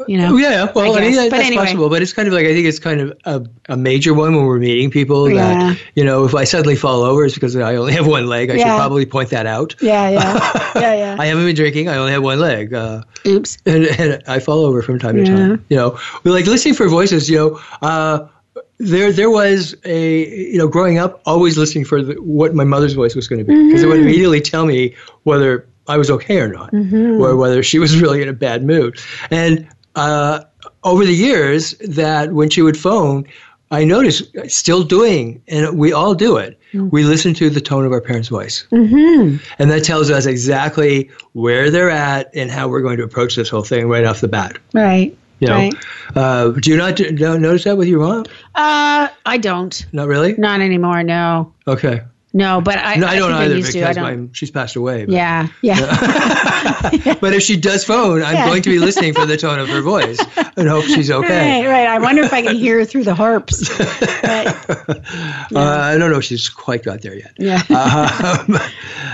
You 0.09 0.19
know? 0.19 0.37
Yeah, 0.37 0.73
well, 0.75 0.95
I, 0.95 0.99
I 0.99 1.01
mean, 1.03 1.13
that- 1.17 1.31
But 1.31 1.37
that's 1.37 1.47
anyway. 1.49 1.65
possible, 1.65 1.89
but 1.91 2.01
it's 2.03 2.13
kind 2.13 2.27
of 2.27 2.35
like 2.35 2.47
I 2.47 2.53
think 2.55 2.67
it's 2.67 2.79
kind 2.79 3.01
of 3.01 3.13
a, 3.25 3.45
a 3.69 3.77
major 3.77 4.15
one 4.15 4.35
when 4.35 4.47
we're 4.47 4.59
meeting 4.59 4.91
people 4.91 5.29
Yeah. 5.31 5.37
that 5.75 5.79
you 5.95 6.05
know 6.05 6.25
if 6.25 6.35
I 6.35 6.45
suddenly 6.45 6.77
fall 6.77 7.03
over 7.03 7.25
it's 7.25 7.35
because 7.35 7.55
I 7.57 7.77
only 7.77 7.93
have 7.93 8.07
one 8.07 8.27
leg. 8.27 8.51
I 8.51 8.57
should 8.57 8.65
probably 8.65 9.07
point 9.07 9.31
that 9.31 9.47
out. 9.47 9.75
Yeah, 9.81 10.09
yeah, 10.09 10.71
yeah, 10.81 10.95
yeah. 10.95 11.17
I 11.19 11.27
haven't 11.27 11.45
been 11.45 11.55
drinking. 11.57 11.89
I 11.89 11.97
only 11.97 12.13
have 12.13 12.23
one 12.23 12.39
leg, 12.41 12.73
uh, 12.73 13.03
Oops. 13.27 13.59
and, 13.67 13.85
and 13.85 14.23
I 14.27 14.39
fall 14.39 14.65
over 14.65 14.83
from 14.83 14.99
time 14.99 15.17
to 15.17 15.23
Yeah. 15.25 15.37
time. 15.37 15.65
You 15.69 15.77
know, 15.77 15.99
we 16.25 16.31
like 16.31 16.47
listening 16.47 16.75
for 16.75 16.89
voices. 16.89 17.29
You 17.29 17.37
know, 17.39 17.61
uh, 17.83 18.27
there 18.79 19.13
there 19.13 19.31
was 19.31 19.75
a 19.85 20.27
you 20.53 20.57
know 20.59 20.67
growing 20.69 20.97
up 20.99 21.21
always 21.27 21.59
listening 21.59 21.85
for 21.85 22.03
the, 22.03 22.15
what 22.15 22.55
my 22.55 22.65
mother's 22.65 22.95
voice 22.95 23.15
was 23.15 23.29
going 23.29 23.39
to 23.39 23.45
be 23.45 23.55
because 23.67 23.83
it 23.83 23.87
would 23.87 24.01
immediately 24.01 24.41
tell 24.41 24.65
me 24.65 24.95
whether 25.25 25.67
I 25.89 25.97
was 25.99 26.11
okay 26.11 26.39
or 26.41 26.49
not, 26.49 26.73
or 26.73 27.37
whether 27.37 27.63
she 27.63 27.79
was 27.79 28.01
really 28.01 28.23
in 28.23 28.29
a 28.29 28.33
bad 28.33 28.65
mood. 28.65 28.99
And 29.31 29.69
uh, 29.97 30.45
over 30.85 31.05
the 31.05 31.15
years, 31.15 31.73
that 31.79 32.33
when 32.33 32.51
she 32.51 32.63
would 32.63 32.77
phone, 32.77 33.27
I 33.71 33.85
noticed 33.85 34.25
still 34.49 34.83
doing, 34.83 35.43
and 35.47 35.79
we 35.79 35.93
all 35.93 36.15
do 36.15 36.37
it. 36.37 36.59
We 36.73 37.05
listen 37.05 37.35
to 37.35 37.51
the 37.51 37.61
tone 37.61 37.85
of 37.85 37.93
our 37.93 38.01
parents' 38.01 38.29
voice, 38.29 38.65
mm-hmm. 38.71 39.37
and 39.59 39.71
that 39.71 39.85
tells 39.85 40.11
us 40.11 40.27
exactly 40.27 41.11
where 41.33 41.71
they're 41.71 41.91
at 41.91 42.31
and 42.35 42.51
how 42.51 42.69
we're 42.69 42.81
going 42.81 42.97
to 42.99 43.03
approach 43.03 43.35
this 43.37 43.49
whole 43.49 43.63
thing 43.65 43.89
right 43.89 44.05
off 44.05 44.21
the 44.21 44.29
bat. 44.29 44.59
Right. 44.73 45.17
You 45.41 45.49
know, 45.49 45.55
Right. 45.55 45.75
uh, 46.15 46.51
do 46.51 46.71
you 46.71 46.77
not 46.77 46.97
do, 46.97 47.11
not 47.13 47.41
notice 47.41 47.65
that 47.65 47.77
with 47.77 47.89
your 47.89 48.01
mom? 48.01 48.27
Uh, 48.55 49.09
I 49.25 49.39
don't. 49.39 49.87
Not 49.93 50.07
really. 50.07 50.35
Not 50.35 50.61
anymore. 50.61 51.03
No. 51.03 51.53
Okay. 51.67 52.03
No, 52.33 52.61
but 52.61 52.79
I, 52.79 52.97
No, 52.97 53.07
I 53.07 53.17
don't 53.17 53.31
think 53.33 53.43
either 53.43 53.55
I 53.57 53.61
to. 53.61 53.61
I 53.61 53.63
because 53.63 53.97
don't. 53.97 54.23
my, 54.23 54.29
she's 54.33 54.51
passed 54.51 54.77
away. 54.77 55.07
But, 55.07 55.15
Yeah. 55.15 55.49
Yeah. 55.63 55.77
but 57.21 57.33
if 57.35 57.43
she 57.43 57.57
does 57.57 57.85
phone, 57.85 58.23
I'm 58.23 58.35
Yeah. 58.35 58.47
going 58.47 58.63
to 58.63 58.71
be 58.71 58.79
listening 58.79 59.15
for 59.15 59.27
the 59.27 59.37
tone 59.37 59.59
of 59.59 59.69
her 59.69 59.81
voice 59.83 60.19
and 60.57 60.69
hope 60.69 60.85
she's 60.85 61.11
okay. 61.11 61.63
Right. 61.65 61.69
Right. 61.71 61.87
I 61.89 61.99
wonder 61.99 62.23
if 62.23 62.33
I 62.33 62.43
can 62.43 62.57
hear 62.57 62.79
her 62.79 62.85
through 62.85 63.05
the 63.05 63.15
harps. 63.15 63.69
Right. 64.31 64.47
Uh, 65.55 65.59
I 65.59 65.99
don't 65.99 66.11
know 66.11 66.19
if 66.19 66.25
she's 66.25 66.49
quite 66.49 66.83
got 66.85 67.03
there 67.03 67.15
yet. 67.17 67.33
Yeah. 67.39 67.63
Um, 68.21 68.59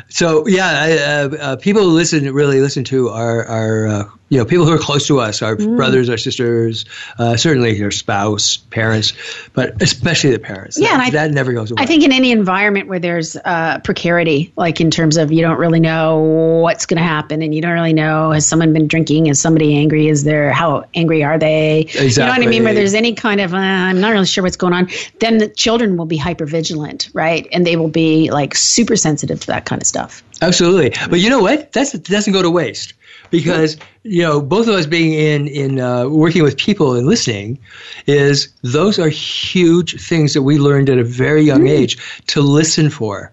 so 0.08 0.46
yeah, 0.46 0.68
I, 0.68 0.92
uh, 0.92 1.36
uh, 1.36 1.56
people 1.56 1.82
who 1.82 1.90
listen 1.90 2.32
really 2.34 2.60
listen 2.60 2.84
to 2.84 3.08
our 3.08 3.44
our 3.46 3.86
uh, 3.86 4.04
you 4.28 4.38
know 4.38 4.44
people 4.44 4.64
who 4.66 4.72
are 4.72 4.78
close 4.78 5.06
to 5.06 5.20
us, 5.20 5.42
our 5.42 5.56
Mm. 5.56 5.76
brothers, 5.76 6.08
our 6.10 6.16
sisters, 6.18 6.84
uh, 7.18 7.36
certainly 7.36 7.78
their 7.78 7.90
spouse, 7.90 8.56
parents, 8.56 9.12
but 9.54 9.80
especially 9.82 10.30
the 10.30 10.38
parents. 10.38 10.78
Yeah, 10.78 10.96
that, 10.98 11.06
I- 11.06 11.10
that 11.10 11.30
never 11.30 11.52
goes 11.52 11.70
away. 11.70 11.82
I 11.82 11.86
think 11.86 12.02
in 12.04 12.12
any 12.12 12.30
environment 12.30 12.88
where 12.88 12.98
there's 12.98 13.36
uh, 13.36 13.78
precarity, 13.84 14.52
like 14.56 14.80
in 14.80 14.90
terms 14.90 15.16
of 15.16 15.32
you 15.32 15.40
don't 15.42 15.58
really 15.58 15.80
know 15.80 16.18
what's 16.62 16.84
going 16.86 16.98
to 16.98 17.02
happen, 17.06 17.35
and 17.42 17.54
you 17.54 17.62
don't 17.62 17.72
really 17.72 17.92
know 17.92 18.30
has 18.32 18.46
someone 18.46 18.72
been 18.72 18.86
drinking, 18.86 19.26
is 19.26 19.40
somebody 19.40 19.76
angry, 19.76 20.08
is 20.08 20.24
there 20.24 20.52
how 20.52 20.84
angry 20.94 21.22
are 21.22 21.38
they? 21.38 21.86
You 21.94 22.10
know 22.16 22.28
what 22.28 22.42
I 22.42 22.46
mean? 22.46 22.64
Where 22.64 22.74
there's 22.74 22.94
any 22.94 23.14
kind 23.14 23.40
of 23.40 23.54
uh, 23.54 23.58
I'm 23.58 24.00
not 24.00 24.10
really 24.12 24.26
sure 24.26 24.42
what's 24.44 24.56
going 24.56 24.72
on, 24.72 24.88
then 25.20 25.38
the 25.38 25.48
children 25.48 25.96
will 25.96 26.06
be 26.06 26.16
hyper 26.16 26.46
vigilant, 26.46 27.08
right? 27.12 27.46
And 27.52 27.66
they 27.66 27.76
will 27.76 27.88
be 27.88 28.30
like 28.30 28.54
super 28.54 28.96
sensitive 28.96 29.40
to 29.40 29.46
that 29.48 29.64
kind 29.64 29.80
of 29.80 29.86
stuff. 29.86 30.22
Absolutely, 30.42 30.92
but 31.08 31.20
you 31.20 31.30
know 31.30 31.40
what? 31.40 31.72
That's 31.72 31.92
that 31.92 32.04
doesn't 32.04 32.32
go 32.32 32.42
to 32.42 32.50
waste 32.50 32.94
because 33.30 33.76
you 34.02 34.22
know 34.22 34.40
both 34.40 34.68
of 34.68 34.74
us 34.74 34.86
being 34.86 35.12
in 35.12 35.48
in 35.48 35.80
uh, 35.80 36.08
working 36.08 36.42
with 36.42 36.56
people 36.56 36.94
and 36.94 37.06
listening 37.06 37.58
is 38.06 38.48
those 38.62 38.98
are 38.98 39.08
huge 39.08 40.00
things 40.00 40.34
that 40.34 40.42
we 40.42 40.58
learned 40.58 40.90
at 40.90 40.98
a 40.98 41.04
very 41.04 41.42
young 41.42 41.66
age 41.66 41.98
to 42.26 42.40
listen 42.40 42.90
for. 42.90 43.32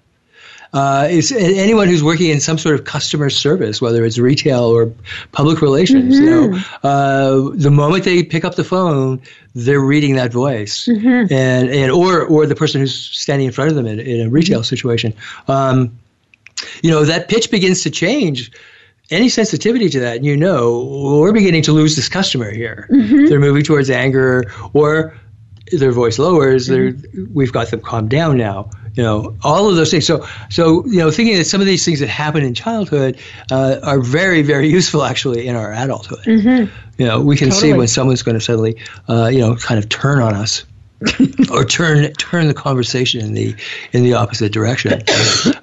Uh, 0.73 1.07
is 1.09 1.31
anyone 1.31 1.87
who's 1.87 2.03
working 2.03 2.31
in 2.31 2.39
some 2.39 2.57
sort 2.57 2.73
of 2.73 2.83
customer 2.85 3.29
service, 3.29 3.79
whether 3.79 4.03
it's 4.03 4.17
retail 4.17 4.63
or 4.63 4.91
public 5.31 5.61
relations, 5.61 6.17
you 6.17 6.25
know, 6.25 6.59
uh, 6.83 7.51
the 7.53 7.69
moment 7.69 8.03
they 8.05 8.23
pick 8.23 8.43
up 8.43 8.55
the 8.55 8.63
phone, 8.63 9.21
they're 9.53 9.79
reading 9.79 10.15
that 10.15 10.33
voice, 10.33 10.87
and 10.87 11.69
and 11.69 11.91
or 11.91 12.25
or 12.25 12.47
the 12.47 12.55
person 12.55 12.81
who's 12.81 12.95
standing 12.95 13.45
in 13.45 13.53
front 13.53 13.69
of 13.69 13.75
them 13.75 13.85
in, 13.85 13.99
in 13.99 14.25
a 14.25 14.29
retail 14.29 14.63
situation. 14.63 15.13
Um, 15.47 15.97
you 16.81 16.89
know 16.89 17.05
that 17.05 17.29
pitch 17.29 17.51
begins 17.51 17.83
to 17.83 17.91
change. 17.91 18.51
Any 19.11 19.29
sensitivity 19.29 19.89
to 19.89 19.99
that 19.99 20.17
and 20.17 20.25
you 20.25 20.35
know 20.35 21.19
we're 21.19 21.33
beginning 21.33 21.61
to 21.63 21.71
lose 21.71 21.95
this 21.95 22.09
customer 22.09 22.49
here. 22.51 22.87
They're 23.27 23.39
moving 23.39 23.63
towards 23.63 23.89
anger 23.89 24.45
or 24.73 25.13
their 25.71 25.91
voice 25.91 26.19
lowers 26.19 26.67
they're 26.67 26.93
we've 27.31 27.51
got 27.51 27.69
them 27.71 27.79
calmed 27.79 28.09
down 28.09 28.37
now 28.37 28.69
you 28.95 29.03
know 29.03 29.35
all 29.43 29.69
of 29.69 29.75
those 29.75 29.91
things 29.91 30.05
so 30.05 30.25
so 30.49 30.85
you 30.85 30.97
know 30.99 31.09
thinking 31.11 31.35
that 31.37 31.45
some 31.45 31.61
of 31.61 31.67
these 31.67 31.83
things 31.85 31.99
that 31.99 32.09
happen 32.09 32.43
in 32.43 32.53
childhood 32.53 33.17
uh, 33.51 33.79
are 33.83 33.99
very 33.99 34.41
very 34.41 34.67
useful 34.67 35.03
actually 35.03 35.47
in 35.47 35.55
our 35.55 35.73
adulthood 35.73 36.25
you 36.97 37.05
know 37.05 37.21
we 37.21 37.35
can 37.35 37.51
see 37.51 37.73
when 37.73 37.87
someone's 37.87 38.21
going 38.21 38.37
to 38.37 38.41
suddenly 38.41 38.77
uh, 39.09 39.27
you 39.27 39.39
know 39.39 39.55
kind 39.55 39.77
of 39.79 39.89
turn 39.89 40.19
on 40.21 40.33
us 40.33 40.63
or 41.51 41.65
turn 41.65 42.11
turn 42.13 42.47
the 42.47 42.53
conversation 42.53 43.19
in 43.19 43.33
the 43.33 43.53
in 43.91 44.03
the 44.03 44.13
opposite 44.13 44.53
direction. 44.53 45.01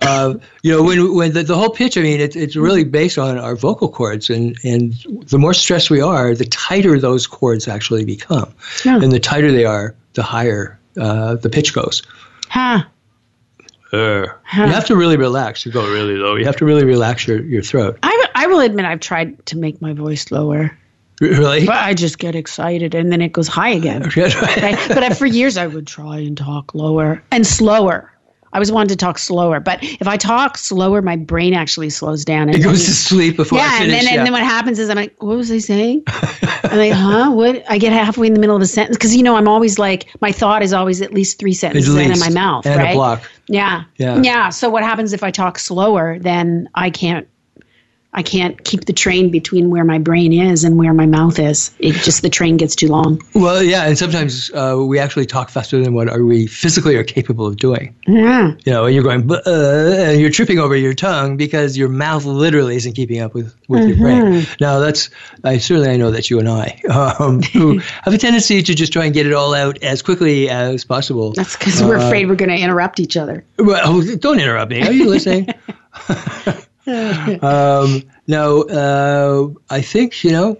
uh, 0.02 0.34
you 0.62 0.70
know, 0.70 0.82
when 0.82 1.14
when 1.14 1.32
the, 1.32 1.42
the 1.42 1.56
whole 1.56 1.70
pitch, 1.70 1.96
I 1.96 2.02
mean, 2.02 2.20
it, 2.20 2.36
it's 2.36 2.56
really 2.56 2.84
based 2.84 3.16
on 3.16 3.38
our 3.38 3.56
vocal 3.56 3.88
cords, 3.88 4.28
and 4.28 4.54
and 4.64 4.92
the 5.28 5.38
more 5.38 5.54
stressed 5.54 5.88
we 5.88 6.02
are, 6.02 6.34
the 6.34 6.44
tighter 6.44 6.98
those 6.98 7.26
cords 7.26 7.68
actually 7.68 8.04
become, 8.04 8.52
Yeah. 8.84 9.00
and 9.00 9.12
the 9.12 9.20
tighter 9.20 9.50
they 9.50 9.64
are, 9.64 9.94
the 10.12 10.22
higher 10.22 10.78
uh, 10.98 11.36
the 11.36 11.48
pitch 11.48 11.72
goes. 11.72 12.02
Huh. 12.50 12.82
Uh. 13.92 14.26
You 14.54 14.66
have 14.66 14.84
to 14.86 14.96
really 14.96 15.16
relax 15.16 15.62
to 15.64 15.70
go 15.70 15.84
really 15.90 16.16
low. 16.16 16.36
You 16.36 16.44
have 16.44 16.56
to 16.56 16.64
really 16.64 16.84
relax 16.84 17.26
your, 17.26 17.42
your 17.42 17.62
throat. 17.62 17.98
I, 18.02 18.26
I 18.34 18.46
will 18.46 18.60
admit 18.60 18.84
I've 18.84 19.00
tried 19.00 19.44
to 19.46 19.58
make 19.58 19.80
my 19.82 19.92
voice 19.92 20.30
lower, 20.30 20.76
Really? 21.20 21.66
but 21.66 21.76
I 21.76 21.94
just 21.94 22.18
get 22.18 22.34
excited 22.34 22.94
and 22.94 23.12
then 23.12 23.20
it 23.20 23.32
goes 23.32 23.48
high 23.48 23.70
again. 23.70 24.02
right? 24.16 24.78
But 24.88 25.02
I, 25.02 25.10
for 25.14 25.26
years, 25.26 25.56
I 25.56 25.66
would 25.66 25.86
try 25.86 26.18
and 26.18 26.36
talk 26.36 26.74
lower 26.74 27.22
and 27.30 27.46
slower. 27.46 28.09
I 28.52 28.56
always 28.56 28.72
wanted 28.72 28.88
to 28.90 28.96
talk 28.96 29.18
slower, 29.18 29.60
but 29.60 29.78
if 29.82 30.08
I 30.08 30.16
talk 30.16 30.58
slower, 30.58 31.02
my 31.02 31.16
brain 31.16 31.54
actually 31.54 31.88
slows 31.90 32.24
down. 32.24 32.48
And 32.48 32.56
It 32.56 32.62
goes 32.62 32.84
to 32.84 32.90
sleep 32.90 33.36
before 33.36 33.60
I 33.60 33.62
yeah, 33.62 33.82
and 33.82 33.92
then 33.92 34.04
yeah. 34.04 34.10
and 34.16 34.26
then 34.26 34.32
what 34.32 34.42
happens 34.42 34.78
is 34.80 34.90
I'm 34.90 34.96
like, 34.96 35.14
what 35.22 35.36
was 35.36 35.52
I 35.52 35.58
saying? 35.58 36.02
I'm 36.08 36.78
like, 36.78 36.92
huh? 36.96 37.30
What? 37.30 37.62
I 37.70 37.78
get 37.78 37.92
halfway 37.92 38.26
in 38.26 38.34
the 38.34 38.40
middle 38.40 38.56
of 38.56 38.62
a 38.62 38.66
sentence 38.66 38.96
because 38.96 39.14
you 39.14 39.22
know 39.22 39.36
I'm 39.36 39.46
always 39.46 39.78
like 39.78 40.08
my 40.20 40.32
thought 40.32 40.62
is 40.62 40.72
always 40.72 41.00
at 41.00 41.14
least 41.14 41.38
three 41.38 41.54
sentences 41.54 41.94
in 41.94 42.18
my 42.18 42.30
mouth, 42.30 42.66
And 42.66 42.80
a 42.80 42.84
right? 42.84 42.94
block. 42.94 43.30
Yeah. 43.46 43.84
Yeah. 43.98 44.20
Yeah. 44.20 44.48
So 44.48 44.68
what 44.68 44.82
happens 44.82 45.12
if 45.12 45.22
I 45.22 45.30
talk 45.30 45.58
slower? 45.58 46.18
Then 46.18 46.68
I 46.74 46.90
can't. 46.90 47.28
I 48.12 48.22
can't 48.22 48.62
keep 48.64 48.86
the 48.86 48.92
train 48.92 49.30
between 49.30 49.70
where 49.70 49.84
my 49.84 49.98
brain 49.98 50.32
is 50.32 50.64
and 50.64 50.76
where 50.76 50.92
my 50.92 51.06
mouth 51.06 51.38
is. 51.38 51.70
It 51.78 51.92
just 51.94 52.22
the 52.22 52.28
train 52.28 52.56
gets 52.56 52.74
too 52.74 52.88
long. 52.88 53.22
Well, 53.34 53.62
yeah, 53.62 53.84
and 53.84 53.96
sometimes 53.96 54.50
uh, 54.52 54.76
we 54.84 54.98
actually 54.98 55.26
talk 55.26 55.48
faster 55.48 55.80
than 55.80 55.94
what 55.94 56.08
are 56.08 56.24
we 56.24 56.48
physically 56.48 56.96
are 56.96 57.04
capable 57.04 57.46
of 57.46 57.56
doing. 57.56 57.94
Yeah. 58.08 58.54
You 58.64 58.72
know, 58.72 58.86
and 58.86 58.94
you're 58.94 59.04
going, 59.04 59.30
uh, 59.30 59.40
and 59.46 60.20
you're 60.20 60.30
tripping 60.30 60.58
over 60.58 60.74
your 60.74 60.92
tongue 60.92 61.36
because 61.36 61.78
your 61.78 61.88
mouth 61.88 62.24
literally 62.24 62.74
isn't 62.76 62.94
keeping 62.94 63.20
up 63.20 63.32
with, 63.32 63.54
with 63.68 63.88
your 63.88 63.96
brain. 63.96 64.44
Now, 64.60 64.80
that's 64.80 65.10
I 65.44 65.58
certainly 65.58 65.90
I 65.90 65.96
know 65.96 66.10
that 66.10 66.30
you 66.30 66.40
and 66.40 66.48
I, 66.48 66.80
um, 67.18 67.42
who 67.42 67.78
have 68.02 68.12
a 68.12 68.18
tendency 68.18 68.62
to 68.62 68.74
just 68.74 68.92
try 68.92 69.04
and 69.04 69.14
get 69.14 69.26
it 69.26 69.32
all 69.32 69.54
out 69.54 69.80
as 69.84 70.02
quickly 70.02 70.48
as 70.48 70.84
possible. 70.84 71.32
That's 71.32 71.56
because 71.56 71.80
we're 71.80 71.96
afraid 71.96 72.28
we're 72.28 72.34
going 72.34 72.50
to 72.50 72.58
interrupt 72.58 72.98
each 72.98 73.16
other. 73.16 73.44
Well, 73.56 74.02
don't 74.16 74.40
interrupt 74.40 74.72
me. 74.72 74.82
Are 74.82 74.92
you 74.92 75.08
listening? 75.08 75.48
um, 77.42 78.02
no, 78.26 78.62
uh, 78.64 79.48
I 79.70 79.80
think 79.80 80.24
you 80.24 80.32
know. 80.32 80.58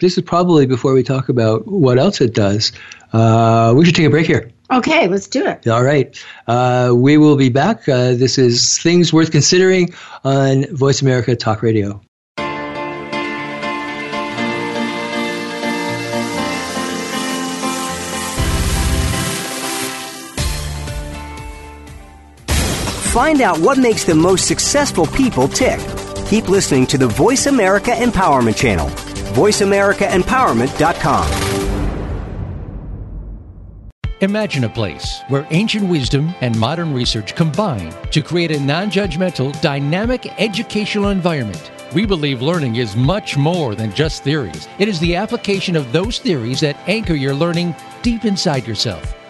This 0.00 0.16
is 0.16 0.24
probably 0.24 0.64
before 0.64 0.94
we 0.94 1.02
talk 1.02 1.28
about 1.28 1.66
what 1.66 1.98
else 1.98 2.22
it 2.22 2.32
does. 2.32 2.72
Uh, 3.12 3.74
we 3.76 3.84
should 3.84 3.94
take 3.94 4.06
a 4.06 4.10
break 4.10 4.26
here. 4.26 4.50
Okay, 4.72 5.08
let's 5.08 5.26
do 5.26 5.44
it. 5.46 5.66
All 5.66 5.82
right. 5.82 6.24
Uh, 6.46 6.92
we 6.94 7.18
will 7.18 7.36
be 7.36 7.50
back. 7.50 7.86
Uh, 7.88 8.14
this 8.14 8.38
is 8.38 8.78
Things 8.78 9.12
Worth 9.12 9.30
Considering 9.30 9.92
on 10.24 10.64
Voice 10.74 11.02
America 11.02 11.36
Talk 11.36 11.60
Radio. 11.60 12.00
Find 23.10 23.40
out 23.40 23.58
what 23.58 23.76
makes 23.76 24.04
the 24.04 24.14
most 24.14 24.46
successful 24.46 25.04
people 25.04 25.48
tick. 25.48 25.80
Keep 26.28 26.48
listening 26.48 26.86
to 26.86 26.96
the 26.96 27.08
Voice 27.08 27.46
America 27.46 27.90
Empowerment 27.90 28.56
Channel. 28.56 28.86
VoiceAmericaEmpowerment.com. 29.34 31.50
Imagine 34.20 34.62
a 34.62 34.68
place 34.68 35.22
where 35.26 35.44
ancient 35.50 35.88
wisdom 35.88 36.32
and 36.40 36.56
modern 36.56 36.94
research 36.94 37.34
combine 37.34 37.92
to 38.12 38.22
create 38.22 38.52
a 38.52 38.60
non 38.60 38.92
judgmental, 38.92 39.60
dynamic 39.60 40.32
educational 40.40 41.08
environment. 41.08 41.72
We 41.92 42.06
believe 42.06 42.42
learning 42.42 42.76
is 42.76 42.94
much 42.94 43.36
more 43.36 43.74
than 43.74 43.92
just 43.92 44.22
theories. 44.22 44.68
It 44.78 44.86
is 44.86 45.00
the 45.00 45.16
application 45.16 45.74
of 45.74 45.90
those 45.90 46.20
theories 46.20 46.60
that 46.60 46.76
anchor 46.86 47.14
your 47.14 47.34
learning 47.34 47.74
deep 48.02 48.24
inside 48.24 48.68
yourself. 48.68 49.16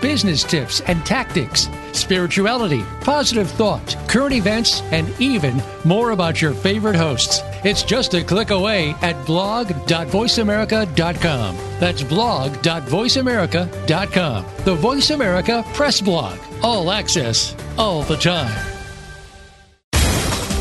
business 0.00 0.42
tips 0.42 0.80
and 0.82 1.06
tactics, 1.06 1.68
spirituality, 1.92 2.82
positive 3.00 3.50
thought, 3.50 3.96
current 4.08 4.34
events, 4.34 4.82
and 4.92 5.08
even 5.20 5.60
more 5.84 6.10
about 6.10 6.40
your 6.40 6.52
favorite 6.52 6.96
hosts. 6.96 7.40
It's 7.64 7.82
just 7.82 8.14
a 8.14 8.22
click 8.24 8.50
away 8.50 8.94
at 9.02 9.26
blog.voiceamerica.com. 9.26 11.56
That's 11.78 12.02
blog.voiceamerica.com. 12.02 14.46
The 14.64 14.74
Voice 14.74 15.10
America 15.10 15.62
Press 15.74 16.00
Blog. 16.00 16.38
All 16.62 16.90
access, 16.90 17.54
all 17.78 18.02
the 18.02 18.16
time. 18.16 18.70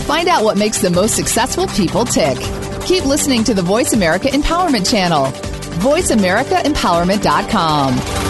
Find 0.10 0.28
out 0.28 0.44
what 0.44 0.58
makes 0.58 0.82
the 0.82 0.90
most 0.90 1.16
successful 1.16 1.68
people 1.68 2.04
tick. 2.04 2.36
Keep 2.84 3.06
listening 3.06 3.44
to 3.44 3.54
the 3.54 3.62
Voice 3.62 3.94
America 3.94 4.28
Empowerment 4.28 4.90
Channel. 4.90 5.26
VoiceAmericaEmpowerment.com. 5.84 8.29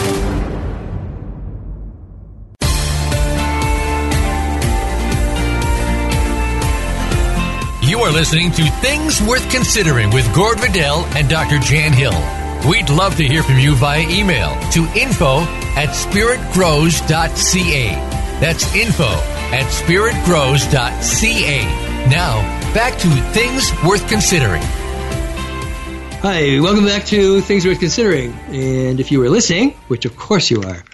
You 8.00 8.06
are 8.06 8.14
listening 8.14 8.54
to 8.54 8.64
Things 8.80 9.22
Worth 9.22 9.52
Considering 9.52 10.10
with 10.12 10.34
Gord 10.34 10.62
Riddell 10.62 11.04
and 11.18 11.28
Dr. 11.28 11.60
Jan 11.60 11.92
Hill. 11.92 12.14
We'd 12.66 12.90
love 12.90 13.18
to 13.18 13.28
hear 13.28 13.44
from 13.44 13.60
you 13.60 13.76
via 13.76 14.10
email 14.10 14.58
to 14.72 14.86
info 14.98 15.42
at 15.76 15.90
spiritgrows.ca. 15.90 17.90
That's 18.40 18.74
info 18.74 19.04
at 19.04 19.66
spiritgrows.ca. 19.66 21.66
Now, 22.10 22.42
back 22.74 22.98
to 23.00 23.10
Things 23.34 23.70
Worth 23.84 24.08
Considering. 24.08 24.62
Hi, 26.22 26.62
welcome 26.62 26.86
back 26.86 27.04
to 27.08 27.42
Things 27.42 27.66
Worth 27.66 27.82
Considering. 27.82 28.32
And 28.48 29.02
if 29.02 29.12
you 29.12 29.20
were 29.20 29.30
listening, 29.30 29.72
which 29.90 30.06
of 30.06 30.16
course 30.16 30.50
you 30.50 30.62
are, 30.62 30.86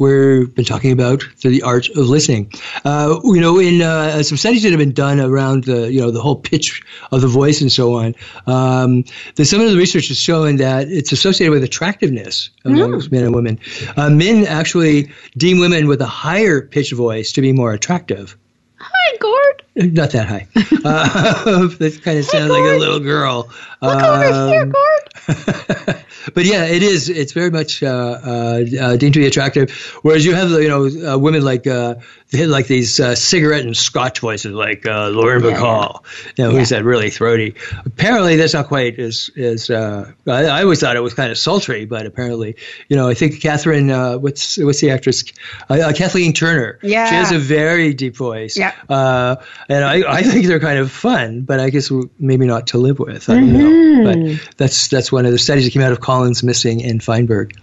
we've 0.00 0.52
been 0.54 0.64
talking 0.64 0.90
about 0.90 1.22
the 1.42 1.62
art 1.62 1.88
of 1.90 2.08
listening. 2.08 2.50
Uh, 2.84 3.20
you 3.24 3.40
know, 3.40 3.58
in 3.60 3.82
uh, 3.82 4.22
some 4.24 4.36
studies 4.38 4.62
that 4.64 4.70
have 4.70 4.78
been 4.78 4.92
done 4.92 5.20
around 5.20 5.64
the 5.64 5.92
you 5.92 6.00
know 6.00 6.10
the 6.10 6.20
whole 6.20 6.36
pitch 6.36 6.82
of 7.12 7.20
the 7.20 7.28
voice 7.28 7.60
and 7.60 7.70
so 7.70 7.94
on, 7.94 8.14
um, 8.48 9.04
the, 9.36 9.44
some 9.44 9.60
of 9.60 9.70
the 9.70 9.76
research 9.76 10.08
has 10.08 10.18
shown 10.18 10.56
that 10.56 10.88
it's 10.88 11.12
associated 11.12 11.52
with 11.52 11.62
attractiveness 11.62 12.50
among 12.64 12.80
Mm. 12.90 13.12
men 13.12 13.24
and 13.24 13.34
women. 13.34 13.58
Uh, 13.96 14.10
men 14.10 14.46
actually 14.46 15.12
deem 15.36 15.58
women 15.60 15.86
with 15.86 16.00
a 16.00 16.06
higher 16.06 16.62
pitch 16.62 16.92
voice 16.92 17.30
to 17.32 17.40
be 17.40 17.52
more 17.52 17.72
attractive. 17.72 18.36
Hi, 18.78 19.16
Gord. 19.18 19.62
Not 19.76 20.10
that 20.12 20.26
high. 20.26 20.48
Uh, 20.82 21.68
that 21.78 22.00
kind 22.02 22.18
of 22.18 22.24
sounds 22.24 22.50
like 22.50 22.62
a 22.62 22.78
little 22.78 23.00
girl. 23.00 23.50
Look 23.82 24.02
over 24.02 24.48
here, 24.48 24.62
Um, 24.62 24.70
Gord. 24.70 26.04
but 26.34 26.44
yeah, 26.44 26.64
it 26.64 26.82
is. 26.82 27.08
It's 27.08 27.32
very 27.32 27.50
much 27.50 27.82
uh, 27.82 27.86
uh, 27.86 28.64
uh, 28.80 28.96
deemed 28.96 29.14
to 29.14 29.20
be 29.20 29.26
attractive. 29.26 29.70
Whereas 30.02 30.24
you 30.24 30.34
have, 30.34 30.50
you 30.50 30.68
know, 30.68 31.14
uh, 31.14 31.18
women 31.18 31.42
like 31.44 31.66
uh, 31.66 31.96
they 32.30 32.46
like 32.46 32.66
these 32.66 33.00
uh, 33.00 33.14
cigarette 33.14 33.64
and 33.64 33.76
Scotch 33.76 34.20
voices, 34.20 34.52
like 34.52 34.86
uh, 34.86 35.08
Lauren 35.08 35.42
Yeah, 35.42 35.50
Bacall, 35.56 36.04
you 36.36 36.44
know, 36.44 36.50
who's 36.50 36.68
that 36.70 36.84
really 36.84 37.10
throaty. 37.10 37.54
Apparently, 37.84 38.36
that's 38.36 38.54
not 38.54 38.68
quite 38.68 38.98
as 38.98 39.30
as. 39.36 39.70
Uh, 39.70 40.12
I, 40.26 40.44
I 40.46 40.62
always 40.62 40.80
thought 40.80 40.96
it 40.96 41.00
was 41.02 41.14
kind 41.14 41.30
of 41.30 41.38
sultry, 41.38 41.84
but 41.86 42.06
apparently, 42.06 42.56
you 42.88 42.96
know, 42.96 43.08
I 43.08 43.14
think 43.14 43.40
Catherine, 43.40 43.90
uh, 43.90 44.18
what's 44.18 44.58
what's 44.58 44.80
the 44.80 44.90
actress, 44.90 45.24
uh, 45.68 45.74
uh, 45.74 45.92
Kathleen 45.92 46.32
Turner. 46.32 46.78
Yeah. 46.82 47.06
she 47.08 47.14
has 47.16 47.32
a 47.32 47.38
very 47.38 47.94
deep 47.94 48.16
voice. 48.16 48.56
Yeah. 48.56 48.74
uh, 48.88 49.36
and 49.68 49.84
I, 49.84 50.02
I 50.18 50.22
think 50.22 50.46
they're 50.46 50.60
kind 50.60 50.78
of 50.78 50.90
fun, 50.90 51.42
but 51.42 51.60
I 51.60 51.70
guess 51.70 51.90
maybe 52.18 52.46
not 52.46 52.68
to 52.68 52.78
live 52.78 52.98
with. 52.98 53.28
I 53.28 53.34
don't 53.34 53.50
Mm-hmm. 53.50 54.04
know, 54.04 54.34
but 54.36 54.56
that's 54.56 54.88
that's 54.88 55.10
one 55.10 55.26
of 55.26 55.32
the 55.32 55.38
studies 55.38 55.64
that 55.64 55.72
came 55.72 55.82
out 55.82 55.92
of 55.92 56.00
Collins, 56.10 56.42
Missing, 56.42 56.82
and 56.84 57.00
Feinberg. 57.02 57.56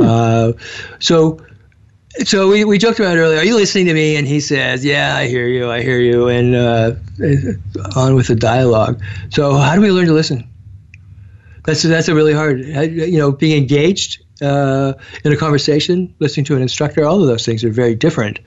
Uh, 0.00 0.52
so. 1.00 1.40
So 2.24 2.48
we, 2.48 2.64
we 2.64 2.78
joked 2.78 2.98
about 2.98 3.16
it 3.16 3.20
earlier. 3.20 3.38
Are 3.38 3.44
you 3.44 3.54
listening 3.54 3.86
to 3.86 3.94
me? 3.94 4.16
And 4.16 4.26
he 4.26 4.40
says, 4.40 4.84
"Yeah, 4.84 5.14
I 5.14 5.28
hear 5.28 5.46
you. 5.46 5.70
I 5.70 5.82
hear 5.82 6.00
you." 6.00 6.26
And 6.26 6.54
uh, 6.56 6.94
on 7.94 8.16
with 8.16 8.26
the 8.26 8.34
dialogue. 8.34 9.00
So 9.30 9.54
how 9.54 9.76
do 9.76 9.80
we 9.80 9.92
learn 9.92 10.06
to 10.06 10.12
listen? 10.14 10.48
That's 11.64 11.82
that's 11.82 12.08
a 12.08 12.14
really 12.14 12.32
hard. 12.32 12.64
You 12.64 13.18
know, 13.18 13.30
being 13.30 13.56
engaged 13.56 14.20
uh, 14.42 14.94
in 15.24 15.32
a 15.32 15.36
conversation, 15.36 16.12
listening 16.18 16.46
to 16.46 16.56
an 16.56 16.62
instructor. 16.62 17.04
All 17.04 17.20
of 17.20 17.28
those 17.28 17.44
things 17.46 17.62
are 17.62 17.70
very 17.70 17.94
different 17.94 18.40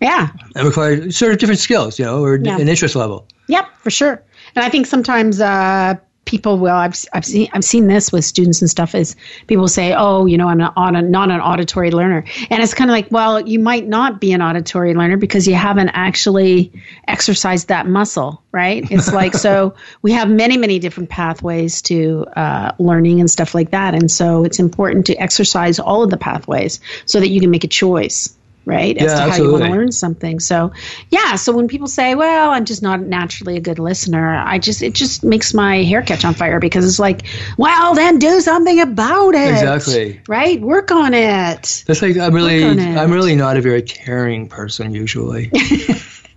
Yeah. 0.00 0.28
and 0.54 0.64
require 0.66 1.10
sort 1.10 1.32
of 1.32 1.38
different 1.38 1.60
skills. 1.60 1.98
You 1.98 2.04
know, 2.04 2.22
or 2.22 2.36
Yeah. 2.36 2.58
an 2.60 2.68
interest 2.68 2.94
level. 2.94 3.26
Yep, 3.48 3.66
for 3.82 3.90
sure. 3.90 4.22
And 4.54 4.64
I 4.64 4.68
think 4.68 4.86
sometimes 4.86 5.40
uh, 5.40 5.94
people 6.26 6.58
will. 6.58 6.74
I've 6.74 6.94
I've 7.14 7.24
seen 7.24 7.48
I've 7.52 7.64
seen 7.64 7.86
this 7.86 8.12
with 8.12 8.24
students 8.24 8.60
and 8.60 8.68
stuff. 8.68 8.94
Is 8.94 9.16
people 9.46 9.68
say, 9.68 9.94
"Oh, 9.96 10.26
you 10.26 10.36
know, 10.36 10.48
I'm 10.48 10.58
not 10.58 10.74
a, 10.76 11.00
not 11.00 11.30
an 11.30 11.40
auditory 11.40 11.90
learner," 11.90 12.24
and 12.50 12.62
it's 12.62 12.74
kind 12.74 12.90
of 12.90 12.92
like, 12.92 13.10
well, 13.10 13.40
you 13.40 13.58
might 13.58 13.86
not 13.86 14.20
be 14.20 14.32
an 14.32 14.42
auditory 14.42 14.94
learner 14.94 15.16
because 15.16 15.48
you 15.48 15.54
haven't 15.54 15.88
actually 15.90 16.70
exercised 17.08 17.68
that 17.68 17.86
muscle, 17.86 18.42
right? 18.52 18.84
It's 18.90 19.12
like 19.12 19.34
so 19.46 19.74
we 20.02 20.12
have 20.12 20.28
many 20.28 20.58
many 20.58 20.78
different 20.78 21.08
pathways 21.08 21.80
to 21.82 22.26
uh, 22.36 22.72
learning 22.78 23.20
and 23.20 23.30
stuff 23.30 23.54
like 23.54 23.70
that, 23.70 23.94
and 23.94 24.10
so 24.10 24.44
it's 24.44 24.58
important 24.58 25.06
to 25.06 25.14
exercise 25.16 25.78
all 25.78 26.02
of 26.02 26.10
the 26.10 26.18
pathways 26.18 26.80
so 27.06 27.20
that 27.20 27.28
you 27.28 27.40
can 27.40 27.50
make 27.50 27.64
a 27.64 27.68
choice. 27.68 28.35
Right, 28.66 28.98
as 28.98 29.12
Yeah, 29.12 29.26
to 29.26 29.30
how 29.30 29.36
you 29.36 29.52
want 29.52 29.62
to 29.62 29.70
learn 29.70 29.92
something. 29.92 30.40
So, 30.40 30.72
yeah. 31.10 31.36
So 31.36 31.52
when 31.52 31.68
people 31.68 31.86
say, 31.86 32.16
"Well, 32.16 32.50
I'm 32.50 32.64
just 32.64 32.82
not 32.82 33.00
naturally 33.00 33.56
a 33.56 33.60
good 33.60 33.78
listener," 33.78 34.34
I 34.36 34.58
just 34.58 34.82
it 34.82 34.92
just 34.92 35.22
makes 35.22 35.54
my 35.54 35.84
hair 35.84 36.02
catch 36.02 36.24
on 36.24 36.34
fire 36.34 36.58
because 36.58 36.84
it's 36.84 36.98
like, 36.98 37.26
"Well, 37.56 37.94
then 37.94 38.18
do 38.18 38.40
something 38.40 38.80
about 38.80 39.36
it." 39.36 39.50
Exactly. 39.50 40.20
Right. 40.26 40.60
Work 40.60 40.90
on 40.90 41.14
it. 41.14 41.84
That's 41.86 42.02
like 42.02 42.16
I'm 42.16 42.34
really 42.34 42.64
Work 42.64 42.72
on 42.72 42.78
it. 42.80 42.98
I'm 42.98 43.12
really 43.12 43.36
not 43.36 43.56
a 43.56 43.60
very 43.60 43.82
caring 43.82 44.48
person 44.48 44.92
usually. 44.92 45.52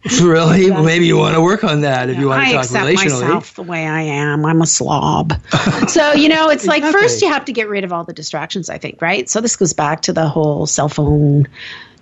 really? 0.22 0.72
Well, 0.72 0.84
maybe 0.84 1.08
you 1.08 1.18
want 1.18 1.36
to 1.36 1.42
work 1.42 1.66
on 1.66 1.82
that 1.82 2.10
if 2.10 2.18
you 2.18 2.28
want 2.28 2.42
to 2.42 2.48
I 2.48 2.54
talk 2.54 2.64
accept 2.64 2.86
relationally. 2.86 3.22
myself 3.22 3.56
the 3.56 3.64
way 3.64 3.86
I 3.86 4.02
am. 4.02 4.46
I'm 4.46 4.62
a 4.62 4.66
slob. 4.66 5.34
so, 5.90 6.14
you 6.14 6.30
know, 6.30 6.50
it's 6.50 6.66
like 6.66 6.84
first 6.84 7.22
you 7.22 7.28
have 7.28 7.46
to 7.46 7.54
get 7.54 7.68
rid 7.68 7.84
of 7.84 7.92
all 7.92 8.06
the 8.06 8.14
distractions, 8.14 8.70
I 8.70 8.78
think, 8.78 9.02
right? 9.02 9.30
So 9.30 9.42
this 9.42 9.58
goes 9.58 9.74
back 9.74 10.04
to 10.04 10.14
the 10.14 10.28
whole 10.28 10.68
cell 10.68 10.88
phone 10.88 11.50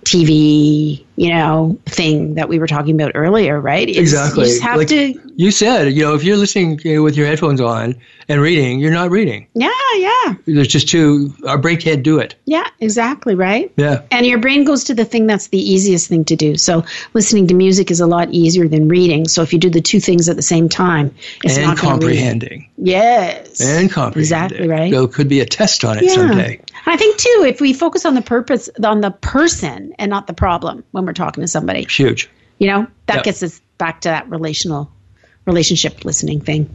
TV, 0.08 1.04
you 1.16 1.28
know, 1.30 1.78
thing 1.86 2.34
that 2.34 2.48
we 2.48 2.58
were 2.58 2.66
talking 2.66 2.94
about 2.94 3.12
earlier, 3.14 3.60
right? 3.60 3.88
It's, 3.88 3.98
exactly. 3.98 4.44
You 4.46 4.50
just 4.52 4.62
have 4.62 4.76
like 4.78 4.88
to. 4.88 5.32
you 5.36 5.50
said, 5.50 5.92
you 5.92 6.02
know, 6.04 6.14
if 6.14 6.24
you're 6.24 6.36
listening 6.36 6.80
you 6.84 6.96
know, 6.96 7.02
with 7.02 7.16
your 7.16 7.26
headphones 7.26 7.60
on 7.60 7.94
and 8.28 8.40
reading, 8.40 8.78
you're 8.78 8.92
not 8.92 9.10
reading. 9.10 9.46
Yeah, 9.54 9.70
yeah, 9.96 10.34
There's 10.46 10.68
just 10.68 10.88
too 10.88 11.34
our 11.46 11.58
brain 11.58 11.78
can't 11.78 12.02
do 12.02 12.18
it. 12.18 12.34
yeah, 12.46 12.66
exactly, 12.80 13.34
right? 13.34 13.70
Yeah. 13.76 14.02
And 14.10 14.24
your 14.26 14.38
brain 14.38 14.64
goes 14.64 14.84
to 14.84 14.94
the 14.94 15.04
thing 15.04 15.26
that's 15.26 15.48
the 15.48 15.58
easiest 15.58 16.08
thing 16.08 16.24
to 16.26 16.36
do. 16.36 16.56
So 16.56 16.84
listening 17.14 17.46
to 17.48 17.54
music 17.54 17.90
is 17.90 18.00
a 18.00 18.06
lot 18.06 18.30
easier 18.30 18.68
than 18.68 18.88
reading. 18.88 19.28
So 19.28 19.42
if 19.42 19.52
you 19.52 19.58
do 19.58 19.70
the 19.70 19.80
two 19.80 20.00
things 20.00 20.28
at 20.28 20.36
the 20.36 20.42
same 20.42 20.68
time, 20.68 21.14
it's 21.44 21.56
and 21.56 21.66
not 21.66 21.76
comprehending. 21.78 22.68
Yes. 22.76 23.60
And 23.60 23.90
comprehending. 23.90 24.20
Exactly 24.20 24.68
right. 24.68 24.90
There 24.90 25.06
could 25.08 25.28
be 25.28 25.40
a 25.40 25.46
test 25.46 25.84
on 25.84 25.98
it 25.98 26.04
Yeah. 26.04 26.14
someday. 26.14 26.60
I 26.86 26.96
think 26.96 27.16
too, 27.18 27.44
if 27.46 27.60
we 27.60 27.72
focus 27.74 28.06
on 28.06 28.14
the 28.14 28.22
purpose, 28.22 28.70
on 28.82 29.00
the 29.00 29.10
person 29.10 29.94
and 29.98 30.10
not 30.10 30.26
the 30.26 30.32
problem 30.34 30.84
when 30.92 31.04
we're 31.06 31.12
talking 31.12 31.42
to 31.42 31.48
somebody, 31.48 31.82
It's 31.82 31.94
huge. 31.94 32.28
you 32.58 32.66
know, 32.68 32.86
that 33.06 33.16
Yep. 33.16 33.24
gets 33.24 33.42
us 33.42 33.60
back 33.78 34.00
to 34.02 34.08
that 34.08 34.28
relational 34.30 34.90
relationship 35.46 36.04
listening 36.04 36.40
thing. 36.40 36.68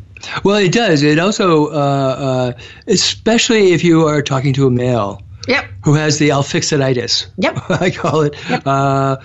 Well, 0.43 0.55
it 0.57 0.71
does. 0.71 1.03
It 1.03 1.19
also, 1.19 1.67
uh, 1.67 1.71
uh, 1.71 2.53
especially 2.87 3.73
if 3.73 3.83
you 3.83 4.07
are 4.07 4.21
talking 4.21 4.53
to 4.53 4.67
a 4.67 4.71
male 4.71 5.21
Yep. 5.47 5.65
who 5.83 5.93
has 5.95 6.17
the 6.19 6.29
alfixiditis. 6.29 7.25
Yep. 7.37 7.57
I 7.69 7.89
call 7.91 8.21
it. 8.21 8.35
Uh, 8.65 9.17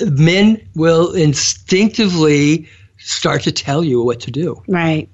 men 0.00 0.66
will 0.74 1.12
instinctively 1.12 2.68
start 2.98 3.42
to 3.42 3.52
tell 3.52 3.84
you 3.84 4.02
what 4.02 4.20
to 4.20 4.30
do. 4.30 4.62
Right. 4.68 5.08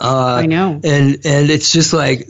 Uh, 0.00 0.40
I 0.42 0.46
know. 0.46 0.80
And 0.84 1.18
and 1.24 1.50
it's 1.50 1.70
just 1.72 1.92
like, 1.92 2.26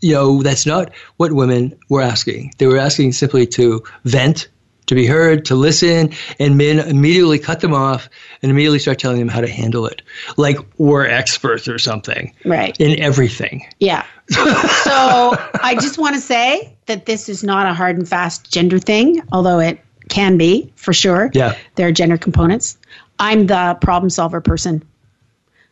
you 0.00 0.14
know, 0.14 0.42
that's 0.42 0.64
not 0.66 0.92
what 1.16 1.32
women 1.32 1.76
were 1.88 2.00
asking. 2.02 2.52
They 2.58 2.66
were 2.66 2.78
asking 2.78 3.12
simply 3.12 3.46
to 3.48 3.82
vent, 4.04 4.48
to 4.90 4.94
be 4.94 5.06
heard, 5.06 5.44
to 5.46 5.54
listen, 5.54 6.12
and 6.38 6.58
men 6.58 6.78
immediately 6.80 7.38
cut 7.38 7.60
them 7.60 7.72
off 7.72 8.10
and 8.42 8.50
immediately 8.50 8.78
start 8.78 8.98
telling 8.98 9.18
them 9.18 9.28
how 9.28 9.40
to 9.40 9.48
handle 9.48 9.86
it, 9.86 10.02
like 10.36 10.58
we're 10.78 11.06
experts 11.06 11.66
or 11.68 11.78
something 11.78 12.34
Right. 12.44 12.76
in 12.80 13.00
everything. 13.00 13.66
Yeah. 13.78 14.04
so 14.28 14.40
I 15.62 15.76
just 15.80 15.98
want 15.98 16.14
to 16.16 16.20
say 16.20 16.76
that 16.86 17.06
this 17.06 17.28
is 17.28 17.42
not 17.44 17.66
a 17.66 17.72
hard 17.74 17.96
and 17.98 18.08
fast 18.08 18.52
gender 18.52 18.78
thing, 18.78 19.22
although 19.32 19.60
it 19.60 19.80
can 20.08 20.36
be 20.36 20.72
for 20.76 20.92
sure. 20.92 21.30
Yeah. 21.34 21.56
There 21.76 21.86
are 21.88 21.92
gender 21.92 22.18
components. 22.18 22.76
I'm 23.18 23.46
the 23.46 23.78
problem 23.80 24.10
solver 24.10 24.40
person. 24.40 24.82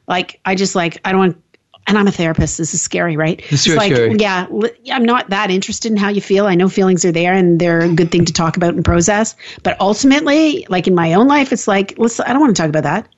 Like, 0.07 0.41
I 0.45 0.55
just 0.55 0.75
like, 0.75 1.01
I 1.05 1.11
don't 1.13 1.19
want, 1.21 1.43
and 1.89 1.97
I'm 1.97 2.07
a 2.07 2.13
therapist. 2.13 2.59
This 2.59 2.75
is 2.75 2.83
scary, 2.83 3.17
right? 3.17 3.41
It's 3.51 3.67
very 3.67 3.79
like, 3.79 3.95
scary. 3.95 4.17
yeah, 4.19 4.47
I'm 4.93 5.05
not 5.05 5.31
that 5.31 5.51
interested 5.51 5.91
in 5.91 5.97
how 5.97 6.11
you 6.11 6.21
feel. 6.21 6.47
I 6.47 6.55
know 6.55 6.69
feelings 6.69 7.05
are 7.07 7.13
there 7.13 7.33
and 7.33 7.59
they're 7.59 7.81
a 7.81 7.93
good 7.93 8.13
thing 8.13 8.27
to 8.27 8.33
talk 8.33 8.59
about 8.59 8.75
and 8.75 8.85
process. 8.85 9.35
But 9.63 9.81
ultimately, 9.81 10.67
like 10.69 10.87
in 10.87 10.95
my 10.95 11.15
own 11.15 11.27
life, 11.27 11.51
it's 11.51 11.67
like, 11.67 11.99
listen, 11.99 12.27
I 12.29 12.33
don't 12.35 12.41
want 12.41 12.55
to 12.55 12.63
talk 12.63 12.69
about 12.69 12.83
that. 12.83 13.09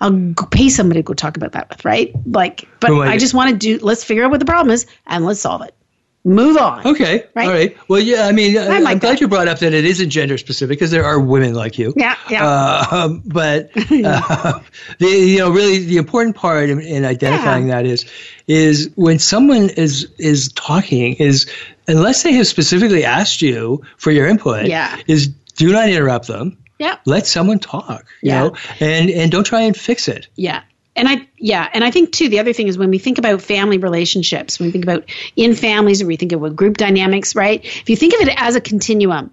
I'll 0.00 0.12
go 0.12 0.46
pay 0.46 0.68
somebody 0.68 1.00
to 1.00 1.04
go 1.04 1.12
talk 1.12 1.36
about 1.36 1.52
that 1.52 1.68
with, 1.68 1.84
right? 1.84 2.14
Like, 2.24 2.68
but 2.78 2.92
I 2.92 3.18
just 3.18 3.34
want 3.34 3.50
to 3.50 3.56
do, 3.56 3.84
let's 3.84 4.04
figure 4.04 4.24
out 4.24 4.30
what 4.30 4.40
the 4.40 4.46
problem 4.46 4.72
is 4.72 4.86
and 5.06 5.26
let's 5.26 5.40
solve 5.40 5.62
it. 5.62 5.74
Move 6.22 6.58
on. 6.58 6.86
Okay. 6.86 7.24
Right? 7.34 7.46
All 7.46 7.52
right. 7.52 7.76
Well, 7.88 7.98
yeah. 8.00 8.26
I 8.26 8.32
mean, 8.32 8.58
I 8.58 8.78
like 8.80 8.92
am 8.94 8.98
glad 8.98 9.12
that. 9.12 9.20
you 9.22 9.28
brought 9.28 9.48
up 9.48 9.58
that 9.60 9.72
it 9.72 9.86
isn't 9.86 10.10
gender 10.10 10.36
specific 10.36 10.78
because 10.78 10.90
there 10.90 11.04
are 11.04 11.18
women 11.18 11.54
like 11.54 11.78
you. 11.78 11.94
Yeah, 11.96 12.14
yeah. 12.28 12.46
Uh, 12.46 12.86
um, 12.90 13.22
but 13.24 13.70
uh, 13.76 14.60
the 14.98 15.06
you 15.06 15.38
know 15.38 15.50
really 15.50 15.78
the 15.78 15.96
important 15.96 16.36
part 16.36 16.68
in, 16.68 16.78
in 16.82 17.06
identifying 17.06 17.68
Yeah. 17.68 17.76
that 17.76 17.86
is 17.86 18.04
is 18.46 18.90
when 18.96 19.18
someone 19.18 19.70
is 19.70 20.10
is 20.18 20.52
talking 20.52 21.14
is 21.14 21.50
unless 21.88 22.22
they 22.22 22.32
have 22.34 22.46
specifically 22.46 23.04
asked 23.04 23.40
you 23.40 23.82
for 23.96 24.10
your 24.10 24.26
input. 24.26 24.66
Yeah. 24.66 25.00
Is 25.06 25.28
do 25.28 25.72
not 25.72 25.88
interrupt 25.88 26.26
them. 26.26 26.58
Yeah. 26.78 26.96
Let 27.06 27.26
someone 27.26 27.60
talk. 27.60 28.04
You 28.20 28.30
Yeah. 28.32 28.40
know, 28.42 28.56
and 28.80 29.08
and 29.10 29.32
don't 29.32 29.44
try 29.44 29.62
and 29.62 29.74
fix 29.74 30.06
it. 30.06 30.28
Yeah. 30.36 30.62
And 30.96 31.08
I, 31.08 31.28
yeah. 31.38 31.68
And 31.72 31.84
I 31.84 31.90
think 31.90 32.12
too, 32.12 32.28
the 32.28 32.40
other 32.40 32.52
thing 32.52 32.68
is 32.68 32.76
when 32.76 32.90
we 32.90 32.98
think 32.98 33.18
about 33.18 33.42
family 33.42 33.78
relationships, 33.78 34.58
when 34.58 34.68
we 34.68 34.72
think 34.72 34.84
about 34.84 35.08
in 35.36 35.54
families 35.54 36.02
or 36.02 36.06
we 36.06 36.16
think 36.16 36.32
about 36.32 36.56
group 36.56 36.76
dynamics, 36.76 37.36
right? 37.36 37.64
If 37.64 37.88
you 37.88 37.96
think 37.96 38.14
of 38.14 38.26
it 38.26 38.34
as 38.36 38.56
a 38.56 38.60
continuum, 38.60 39.32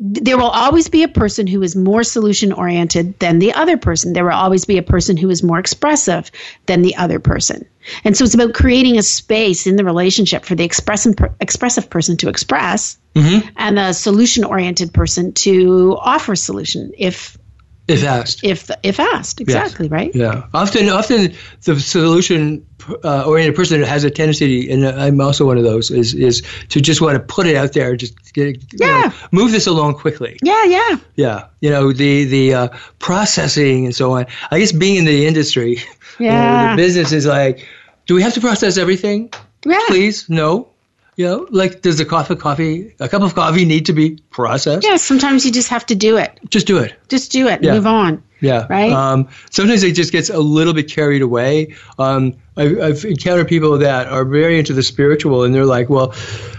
there 0.00 0.36
will 0.36 0.50
always 0.50 0.88
be 0.88 1.04
a 1.04 1.08
person 1.08 1.46
who 1.46 1.62
is 1.62 1.76
more 1.76 2.02
solution 2.02 2.52
oriented 2.52 3.18
than 3.20 3.38
the 3.38 3.52
other 3.52 3.76
person. 3.76 4.12
There 4.12 4.24
will 4.24 4.32
always 4.32 4.64
be 4.64 4.76
a 4.76 4.82
person 4.82 5.16
who 5.16 5.30
is 5.30 5.42
more 5.42 5.58
expressive 5.58 6.30
than 6.66 6.82
the 6.82 6.96
other 6.96 7.20
person. 7.20 7.66
And 8.02 8.16
so 8.16 8.24
it's 8.24 8.34
about 8.34 8.54
creating 8.54 8.98
a 8.98 9.02
space 9.02 9.66
in 9.66 9.76
the 9.76 9.84
relationship 9.84 10.44
for 10.44 10.56
the 10.56 10.64
expressive, 10.64 11.14
expressive 11.40 11.90
person 11.90 12.16
to 12.18 12.28
express 12.28 12.98
mm-hmm. 13.14 13.48
and 13.56 13.78
the 13.78 13.92
solution 13.92 14.44
oriented 14.44 14.92
person 14.92 15.32
to 15.32 15.96
offer 16.00 16.32
a 16.32 16.36
solution 16.36 16.92
if 16.98 17.38
If 17.86 18.02
asked. 18.02 18.40
if 18.42 18.70
if 18.82 18.98
asked 18.98 19.40
exactly 19.42 19.88
right 19.88 20.10
Yeah. 20.14 20.44
Often, 20.54 20.88
often 20.88 21.34
the 21.64 21.78
solution 21.78 22.64
uh, 23.04 23.24
oriented 23.26 23.54
person 23.54 23.82
has 23.82 24.04
a 24.04 24.10
tendency, 24.10 24.70
and 24.70 24.86
I'm 24.86 25.20
also 25.20 25.44
one 25.44 25.58
of 25.58 25.64
those, 25.64 25.90
is 25.90 26.14
is 26.14 26.42
to 26.70 26.80
just 26.80 27.00
want 27.02 27.14
to 27.16 27.20
put 27.20 27.46
it 27.46 27.56
out 27.56 27.72
there, 27.74 27.94
just 27.96 28.14
get, 28.32 28.56
you 28.72 28.78
know, 28.80 28.86
Yeah. 28.86 29.12
move 29.32 29.52
this 29.52 29.66
along 29.66 29.94
quickly. 29.94 30.38
yeah 30.42 30.64
yeah 30.64 30.96
Yeah. 31.16 31.44
You 31.60 31.70
know 31.70 31.92
the 31.92 32.24
the 32.24 32.54
uh, 32.54 32.68
processing 32.98 33.84
and 33.84 33.94
so 33.94 34.12
on. 34.12 34.26
I 34.50 34.58
guess 34.60 34.72
being 34.72 34.96
in 34.96 35.04
the 35.04 35.26
industry, 35.26 35.76
you 36.18 36.26
know, 36.26 36.32
Yeah. 36.32 36.70
the 36.70 36.82
business 36.82 37.12
is 37.12 37.26
like, 37.26 37.66
do 38.06 38.14
we 38.14 38.22
have 38.22 38.32
to 38.34 38.40
process 38.40 38.78
everything? 38.78 39.30
Yeah. 39.66 39.78
Please, 39.88 40.28
no. 40.28 40.68
You 41.16 41.26
know, 41.26 41.46
like 41.50 41.82
does 41.82 42.00
a 42.00 42.04
cup 42.04 42.28
of 42.30 42.38
coffee, 42.40 42.94
a 42.98 43.08
cup 43.08 43.22
of 43.22 43.34
coffee, 43.34 43.64
need 43.64 43.86
to 43.86 43.92
be 43.92 44.18
processed? 44.30 44.84
yeah 44.86 44.96
sometimes 44.96 45.46
you 45.46 45.52
just 45.52 45.68
have 45.68 45.86
to 45.86 45.94
do 45.94 46.16
it 46.16 46.38
Just 46.50 46.66
do 46.66 46.78
it. 46.78 46.92
just 47.08 47.30
do 47.32 47.46
it 47.48 47.62
Yeah. 47.62 47.74
move 47.74 47.86
on 47.86 48.22
Yeah. 48.44 48.66
Right? 48.68 48.92
Um, 48.92 49.28
sometimes 49.50 49.82
it 49.82 49.94
just 49.94 50.12
gets 50.12 50.30
a 50.30 50.38
little 50.38 50.74
bit 50.74 50.90
carried 50.90 51.22
away. 51.22 51.74
Um, 51.98 52.34
I've, 52.56 52.80
I've 52.80 53.04
encountered 53.04 53.48
people 53.48 53.76
that 53.78 54.06
are 54.06 54.24
very 54.24 54.58
into 54.58 54.72
the 54.72 54.82
spiritual, 54.82 55.42
and 55.42 55.54
they're 55.54 55.66
like, 55.66 55.90
"Well, 55.90 56.14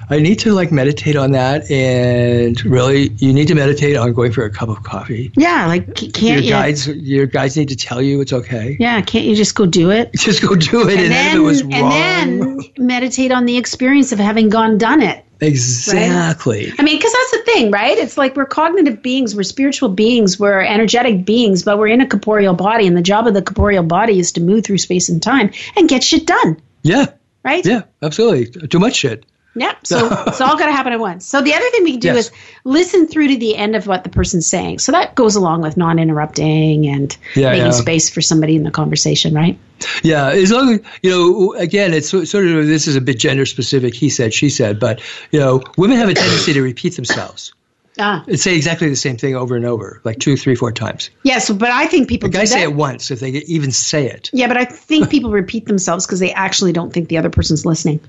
I 0.09 0.19
need 0.19 0.39
to 0.39 0.53
like 0.53 0.71
meditate 0.71 1.15
on 1.15 1.31
that, 1.31 1.69
and 1.71 2.63
really, 2.65 3.09
you 3.17 3.33
need 3.33 3.47
to 3.47 3.55
meditate 3.55 3.95
on 3.95 4.13
going 4.13 4.31
for 4.31 4.43
a 4.43 4.49
cup 4.49 4.69
of 4.69 4.83
coffee. 4.83 5.31
yeah 5.35 5.65
like 5.67 6.01
Your 6.01 6.11
can't 6.11 6.43
you 6.43 6.49
guides, 6.51 6.87
your 6.87 7.25
guides 7.25 7.57
need 7.57 7.69
to 7.69 7.75
tell 7.75 8.01
you 8.01 8.21
it's 8.21 8.33
okay. 8.33 8.77
yeah 8.79 9.01
can't 9.01 9.25
you 9.25 9.35
just 9.35 9.55
go 9.55 9.65
do 9.65 9.91
it 9.91 10.11
Just 10.13 10.41
go 10.41 10.55
do 10.55 10.87
it, 10.87 10.93
and, 10.93 11.01
and 11.01 11.11
then, 11.11 11.27
if 11.27 11.35
it 11.35 11.39
was 11.39 11.61
and 11.61 11.71
then 11.71 12.59
meditate 12.77 13.31
on 13.31 13.45
the 13.45 13.57
experience 13.57 14.11
of 14.11 14.19
having 14.19 14.49
gone 14.49 14.77
done 14.77 15.01
it 15.01 15.23
exactly. 15.41 16.71
I 16.77 16.83
mean, 16.83 16.97
because 16.97 17.13
that's 17.13 17.31
the 17.31 17.43
thing, 17.45 17.71
right? 17.71 17.97
It's 17.97 18.17
like 18.17 18.35
we're 18.35 18.45
cognitive 18.45 19.01
beings, 19.01 19.35
we're 19.35 19.43
spiritual 19.43 19.89
beings, 19.89 20.39
we're 20.39 20.61
energetic 20.61 21.25
beings, 21.25 21.63
but 21.63 21.77
we're 21.77 21.87
in 21.87 22.01
a 22.01 22.07
corporeal 22.07 22.53
body, 22.53 22.87
and 22.87 22.95
the 22.95 23.01
job 23.01 23.27
of 23.27 23.33
the 23.33 23.41
corporeal 23.41 23.83
body 23.83 24.19
is 24.19 24.33
to 24.33 24.41
move 24.41 24.63
through 24.65 24.77
space 24.79 25.09
and 25.09 25.21
time 25.21 25.51
and 25.75 25.89
get 25.89 26.03
shit 26.03 26.25
done, 26.25 26.61
Yeah, 26.83 27.07
right? 27.43 27.65
yeah, 27.65 27.83
absolutely. 28.01 28.67
Too 28.67 28.79
much 28.79 28.95
shit. 28.95 29.25
Yep. 29.55 29.87
So 29.87 30.23
it's 30.27 30.41
all 30.41 30.57
got 30.57 30.65
to 30.65 30.71
happen 30.73 30.91
at 30.93 30.99
once. 30.99 31.25
So 31.25 31.41
the 31.41 31.53
other 31.53 31.69
thing 31.69 31.83
we 31.83 31.91
can 31.91 31.99
do 32.01 32.07
Yes. 32.09 32.27
is 32.27 32.31
listen 32.65 33.07
through 33.07 33.29
to 33.29 33.37
the 33.37 33.55
end 33.55 33.75
of 33.75 33.87
what 33.87 34.03
the 34.03 34.09
person's 34.09 34.45
saying. 34.45 34.79
So 34.79 34.91
that 34.91 35.15
goes 35.15 35.35
along 35.35 35.61
with 35.61 35.77
non-interrupting 35.77 36.87
and 36.87 37.15
Yeah, 37.35 37.51
making 37.51 37.65
yeah. 37.67 37.71
space 37.71 38.09
for 38.09 38.21
somebody 38.21 38.55
in 38.55 38.63
the 38.63 38.71
conversation, 38.71 39.33
right? 39.33 39.57
Yeah, 40.03 40.29
as 40.29 40.51
long 40.51 40.73
as 40.75 40.79
you 41.03 41.11
know. 41.11 41.53
Again, 41.55 41.93
it's 41.93 42.09
sort 42.09 42.23
of 42.47 42.67
this 42.67 42.87
is 42.87 42.95
a 42.95 43.01
bit 43.01 43.19
gender 43.19 43.45
specific. 43.45 43.93
He 43.93 44.09
said, 44.09 44.33
she 44.33 44.49
said, 44.49 44.79
but 44.79 45.01
you 45.31 45.39
know, 45.39 45.63
women 45.77 45.97
have 45.97 46.09
a 46.09 46.13
tendency 46.13 46.53
to 46.53 46.61
repeat 46.61 46.95
themselves 46.95 47.53
Ah, 47.99 48.23
and 48.27 48.39
say 48.39 48.55
exactly 48.55 48.89
the 48.89 48.95
same 48.95 49.15
thing 49.17 49.35
over 49.35 49.55
and 49.55 49.65
over, 49.65 50.01
like 50.03 50.19
two, 50.19 50.35
three, 50.37 50.55
four 50.55 50.71
times. 50.71 51.09
yes. 51.23 51.49
but 51.49 51.71
I 51.71 51.85
think 51.87 52.09
people 52.09 52.29
Guys 52.29 52.51
say 52.51 52.63
it 52.63 52.73
once 52.73 53.09
if 53.11 53.19
they 53.21 53.29
even 53.29 53.71
say 53.71 54.05
it. 54.07 54.29
yeah, 54.33 54.47
but 54.47 54.57
I 54.57 54.65
think 54.65 55.09
people 55.09 55.31
repeat 55.31 55.65
themselves 55.65 56.05
because 56.05 56.19
they 56.19 56.33
actually 56.33 56.73
don't 56.73 56.91
think 56.91 57.07
the 57.09 57.17
other 57.17 57.29
person's 57.29 57.65
listening. 57.65 57.99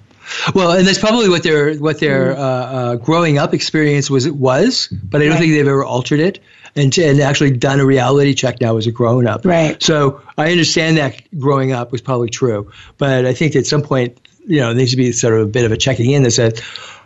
Well, 0.55 0.73
and 0.73 0.87
that's 0.87 0.99
probably 0.99 1.29
what 1.29 1.43
their 1.43 1.75
what 1.77 2.01
their 2.01 2.35
Mm. 2.35 2.39
uh, 2.39 2.41
uh, 2.41 2.97
growing 2.97 3.39
up 3.39 3.55
experience 3.55 4.11
was. 4.11 4.29
Was, 4.31 4.89
but 4.89 5.21
I 5.21 5.25
don't 5.25 5.35
Right. 5.35 5.41
think 5.41 5.53
they've 5.53 5.67
ever 5.67 5.85
altered 5.85 6.21
it 6.21 6.39
and 6.75 6.97
and 6.99 7.21
actually 7.21 7.53
done 7.53 7.81
a 7.81 7.87
reality 7.87 8.35
check 8.35 8.61
now 8.61 8.77
as 8.77 8.87
a 8.87 8.91
grown 8.93 9.27
up. 9.27 9.45
Right. 9.45 9.81
So 9.83 10.21
I 10.37 10.51
understand 10.51 10.97
that 10.99 11.21
growing 11.39 11.73
up 11.73 11.93
was 11.93 12.01
probably 12.01 12.29
true, 12.29 12.71
but 12.99 13.25
I 13.25 13.33
think 13.35 13.57
at 13.57 13.67
some 13.67 13.83
point, 13.83 14.19
you 14.47 14.61
know, 14.61 14.67
there 14.69 14.77
needs 14.77 14.91
to 14.93 14.97
be 14.97 15.13
sort 15.13 15.35
of 15.35 15.41
a 15.41 15.47
bit 15.47 15.65
of 15.65 15.73
a 15.73 15.77
checking 15.77 16.11
in 16.11 16.23
that 16.25 16.31
says, 16.33 16.61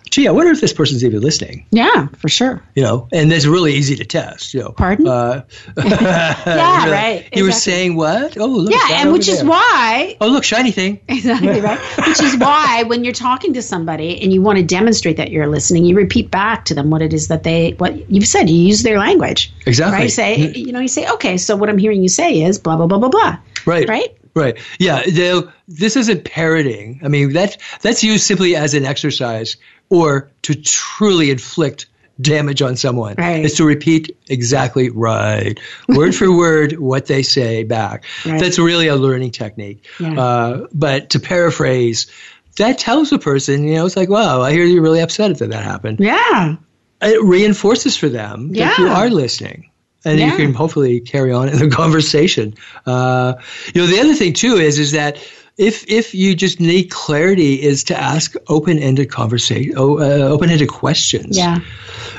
"Gee, 0.08 0.26
I 0.28 0.30
wonder 0.30 0.52
if 0.52 0.60
this 0.60 0.72
person's 0.72 1.04
even 1.04 1.20
listening." 1.20 1.66
Yeah, 1.70 2.08
for 2.18 2.28
sure. 2.28 2.62
You 2.74 2.82
know, 2.82 3.08
and 3.12 3.32
it's 3.32 3.46
really 3.46 3.74
easy 3.74 3.96
to 3.96 4.04
test. 4.04 4.54
You 4.54 4.60
know, 4.60 4.72
Pardon? 4.72 5.06
Uh, 5.06 5.44
Yeah, 5.76 6.90
right, 6.90 7.28
You 7.34 7.44
were 7.44 7.52
saying 7.52 7.96
what? 7.96 8.36
Oh, 8.38 8.46
look. 8.46 8.72
Yeah, 8.72 9.00
and 9.00 9.12
which 9.12 9.28
is 9.28 9.40
there. 9.40 9.48
why 9.48 10.16
Oh, 10.20 10.28
look, 10.28 10.44
shiny 10.44 10.70
thing. 10.70 11.00
Exactly 11.08 11.60
right. 11.60 11.78
Which 12.06 12.22
is 12.22 12.36
why 12.36 12.84
when 12.84 13.04
you're 13.04 13.12
talking 13.12 13.54
to 13.54 13.62
somebody 13.62 14.20
and 14.22 14.32
you 14.32 14.40
want 14.42 14.58
to 14.58 14.64
demonstrate 14.64 15.18
that 15.18 15.30
you're 15.30 15.46
listening, 15.46 15.84
you 15.84 15.96
repeat 15.96 16.30
back 16.30 16.64
to 16.66 16.74
them 16.74 16.90
what 16.90 17.02
it 17.02 17.12
is 17.12 17.28
that 17.28 17.42
they 17.42 17.72
what 17.72 18.10
you've 18.10 18.26
said. 18.26 18.48
You 18.48 18.56
use 18.56 18.82
their 18.82 18.98
language. 18.98 19.52
Exactly. 19.66 19.98
Right? 19.98 20.10
Say 20.10 20.52
you 20.52 20.72
know, 20.72 20.80
you 20.80 20.88
say, 20.88 21.08
okay, 21.10 21.36
so 21.36 21.56
what 21.56 21.68
I'm 21.68 21.78
hearing 21.78 22.02
you 22.02 22.08
say 22.08 22.42
is 22.42 22.58
blah 22.58 22.76
blah 22.76 22.86
blah 22.86 22.98
blah 22.98 23.08
blah. 23.08 23.38
Right. 23.66 23.88
Right? 23.88 24.16
Right. 24.34 24.58
Yeah. 24.78 25.02
This 25.68 25.96
isn't 25.96 26.24
parroting. 26.24 27.00
I 27.04 27.08
mean, 27.08 27.32
that 27.34 27.58
that's 27.82 28.02
used 28.02 28.24
simply 28.24 28.56
as 28.56 28.74
an 28.74 28.84
exercise 28.86 29.56
or 29.90 30.30
to 30.42 30.54
truly 30.54 31.30
inflict 31.30 31.86
damage 32.20 32.60
on 32.62 32.76
someone 32.76 33.14
Right. 33.16 33.44
is 33.44 33.54
to 33.54 33.64
repeat 33.64 34.16
exactly 34.28 34.90
right, 34.90 35.58
word 35.88 36.14
for 36.14 36.30
word, 36.34 36.78
what 36.78 37.06
they 37.06 37.22
say 37.22 37.64
back. 37.64 38.04
Right. 38.26 38.38
That's 38.40 38.58
really 38.58 38.88
a 38.88 38.96
learning 38.96 39.30
technique. 39.30 39.86
Yeah. 39.98 40.20
Uh, 40.20 40.66
but 40.72 41.10
to 41.10 41.20
paraphrase, 41.20 42.06
that 42.58 42.78
tells 42.78 43.10
a 43.12 43.18
person, 43.18 43.64
you 43.64 43.74
know, 43.76 43.86
it's 43.86 43.96
like, 43.96 44.10
wow, 44.10 44.42
I 44.42 44.52
hear 44.52 44.64
you're 44.64 44.82
really 44.82 45.00
upset 45.00 45.38
that 45.38 45.50
that 45.50 45.64
happened. 45.64 45.98
Yeah. 46.00 46.56
It 47.02 47.22
reinforces 47.22 47.96
for 47.96 48.10
them 48.10 48.52
that 48.52 48.76
you 48.78 48.86
are 48.88 49.08
listening. 49.08 49.70
And 50.04 50.18
Yeah. 50.18 50.30
you 50.32 50.36
can 50.36 50.52
hopefully 50.54 51.00
carry 51.00 51.32
on 51.32 51.48
in 51.48 51.58
the 51.58 51.68
conversation. 51.74 52.54
Uh, 52.84 53.34
you 53.74 53.80
know, 53.80 53.86
the 53.86 54.00
other 54.00 54.14
thing 54.14 54.34
too 54.34 54.56
is 54.56 54.78
is 54.78 54.92
that 54.92 55.16
if 55.58 55.84
if 55.88 56.14
you 56.14 56.34
just 56.34 56.60
need 56.60 56.90
clarity, 56.90 57.60
is 57.62 57.84
to 57.84 57.98
ask 57.98 58.34
open-ended 58.48 59.10
conversation, 59.10 59.74
oh, 59.76 59.98
uh, 59.98 60.28
open-ended 60.32 60.68
questions. 60.68 61.36
Yeah. 61.36 61.60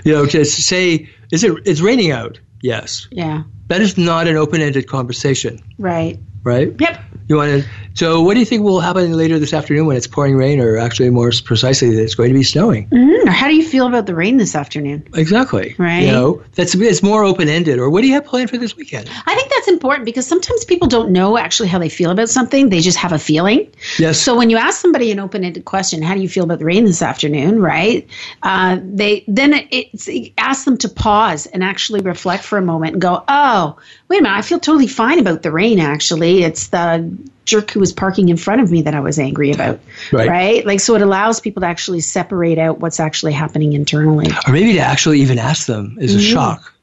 You 0.04 0.14
know, 0.14 0.26
to 0.26 0.46
say, 0.46 1.10
is 1.32 1.44
it 1.44 1.54
it's 1.66 1.82
raining 1.82 2.12
out? 2.12 2.40
Yes. 2.62 3.08
Yeah. 3.12 3.44
That 3.68 3.82
is 3.82 3.98
not 3.98 4.28
an 4.28 4.36
open-ended 4.36 4.88
conversation, 4.88 5.60
Right. 5.78 6.20
right? 6.44 6.74
Yep. 6.80 7.02
You 7.30 7.38
want 7.38 7.64
to. 7.64 7.70
So, 7.94 8.22
what 8.22 8.36
do 8.36 8.40
you 8.40 8.46
think 8.46 8.64
will 8.64 8.80
happen 8.80 9.12
later 9.14 9.38
this 9.40 9.54
afternoon 9.54 9.86
when 9.86 9.98
it's 9.98 10.08
pouring 10.08 10.36
rain, 10.36 10.60
or 10.60 10.78
actually 10.78 11.10
more 11.10 11.32
precisely, 11.44 11.94
that 11.96 12.04
it's 12.04 12.16
going 12.16 12.30
to 12.30 12.34
be 12.34 12.44
snowing? 12.44 12.88
Mm, 12.90 13.26
or 13.26 13.32
how 13.32 13.48
do 13.48 13.56
you 13.56 13.68
feel 13.68 13.88
about 13.88 14.06
the 14.06 14.16
rain 14.16 14.38
this 14.38 14.56
afternoon? 14.56 15.08
Exactly. 15.14 15.76
Right. 15.78 16.04
You 16.04 16.12
know, 16.12 16.44
that's 16.56 16.74
it's 16.76 17.04
more 17.04 17.24
open 17.24 17.50
ended. 17.50 17.80
Or 17.80 17.90
what 17.90 18.02
do 18.02 18.08
you 18.08 18.14
have 18.14 18.26
planned 18.26 18.50
for 18.50 18.58
this 18.58 18.76
weekend? 18.76 19.10
I 19.26 19.36
think 19.36 19.50
that's 19.50 19.68
important 19.68 20.06
because 20.06 20.26
sometimes 20.26 20.64
people 20.66 20.88
don't 20.88 21.12
know 21.12 21.38
actually 21.38 21.70
how 21.70 21.80
they 21.80 21.90
feel 21.90 22.12
about 22.12 22.30
something. 22.30 22.70
They 22.70 22.80
just 22.80 22.98
have 22.98 23.12
a 23.12 23.20
feeling. 23.20 23.72
Yes. 24.00 24.20
So 24.20 24.36
when 24.38 24.50
you 24.50 24.58
ask 24.58 24.80
somebody 24.80 25.12
an 25.12 25.20
open-ended 25.20 25.66
question, 25.66 26.02
how 26.02 26.16
do 26.16 26.22
you 26.22 26.30
feel 26.30 26.44
about 26.44 26.60
the 26.60 26.66
rain 26.66 26.86
this 26.86 27.02
afternoon? 27.02 27.62
Right? 27.62 28.08
Uh, 28.44 28.80
they 28.84 29.24
then 29.28 29.54
it, 29.54 29.68
it's 29.72 30.08
it 30.08 30.34
ask 30.38 30.66
them 30.66 30.78
to 30.78 30.90
pause 30.90 31.46
and 31.48 31.64
actually 31.64 32.02
reflect 32.02 32.44
for 32.44 32.58
a 32.58 32.62
moment 32.62 32.94
and 32.94 33.02
go, 33.02 33.24
oh, 33.28 33.78
wait 34.08 34.20
a 34.20 34.24
minute, 34.24 34.38
I 34.38 34.42
feel 34.42 34.60
totally 34.60 34.88
fine 34.88 35.20
about 35.20 35.42
the 35.42 35.52
rain. 35.52 35.80
Actually, 35.80 36.44
it's 36.44 36.68
the 36.68 37.18
jerk 37.46 37.72
who 37.72 37.80
was 37.80 37.92
parking 37.94 38.30
in 38.30 38.38
front 38.38 38.62
of 38.62 38.72
me 38.72 38.84
that 38.84 38.94
I 38.94 39.00
was 39.00 39.18
angry 39.20 39.52
about. 39.52 39.80
Right. 40.12 40.66
Like 40.66 40.80
so, 40.80 40.96
it 40.96 41.02
allows 41.02 41.40
people 41.40 41.62
to 41.62 41.68
actually 41.68 42.00
separate 42.02 42.58
out 42.60 42.80
what's 42.80 43.00
actually 43.00 43.34
happening 43.34 43.74
internally. 43.74 44.28
or 44.48 44.54
maybe 44.54 44.74
to 44.74 44.80
actually 44.80 45.22
even 45.22 45.40
ask 45.40 45.66
them 45.68 45.98
is 46.00 46.16
a 46.16 46.18
Mm-hmm. 46.20 46.34
shock. 46.34 46.74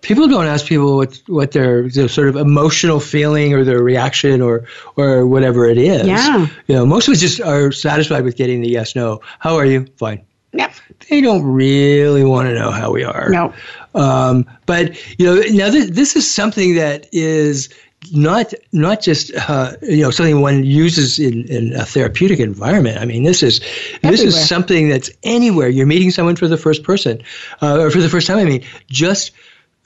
People 0.00 0.28
don't 0.28 0.46
ask 0.46 0.64
people 0.64 0.96
what 0.96 1.20
what 1.26 1.50
their, 1.52 1.88
their 1.88 2.08
sort 2.08 2.28
of 2.28 2.36
emotional 2.36 2.98
feeling 3.00 3.52
or 3.52 3.64
their 3.64 3.82
reaction 3.82 4.40
or 4.40 4.64
or 4.96 5.26
whatever 5.26 5.66
it 5.66 5.76
is. 5.76 6.06
Yeah. 6.06 6.46
You 6.66 6.76
know, 6.76 6.86
most 6.86 7.08
of 7.08 7.12
us 7.12 7.20
just 7.20 7.40
are 7.40 7.72
satisfied 7.72 8.24
with 8.24 8.36
getting 8.36 8.60
the 8.62 8.68
yes 8.68 8.94
no. 8.94 9.20
How 9.38 9.56
are 9.56 9.66
you? 9.66 9.86
Fine. 9.96 10.22
Yep. 10.52 10.72
They 11.10 11.20
don't 11.20 11.42
really 11.44 12.24
want 12.24 12.48
to 12.48 12.54
know 12.54 12.70
how 12.70 12.90
we 12.92 13.04
are. 13.04 13.28
No. 13.28 13.52
Um, 13.94 14.46
but 14.66 14.96
you 15.18 15.26
know, 15.26 15.34
now 15.50 15.68
this, 15.70 15.90
this 15.90 16.16
is 16.16 16.32
something 16.32 16.76
that 16.76 17.08
is 17.12 17.68
not 18.12 18.54
not 18.72 19.02
just 19.02 19.32
uh, 19.34 19.72
you 19.82 20.02
know 20.02 20.10
something 20.10 20.40
one 20.40 20.64
uses 20.64 21.18
in, 21.18 21.46
in 21.48 21.72
a 21.74 21.84
therapeutic 21.84 22.40
environment. 22.40 22.98
I 22.98 23.04
mean, 23.04 23.22
this 23.22 23.42
is 23.42 23.60
this 24.02 24.22
is 24.22 24.48
something 24.48 24.88
that's 24.88 25.10
anywhere. 25.22 25.68
You're 25.68 25.86
meeting 25.86 26.10
someone 26.10 26.36
for 26.36 26.48
the 26.48 26.56
first 26.56 26.82
person 26.82 27.22
uh, 27.62 27.80
or 27.80 27.90
for 27.90 28.00
the 28.00 28.08
first 28.08 28.26
time. 28.26 28.38
I 28.38 28.44
mean, 28.44 28.64
just 28.88 29.32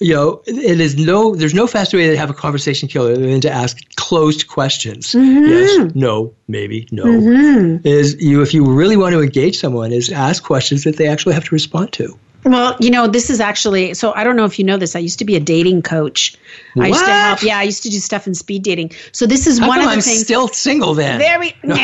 you 0.01 0.15
know, 0.15 0.43
it 0.47 0.81
is 0.81 0.97
no. 0.97 1.35
There's 1.35 1.55
no 1.55 1.67
faster 1.67 1.97
way 1.97 2.09
to 2.09 2.17
have 2.17 2.31
a 2.31 2.35
conversation 2.35 2.89
killer 2.89 3.17
than 3.17 3.41
to 3.43 3.51
ask 3.51 3.79
closed 3.97 4.49
questions. 4.49 5.15
Yes, 5.15 5.95
no, 5.95 6.35
maybe, 6.49 6.89
no. 6.91 7.05
Is 7.85 8.21
you 8.21 8.43
if 8.43 8.53
you 8.53 8.65
really 8.65 8.97
want 8.97 9.13
to 9.13 9.21
engage 9.21 9.59
someone, 9.59 9.93
is 9.93 10.11
ask 10.11 10.43
questions 10.43 10.85
that 10.85 10.97
they 10.97 11.07
actually 11.07 11.35
have 11.35 11.45
to 11.45 11.55
respond 11.55 11.93
to. 11.95 12.19
Well, 12.45 12.77
you 12.81 12.91
know, 12.91 13.07
this 13.07 13.31
is 13.31 13.41
actually 13.41 13.95
so 13.95 14.13
I 14.13 14.25
don't 14.25 14.37
know 14.37 14.45
if 14.45 14.59
you 14.59 14.65
know 14.65 14.77
this. 14.77 14.97
I 14.97 14.99
used 14.99 15.21
to 15.21 15.25
be 15.25 15.37
a 15.37 15.41
dating 15.41 15.83
coach. 15.83 16.37
I 16.77 16.89
used 16.89 17.01
to 17.01 17.05
What? 17.07 17.21
help. 17.21 17.43
Yeah, 17.43 17.59
I 17.59 17.63
used 17.63 17.85
to 17.85 17.91
do 17.91 17.99
stuff 17.99 18.27
in 18.27 18.35
speed 18.35 18.63
dating. 18.63 18.93
So 19.13 19.27
this 19.27 19.47
is 19.47 19.59
How 19.59 19.69
one 19.69 19.79
of 19.79 19.85
the 19.85 19.91
I'm 19.93 20.01
things. 20.01 20.21
still 20.21 20.49
single 20.49 20.95
then? 20.95 21.19
there 21.19 21.39
we, 21.39 21.55
nah, 21.63 21.77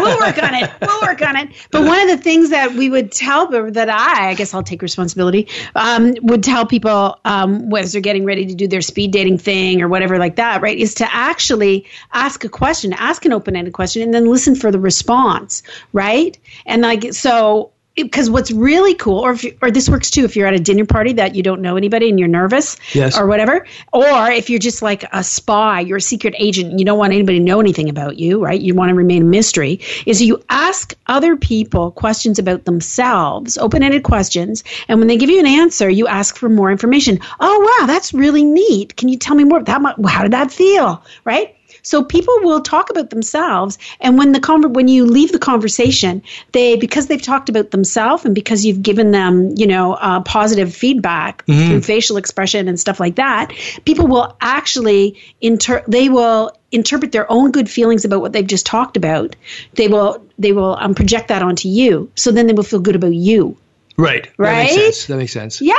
we'll 0.00 0.18
work 0.18 0.42
on 0.42 0.54
it. 0.54 0.70
We'll 0.80 1.00
work 1.02 1.20
on 1.22 1.36
it. 1.36 1.48
But 1.70 1.84
one 1.84 2.00
of 2.00 2.08
the 2.16 2.22
things 2.22 2.50
that 2.50 2.72
we 2.74 2.88
would 2.90 3.10
tell, 3.10 3.48
that 3.48 3.88
I, 3.88 4.30
I 4.30 4.34
guess 4.34 4.54
I'll 4.54 4.62
take 4.62 4.82
responsibility, 4.82 5.48
um, 5.74 6.14
would 6.22 6.42
tell 6.44 6.64
people 6.66 7.18
um, 7.24 7.72
as 7.74 7.92
they're 7.92 8.00
getting 8.00 8.24
ready 8.24 8.46
to 8.46 8.54
do 8.54 8.68
their 8.68 8.82
speed 8.82 9.10
dating 9.12 9.38
thing 9.38 9.82
or 9.82 9.88
whatever 9.88 10.18
like 10.18 10.36
that, 10.36 10.62
right, 10.62 10.78
is 10.78 10.94
to 10.96 11.08
actually 11.14 11.86
ask 12.12 12.44
a 12.44 12.48
question, 12.48 12.92
ask 12.92 13.24
an 13.24 13.32
open-ended 13.32 13.72
question, 13.72 14.02
and 14.02 14.14
then 14.14 14.26
listen 14.26 14.54
for 14.54 14.70
the 14.70 14.78
response, 14.78 15.62
right? 15.92 16.38
And 16.66 16.82
like 16.82 17.12
so 17.14 17.72
because 18.04 18.30
what's 18.30 18.50
really 18.50 18.94
cool, 18.94 19.18
or 19.18 19.32
if 19.32 19.44
you, 19.44 19.56
or 19.62 19.70
this 19.70 19.88
works 19.88 20.10
too, 20.10 20.24
if 20.24 20.36
you're 20.36 20.46
at 20.46 20.54
a 20.54 20.58
dinner 20.58 20.84
party 20.84 21.12
that 21.14 21.34
you 21.34 21.42
don't 21.42 21.60
know 21.60 21.76
anybody 21.76 22.08
and 22.08 22.18
you're 22.18 22.28
nervous, 22.28 22.76
Yes. 22.94 23.18
or 23.18 23.26
whatever, 23.26 23.66
or 23.92 24.30
if 24.30 24.48
you're 24.50 24.58
just 24.58 24.82
like 24.82 25.04
a 25.12 25.22
spy, 25.24 25.80
you're 25.80 25.98
a 25.98 26.00
secret 26.00 26.34
agent, 26.38 26.70
and 26.70 26.80
you 26.80 26.86
don't 26.86 26.98
want 26.98 27.12
anybody 27.12 27.38
to 27.38 27.44
know 27.44 27.60
anything 27.60 27.88
about 27.88 28.18
you, 28.18 28.42
right? 28.42 28.60
You 28.60 28.74
want 28.74 28.90
to 28.90 28.94
remain 28.94 29.22
a 29.22 29.24
mystery. 29.26 29.80
Is 30.06 30.22
you 30.22 30.42
ask 30.48 30.94
other 31.06 31.36
people 31.36 31.90
questions 31.92 32.38
about 32.38 32.64
themselves, 32.64 33.58
open-ended 33.58 34.02
questions, 34.02 34.64
and 34.88 34.98
when 34.98 35.08
they 35.08 35.16
give 35.16 35.30
you 35.30 35.40
an 35.40 35.46
answer, 35.46 35.88
you 35.88 36.06
ask 36.06 36.36
for 36.36 36.48
more 36.48 36.70
information. 36.70 37.20
Oh 37.40 37.78
wow, 37.80 37.86
that's 37.86 38.14
really 38.14 38.44
neat. 38.44 38.96
Can 38.96 39.08
you 39.08 39.16
tell 39.18 39.36
me 39.36 39.44
more? 39.44 39.62
That 39.62 39.82
how 40.06 40.22
did 40.22 40.32
that 40.32 40.50
feel? 40.50 41.02
Right? 41.24 41.54
So 41.88 42.04
people 42.04 42.34
will 42.42 42.60
talk 42.60 42.90
about 42.90 43.08
themselves, 43.10 43.78
and 44.00 44.18
when 44.18 44.32
the 44.32 44.40
conver- 44.40 44.72
when 44.72 44.88
you 44.88 45.06
leave 45.06 45.32
the 45.32 45.38
conversation, 45.38 46.22
they 46.52 46.76
because 46.76 47.06
they've 47.06 47.22
talked 47.22 47.48
about 47.48 47.70
themselves 47.70 48.24
and 48.26 48.34
because 48.34 48.64
you've 48.66 48.82
given 48.82 49.10
them 49.10 49.54
you 49.56 49.66
know 49.66 49.94
uh, 49.94 50.20
positive 50.20 50.74
feedback 50.74 51.44
through 51.46 51.80
facial 51.80 52.18
expression 52.18 52.68
and 52.68 52.78
stuff 52.78 53.00
like 53.00 53.16
that, 53.16 53.52
people 53.86 54.06
will 54.06 54.36
actually 54.40 55.16
inter 55.40 55.82
they 55.88 56.08
will 56.10 56.52
interpret 56.72 57.12
their 57.12 57.30
own 57.32 57.50
good 57.52 57.70
feelings 57.70 58.04
about 58.04 58.20
what 58.20 58.32
they've 58.34 58.46
just 58.46 58.66
talked 58.66 58.96
about. 58.98 59.34
They 59.72 59.88
will 59.88 60.22
they 60.38 60.52
will 60.52 60.76
um, 60.78 60.94
project 60.94 61.28
that 61.28 61.42
onto 61.42 61.68
you, 61.68 62.10
so 62.16 62.32
then 62.32 62.46
they 62.46 62.52
will 62.52 62.64
feel 62.64 62.80
good 62.80 62.96
about 62.96 63.14
you. 63.14 63.56
Right. 63.96 64.28
Right. 64.36 64.52
That 64.52 64.62
makes 64.62 64.74
sense. 64.74 65.06
That 65.06 65.16
makes 65.16 65.32
sense. 65.32 65.60
Yeah, 65.62 65.74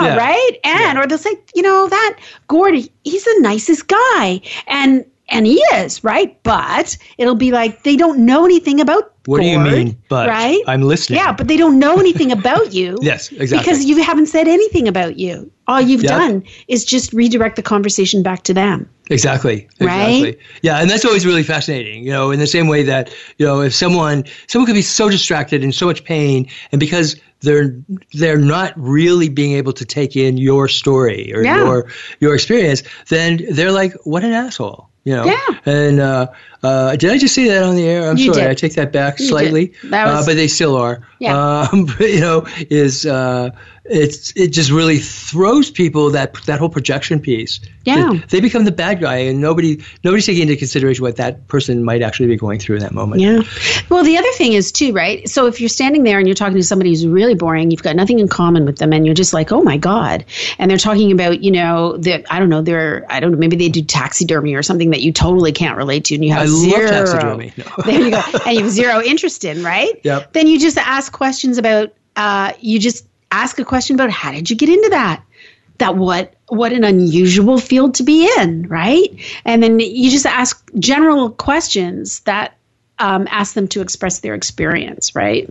Yeah. 0.00 0.16
right. 0.16 0.52
And 0.64 0.80
Yeah. 0.80 1.02
or 1.02 1.06
they'll 1.06 1.18
say, 1.18 1.34
you 1.54 1.62
know, 1.62 1.86
that 1.88 2.18
Gordy, 2.46 2.90
he's 3.04 3.24
the 3.24 3.38
nicest 3.40 3.86
guy, 3.88 4.40
and 4.66 5.04
and 5.28 5.46
he 5.46 5.56
is 5.74 6.02
right. 6.04 6.40
But 6.42 6.96
it'll 7.18 7.34
be 7.34 7.52
like 7.52 7.82
they 7.82 7.96
don't 7.96 8.24
know 8.24 8.44
anything 8.44 8.80
about. 8.80 9.12
What 9.26 9.42
do 9.42 9.46
you 9.46 9.58
mean, 9.60 10.00
but? 10.08 10.26
right? 10.26 10.58
I'm 10.66 10.80
listening. 10.80 11.18
Yeah, 11.18 11.32
but 11.32 11.48
they 11.48 11.58
don't 11.58 11.78
know 11.78 11.96
anything 11.98 12.32
about 12.32 12.72
you. 12.72 12.98
Yes, 13.02 13.30
exactly. 13.30 13.58
Because 13.58 13.84
you 13.84 14.02
haven't 14.02 14.26
said 14.26 14.48
anything 14.48 14.88
about 14.88 15.18
you. 15.18 15.50
All 15.66 15.82
you've 15.82 16.02
Yeah. 16.02 16.16
done 16.18 16.44
is 16.66 16.82
just 16.84 17.12
redirect 17.12 17.56
the 17.56 17.62
conversation 17.62 18.22
back 18.22 18.44
to 18.44 18.54
them. 18.54 18.88
Exactly. 19.10 19.68
Right? 19.80 20.08
Exactly. 20.08 20.38
Yeah, 20.62 20.78
and 20.80 20.88
that's 20.88 21.04
always 21.04 21.26
really 21.26 21.42
fascinating. 21.42 22.04
You 22.04 22.10
know, 22.12 22.30
in 22.30 22.38
the 22.38 22.46
same 22.46 22.68
way 22.68 22.82
that 22.84 23.14
you 23.36 23.44
know, 23.44 23.60
if 23.60 23.74
someone 23.74 24.24
someone 24.46 24.66
could 24.66 24.74
be 24.74 24.82
so 24.82 25.10
distracted 25.10 25.62
in 25.62 25.72
so 25.72 25.84
much 25.86 26.04
pain, 26.04 26.48
and 26.72 26.80
because 26.80 27.16
they're 27.40 27.76
they're 28.14 28.38
not 28.38 28.72
really 28.76 29.28
being 29.28 29.52
able 29.52 29.72
to 29.74 29.84
take 29.84 30.16
in 30.16 30.38
your 30.38 30.68
story 30.68 31.32
or 31.34 31.44
Yeah. 31.44 31.64
your 31.64 31.86
your 32.20 32.34
experience, 32.34 32.82
then 33.10 33.46
they're 33.50 33.72
like, 33.72 33.92
"What 34.04 34.24
an 34.24 34.32
asshole." 34.32 34.87
You 35.04 35.16
know. 35.16 35.24
Yeah. 35.24 35.38
And 35.64 36.00
uh, 36.00 36.26
uh, 36.62 36.96
did 36.96 37.10
I 37.10 37.18
just 37.18 37.34
say 37.34 37.48
that 37.48 37.62
on 37.62 37.76
the 37.76 37.84
air? 37.86 38.10
I'm 38.10 38.16
You 38.18 38.32
sorry. 38.34 38.44
did. 38.46 38.50
I 38.50 38.54
take 38.54 38.74
that 38.74 38.92
back 38.92 39.18
slightly. 39.18 39.72
That 39.84 40.06
was- 40.06 40.24
uh, 40.24 40.30
but 40.30 40.36
they 40.36 40.48
still 40.48 40.76
are. 40.76 41.06
Yeah. 41.18 41.68
Um, 41.72 41.86
but, 41.98 42.10
you 42.10 42.20
know, 42.20 42.46
is 42.70 43.04
uh, 43.06 43.50
it's 43.84 44.32
it 44.36 44.48
just 44.48 44.70
really 44.70 44.98
throws 44.98 45.70
people 45.70 46.10
that 46.10 46.34
that 46.46 46.58
whole 46.58 46.68
projection 46.68 47.20
piece. 47.20 47.60
Yeah. 47.84 48.12
They- 48.12 48.18
they 48.38 48.40
become 48.40 48.64
the 48.64 48.72
bad 48.72 49.00
guy, 49.00 49.16
and 49.16 49.40
nobody 49.40 49.82
nobody's 50.04 50.26
taking 50.26 50.42
into 50.42 50.56
consideration 50.56 51.02
what 51.02 51.16
that 51.16 51.48
person 51.48 51.82
might 51.82 52.02
actually 52.02 52.28
be 52.28 52.36
going 52.36 52.58
through 52.60 52.76
in 52.76 52.82
that 52.82 52.92
moment. 52.92 53.20
Yeah. 53.22 53.42
Well, 53.88 54.04
the 54.04 54.16
other 54.18 54.30
thing 54.32 54.52
is 54.52 54.70
too, 54.70 54.92
right? 54.92 55.26
So 55.28 55.46
if 55.46 55.60
you're 55.60 55.68
standing 55.70 56.04
there 56.04 56.18
and 56.18 56.28
you're 56.28 56.34
talking 56.36 56.56
to 56.56 56.62
somebody 56.62 56.90
who's 56.90 57.06
really 57.06 57.34
boring, 57.34 57.70
you've 57.70 57.82
got 57.82 57.96
nothing 57.96 58.18
in 58.20 58.28
common 58.28 58.64
with 58.66 58.76
them, 58.78 58.92
and 58.92 59.04
you're 59.06 59.14
just 59.14 59.32
like, 59.32 59.50
oh 59.52 59.62
my 59.62 59.76
god, 59.78 60.24
and 60.58 60.70
they're 60.70 60.78
talking 60.78 61.10
about, 61.10 61.42
you 61.42 61.50
know, 61.50 61.96
that 61.98 62.26
I 62.30 62.38
don't 62.38 62.50
know, 62.50 62.62
they're 62.62 63.06
I 63.10 63.20
don't 63.20 63.32
know, 63.32 63.38
maybe 63.38 63.56
they 63.56 63.70
do 63.70 63.82
taxidermy 63.82 64.54
or 64.54 64.62
something 64.62 64.90
that 64.90 65.00
you 65.00 65.12
totally 65.12 65.52
can't 65.52 65.76
relate 65.78 66.04
to, 66.06 66.14
and 66.14 66.24
you 66.24 66.32
have 66.32 66.42
I 66.42 66.44
love 66.50 66.60
zero. 66.60 66.88
taxidermy. 66.88 67.52
No. 67.56 67.64
there 67.86 68.00
you 68.02 68.10
go, 68.10 68.22
and 68.46 68.54
you 68.56 68.62
have 68.62 68.70
zero 68.70 69.02
interest 69.02 69.44
in, 69.44 69.64
right? 69.64 69.98
Yep. 70.04 70.34
Then 70.34 70.46
you 70.46 70.60
just 70.60 70.76
ask 70.78 71.07
questions 71.12 71.58
about, 71.58 71.94
uh, 72.16 72.52
you 72.60 72.78
just 72.78 73.06
ask 73.30 73.58
a 73.58 73.64
question 73.64 73.94
about 73.94 74.10
how 74.10 74.32
did 74.32 74.48
you 74.50 74.56
get 74.56 74.68
into 74.68 74.90
that? 74.90 75.22
that 75.78 75.94
what 75.96 76.34
what 76.48 76.72
an 76.72 76.82
unusual 76.82 77.56
field 77.58 77.94
to 77.94 78.02
be 78.02 78.28
in, 78.38 78.66
right? 78.66 79.10
And 79.44 79.62
then 79.62 79.78
you 79.78 80.10
just 80.10 80.26
ask 80.26 80.68
general 80.76 81.30
questions 81.30 82.20
that 82.20 82.56
um, 82.98 83.28
ask 83.30 83.54
them 83.54 83.68
to 83.68 83.80
express 83.80 84.18
their 84.18 84.34
experience, 84.34 85.14
right? 85.14 85.48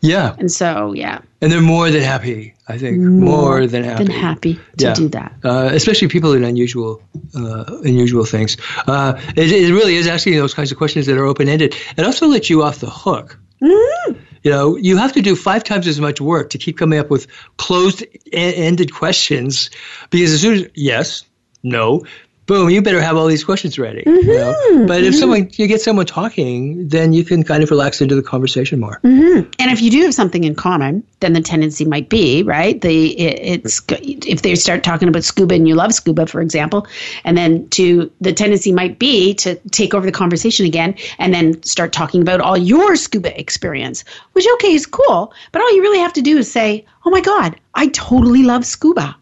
Yeah, 0.00 0.36
And 0.38 0.52
so, 0.52 0.92
yeah, 0.92 1.22
and 1.40 1.50
they're 1.50 1.62
more 1.62 1.90
than 1.90 2.02
happy. 2.02 2.54
I 2.68 2.76
think 2.78 2.98
more, 3.00 3.66
than 3.66 3.82
happy. 3.84 4.04
than 4.04 4.12
happy 4.12 4.54
to 4.76 4.84
Yeah. 4.84 4.94
do 4.94 5.08
that. 5.08 5.32
Uh, 5.42 5.70
especially 5.72 6.08
people 6.08 6.34
in 6.34 6.44
unusual, 6.44 7.02
uh, 7.34 7.64
unusual 7.82 8.26
things. 8.26 8.58
Uh, 8.86 9.18
it, 9.34 9.50
it 9.50 9.72
really 9.72 9.96
is 9.96 10.06
asking 10.06 10.36
those 10.36 10.52
kinds 10.54 10.70
of 10.72 10.78
questions 10.78 11.06
that 11.06 11.16
are 11.16 11.24
open 11.24 11.48
ended, 11.48 11.74
and 11.96 12.06
also 12.06 12.28
lets 12.28 12.48
you 12.50 12.62
off 12.62 12.78
the 12.80 12.90
hook. 12.90 13.38
Mm-hmm. 13.62 14.12
You 14.44 14.50
know, 14.50 14.76
you 14.76 14.98
have 14.98 15.14
to 15.14 15.22
do 15.22 15.34
five 15.34 15.64
times 15.64 15.88
as 15.88 15.98
much 15.98 16.20
work 16.20 16.50
to 16.50 16.58
keep 16.58 16.76
coming 16.76 16.98
up 16.98 17.10
with 17.10 17.26
closed-ended 17.56 18.92
questions 18.92 19.70
because 20.10 20.32
as 20.32 20.42
soon 20.42 20.54
as 20.54 20.70
yes, 20.74 21.24
no, 21.62 22.04
boom, 22.46 22.70
you 22.70 22.82
better 22.82 23.00
have 23.00 23.16
all 23.16 23.26
these 23.26 23.44
questions 23.44 23.78
ready. 23.78 24.02
Mm-hmm. 24.02 24.28
You 24.28 24.34
know? 24.34 24.86
But 24.86 24.98
mm-hmm. 24.98 25.06
if 25.06 25.16
someone 25.16 25.50
you 25.52 25.66
get 25.66 25.80
someone 25.80 26.06
talking, 26.06 26.88
then 26.88 27.12
you 27.12 27.24
can 27.24 27.42
kind 27.42 27.62
of 27.62 27.70
relax 27.70 28.00
into 28.00 28.14
the 28.14 28.22
conversation 28.22 28.80
more. 28.80 29.00
Mm-hmm. 29.02 29.50
And 29.58 29.70
if 29.70 29.80
you 29.80 29.90
do 29.90 30.02
have 30.02 30.14
something 30.14 30.44
in 30.44 30.54
common, 30.54 31.04
then 31.20 31.32
the 31.32 31.40
tendency 31.40 31.84
might 31.84 32.08
be 32.08 32.42
right. 32.42 32.80
The 32.80 33.18
it, 33.18 33.64
it's 33.66 33.82
if 33.88 34.42
they 34.42 34.54
start 34.54 34.84
talking 34.84 35.08
about 35.08 35.24
scuba 35.24 35.54
and 35.54 35.66
you 35.66 35.74
love 35.74 35.94
scuba, 35.94 36.26
for 36.26 36.40
example, 36.40 36.86
and 37.24 37.36
then 37.36 37.68
to 37.70 38.10
the 38.20 38.32
tendency 38.32 38.72
might 38.72 38.98
be 38.98 39.34
to 39.34 39.54
take 39.70 39.94
over 39.94 40.06
the 40.06 40.12
conversation 40.12 40.66
again 40.66 40.94
and 41.18 41.32
then 41.32 41.62
start 41.62 41.92
talking 41.92 42.20
about 42.20 42.40
all 42.40 42.56
your 42.56 42.96
scuba 42.96 43.38
experience, 43.38 44.04
which 44.32 44.46
okay 44.54 44.74
is 44.74 44.86
cool, 44.86 45.32
but 45.52 45.62
all 45.62 45.74
you 45.74 45.82
really 45.82 45.98
have 45.98 46.12
to 46.14 46.22
do 46.22 46.38
is 46.38 46.50
say, 46.50 46.84
"Oh 47.04 47.10
my 47.10 47.20
God, 47.20 47.56
I 47.74 47.88
totally 47.88 48.42
love 48.42 48.64
scuba." 48.66 49.16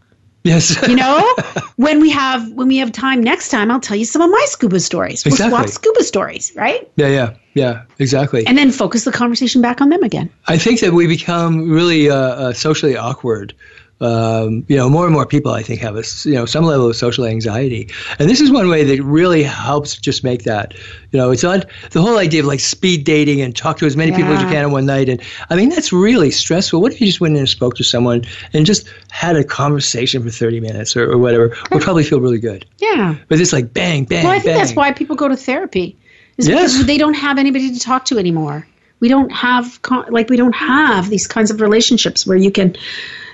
Yes. 0.44 0.76
you 0.88 0.96
know, 0.96 1.34
when 1.76 2.00
we 2.00 2.10
have 2.10 2.50
when 2.52 2.68
we 2.68 2.78
have 2.78 2.92
time 2.92 3.22
next 3.22 3.50
time, 3.50 3.70
I'll 3.70 3.80
tell 3.80 3.96
you 3.96 4.04
some 4.04 4.22
of 4.22 4.30
my 4.30 4.44
scuba 4.48 4.80
stories. 4.80 5.24
We'll 5.24 5.34
exactly. 5.34 5.56
swap 5.56 5.68
scuba 5.68 6.02
stories, 6.02 6.52
right? 6.56 6.90
Yeah, 6.96 7.08
yeah, 7.08 7.34
yeah, 7.54 7.82
exactly. 7.98 8.46
And 8.46 8.58
then 8.58 8.72
focus 8.72 9.04
the 9.04 9.12
conversation 9.12 9.62
back 9.62 9.80
on 9.80 9.88
them 9.88 10.02
again. 10.02 10.30
I 10.46 10.58
think 10.58 10.80
that 10.80 10.92
we 10.92 11.06
become 11.06 11.70
really 11.70 12.10
uh, 12.10 12.16
uh, 12.16 12.52
socially 12.52 12.96
awkward 12.96 13.54
um, 14.02 14.64
you 14.68 14.76
know, 14.76 14.90
more 14.90 15.04
and 15.04 15.12
more 15.12 15.26
people 15.26 15.52
I 15.52 15.62
think 15.62 15.80
have 15.80 15.96
a 15.96 16.02
you 16.24 16.34
know 16.34 16.44
some 16.44 16.64
level 16.64 16.88
of 16.88 16.96
social 16.96 17.24
anxiety, 17.24 17.88
and 18.18 18.28
this 18.28 18.40
is 18.40 18.50
one 18.50 18.68
way 18.68 18.82
that 18.84 19.02
really 19.02 19.44
helps 19.44 19.96
just 19.96 20.24
make 20.24 20.42
that. 20.44 20.74
You 21.12 21.18
know, 21.18 21.30
it's 21.30 21.44
not 21.44 21.66
the 21.92 22.02
whole 22.02 22.18
idea 22.18 22.40
of 22.40 22.46
like 22.46 22.58
speed 22.58 23.04
dating 23.04 23.40
and 23.40 23.54
talk 23.54 23.78
to 23.78 23.86
as 23.86 23.96
many 23.96 24.10
yeah. 24.10 24.16
people 24.16 24.32
as 24.32 24.42
you 24.42 24.48
can 24.48 24.64
in 24.64 24.72
one 24.72 24.86
night, 24.86 25.08
and 25.08 25.22
I 25.48 25.54
mean 25.54 25.68
that's 25.68 25.92
really 25.92 26.32
stressful. 26.32 26.80
What 26.80 26.92
if 26.92 27.00
you 27.00 27.06
just 27.06 27.20
went 27.20 27.34
in 27.34 27.38
and 27.38 27.48
spoke 27.48 27.76
to 27.76 27.84
someone 27.84 28.24
and 28.52 28.66
just 28.66 28.88
had 29.08 29.36
a 29.36 29.44
conversation 29.44 30.22
for 30.24 30.30
thirty 30.30 30.58
minutes 30.58 30.96
or, 30.96 31.12
or 31.12 31.18
whatever? 31.18 31.56
Would 31.70 31.82
probably 31.82 32.02
feel 32.04 32.20
really 32.20 32.40
good. 32.40 32.66
Yeah, 32.78 33.14
but 33.28 33.40
it's 33.40 33.52
like 33.52 33.72
bang, 33.72 34.04
bang. 34.04 34.24
Well, 34.24 34.32
I 34.32 34.40
think 34.40 34.46
bang. 34.46 34.58
that's 34.58 34.74
why 34.74 34.92
people 34.92 35.14
go 35.14 35.28
to 35.28 35.36
therapy. 35.36 35.96
Is 36.38 36.48
yes. 36.48 36.72
because 36.72 36.86
they 36.86 36.98
don't 36.98 37.14
have 37.14 37.38
anybody 37.38 37.74
to 37.74 37.78
talk 37.78 38.06
to 38.06 38.18
anymore. 38.18 38.66
We 38.98 39.08
don't 39.08 39.30
have 39.30 39.78
like 40.08 40.28
we 40.28 40.36
don't 40.36 40.54
have 40.54 41.08
these 41.08 41.28
kinds 41.28 41.52
of 41.52 41.60
relationships 41.60 42.26
where 42.26 42.36
you 42.36 42.50
can 42.50 42.76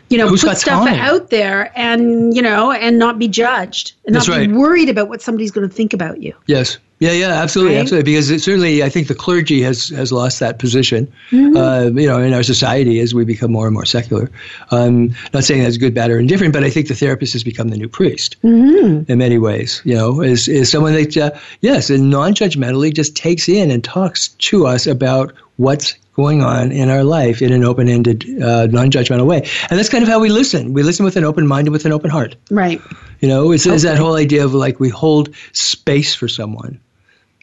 you 0.09 0.19
know, 0.19 0.29
Who's 0.29 0.43
put 0.43 0.59
stuff 0.59 0.87
time? 0.87 0.99
out 0.99 1.31
there 1.31 1.73
and, 1.77 2.35
you 2.35 2.43
know, 2.43 2.73
and 2.73 2.99
not 2.99 3.19
be 3.19 3.29
judged 3.29 3.93
and 4.07 4.15
That's 4.15 4.29
not 4.29 4.39
right. 4.39 4.49
be 4.49 4.55
worried 4.55 4.89
about 4.89 5.09
what 5.09 5.23
somebody's 5.23 5.51
going 5.51 5.69
to 5.69 5.75
think 5.75 5.93
about 5.93 6.23
you. 6.23 6.35
Yes. 6.47 6.79
Yeah, 7.01 7.13
yeah, 7.13 7.29
absolutely, 7.29 7.77
right? 7.77 7.83
absolutely. 7.83 8.13
Because 8.13 8.29
it, 8.29 8.41
certainly, 8.41 8.83
I 8.83 8.89
think 8.89 9.07
the 9.07 9.15
clergy 9.15 9.63
has 9.63 9.91
has 9.91 10.11
lost 10.11 10.41
that 10.41 10.59
position. 10.59 11.07
Mm-hmm. 11.31 11.57
Uh, 11.57 12.01
you 12.01 12.09
know, 12.09 12.19
in 12.21 12.35
our 12.35 12.43
society 12.43 12.99
as 12.99 13.15
we 13.15 13.25
become 13.25 13.53
more 13.53 13.67
and 13.67 13.75
more 13.75 13.85
secular. 13.85 14.31
Um, 14.73 15.15
not 15.33 15.45
saying 15.45 15.63
that's 15.63 15.77
good, 15.77 15.95
bad, 15.95 16.11
or 16.11 16.19
indifferent, 16.19 16.53
but 16.53 16.65
I 16.65 16.71
think 16.71 16.89
the 16.89 16.97
therapist 16.97 17.35
has 17.35 17.45
become 17.45 17.69
the 17.69 17.77
new 17.77 17.89
priest 17.89 18.37
mm-hmm. 18.43 19.11
in 19.11 19.19
many 19.19 19.39
ways. 19.39 19.81
You 19.85 19.95
know, 19.95 20.23
is 20.23 20.49
is 20.49 20.73
someone 20.73 20.95
that 20.95 21.17
uh, 21.17 21.39
yes, 21.61 21.89
and 21.89 22.11
non-judgmentally 22.11 22.93
just 22.93 23.15
takes 23.15 23.49
in 23.49 23.71
and 23.71 23.85
talks 23.85 24.29
to 24.29 24.67
us 24.67 24.89
about 24.89 25.33
what's 25.57 25.95
going 26.19 26.43
on 26.43 26.73
in 26.73 26.91
our 26.91 27.05
life 27.05 27.41
in 27.43 27.53
an 27.53 27.63
open-ended, 27.63 28.43
uh, 28.43 28.67
non-judgmental 28.67 29.25
way. 29.25 29.49
And 29.71 29.79
that's 29.79 29.89
kind 29.89 30.03
of 30.03 30.09
how 30.09 30.19
we 30.19 30.31
listen. 30.31 30.73
We 30.73 30.83
listen 30.83 31.05
with 31.05 31.17
an 31.17 31.23
open 31.23 31.47
mind 31.47 31.69
and 31.69 31.73
with 31.73 31.85
an 31.85 31.93
open 31.93 32.11
heart. 32.11 32.35
Right. 32.51 32.81
You 33.21 33.29
know, 33.29 33.53
it's, 33.53 33.65
okay. 33.65 33.75
it's 33.77 33.85
that 33.85 33.99
whole 33.99 34.17
idea 34.17 34.45
of 34.45 34.53
like 34.53 34.81
we 34.81 34.89
hold 34.89 35.33
space 35.53 36.17
for 36.17 36.27
someone, 36.27 36.81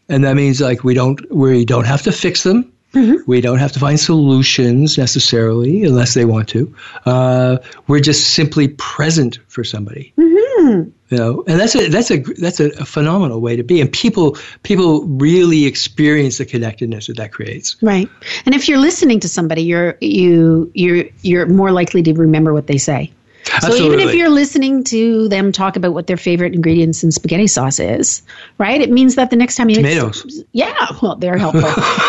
and 0.10 0.26
that 0.26 0.36
means 0.36 0.60
like 0.60 0.84
we 0.84 0.94
don't 0.94 1.20
we 1.32 1.64
don't 1.64 1.86
have 1.86 2.02
to 2.02 2.12
fix 2.12 2.44
them. 2.44 2.74
Mm-hmm. 2.94 3.24
We 3.26 3.40
don't 3.40 3.60
have 3.60 3.72
to 3.74 3.80
find 3.80 3.98
solutions 3.98 4.98
necessarily, 4.98 5.86
unless 5.86 6.14
they 6.14 6.26
want 6.26 6.50
to. 6.50 6.76
Uh, 7.06 7.58
we're 7.88 8.02
just 8.02 8.34
simply 8.34 8.68
present 8.68 9.40
for 9.48 9.64
somebody. 9.64 10.14
Mm-hmm. 10.18 10.90
You 11.10 11.18
know, 11.20 11.44
and 11.46 11.60
that's 11.60 11.76
a 11.76 11.88
that's 11.88 12.10
a 12.10 12.18
that's 12.18 12.60
a, 12.60 12.70
a, 12.80 12.86
phenomenal 12.86 13.40
way 13.40 13.56
to 13.56 13.64
be, 13.64 13.80
and 13.80 13.92
people 13.92 14.38
people 14.64 15.06
really 15.06 15.66
experience 15.66 16.40
the 16.40 16.46
connectedness 16.46 17.08
that 17.08 17.18
that 17.18 17.32
creates. 17.32 17.76
Right, 17.82 18.10
and 18.46 18.56
if 18.56 18.68
you're 18.68 18.80
listening 18.80 19.20
to 19.20 19.30
somebody, 19.30 19.62
you're 19.62 19.98
you 20.02 20.72
you're 20.74 21.06
you're 21.22 21.46
more 21.46 21.72
likely 21.72 22.02
to 22.04 22.14
remember 22.14 22.54
what 22.54 22.66
they 22.66 22.80
say. 22.80 23.12
Absolutely. 23.54 23.80
So 23.80 23.94
even 23.94 24.00
if 24.00 24.16
you're 24.16 24.30
listening 24.30 24.84
to 24.86 25.28
them 25.30 25.52
talk 25.52 25.76
about 25.76 25.94
what 25.94 26.08
their 26.08 26.18
favorite 26.18 26.56
ingredients 26.56 27.04
in 27.04 27.12
spaghetti 27.12 27.48
sauce 27.48 27.80
is, 27.80 28.24
right? 28.58 28.82
It 28.82 28.90
means 28.90 29.16
that 29.16 29.30
the 29.30 29.36
next 29.36 29.56
time 29.56 29.70
you 29.70 29.76
tomatoes, 29.76 30.26
eat, 30.26 30.48
yeah, 30.54 30.88
well, 31.02 31.16
they're 31.16 31.38
helpful. 31.38 31.62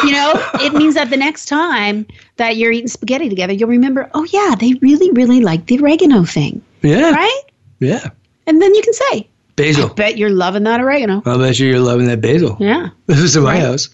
you 0.04 0.12
know, 0.12 0.32
it 0.54 0.72
means 0.72 0.94
that 0.94 1.10
the 1.10 1.16
next 1.16 1.46
time 1.46 2.06
that 2.36 2.56
you're 2.56 2.72
eating 2.72 2.88
spaghetti 2.88 3.28
together, 3.28 3.52
you'll 3.52 3.68
remember, 3.68 4.10
oh 4.14 4.24
yeah, 4.24 4.54
they 4.58 4.74
really, 4.80 5.10
really 5.10 5.42
like 5.42 5.66
the 5.66 5.78
oregano 5.78 6.24
thing. 6.24 6.62
Yeah. 6.80 7.12
Right. 7.12 7.42
Yeah. 7.80 8.08
And 8.46 8.60
then 8.62 8.74
you 8.74 8.82
can 8.82 8.92
say, 8.92 9.28
basil. 9.56 9.90
I 9.90 9.94
bet 9.94 10.18
you're 10.18 10.30
loving 10.30 10.64
that 10.64 10.80
oregano. 10.80 11.22
I 11.26 11.36
bet 11.36 11.58
you 11.58 11.68
you're 11.68 11.80
loving 11.80 12.06
that 12.06 12.20
basil. 12.20 12.56
Yeah. 12.60 12.90
This 13.06 13.20
is 13.20 13.36
in 13.36 13.44
my 13.44 13.54
right. 13.54 13.62
house. 13.62 13.88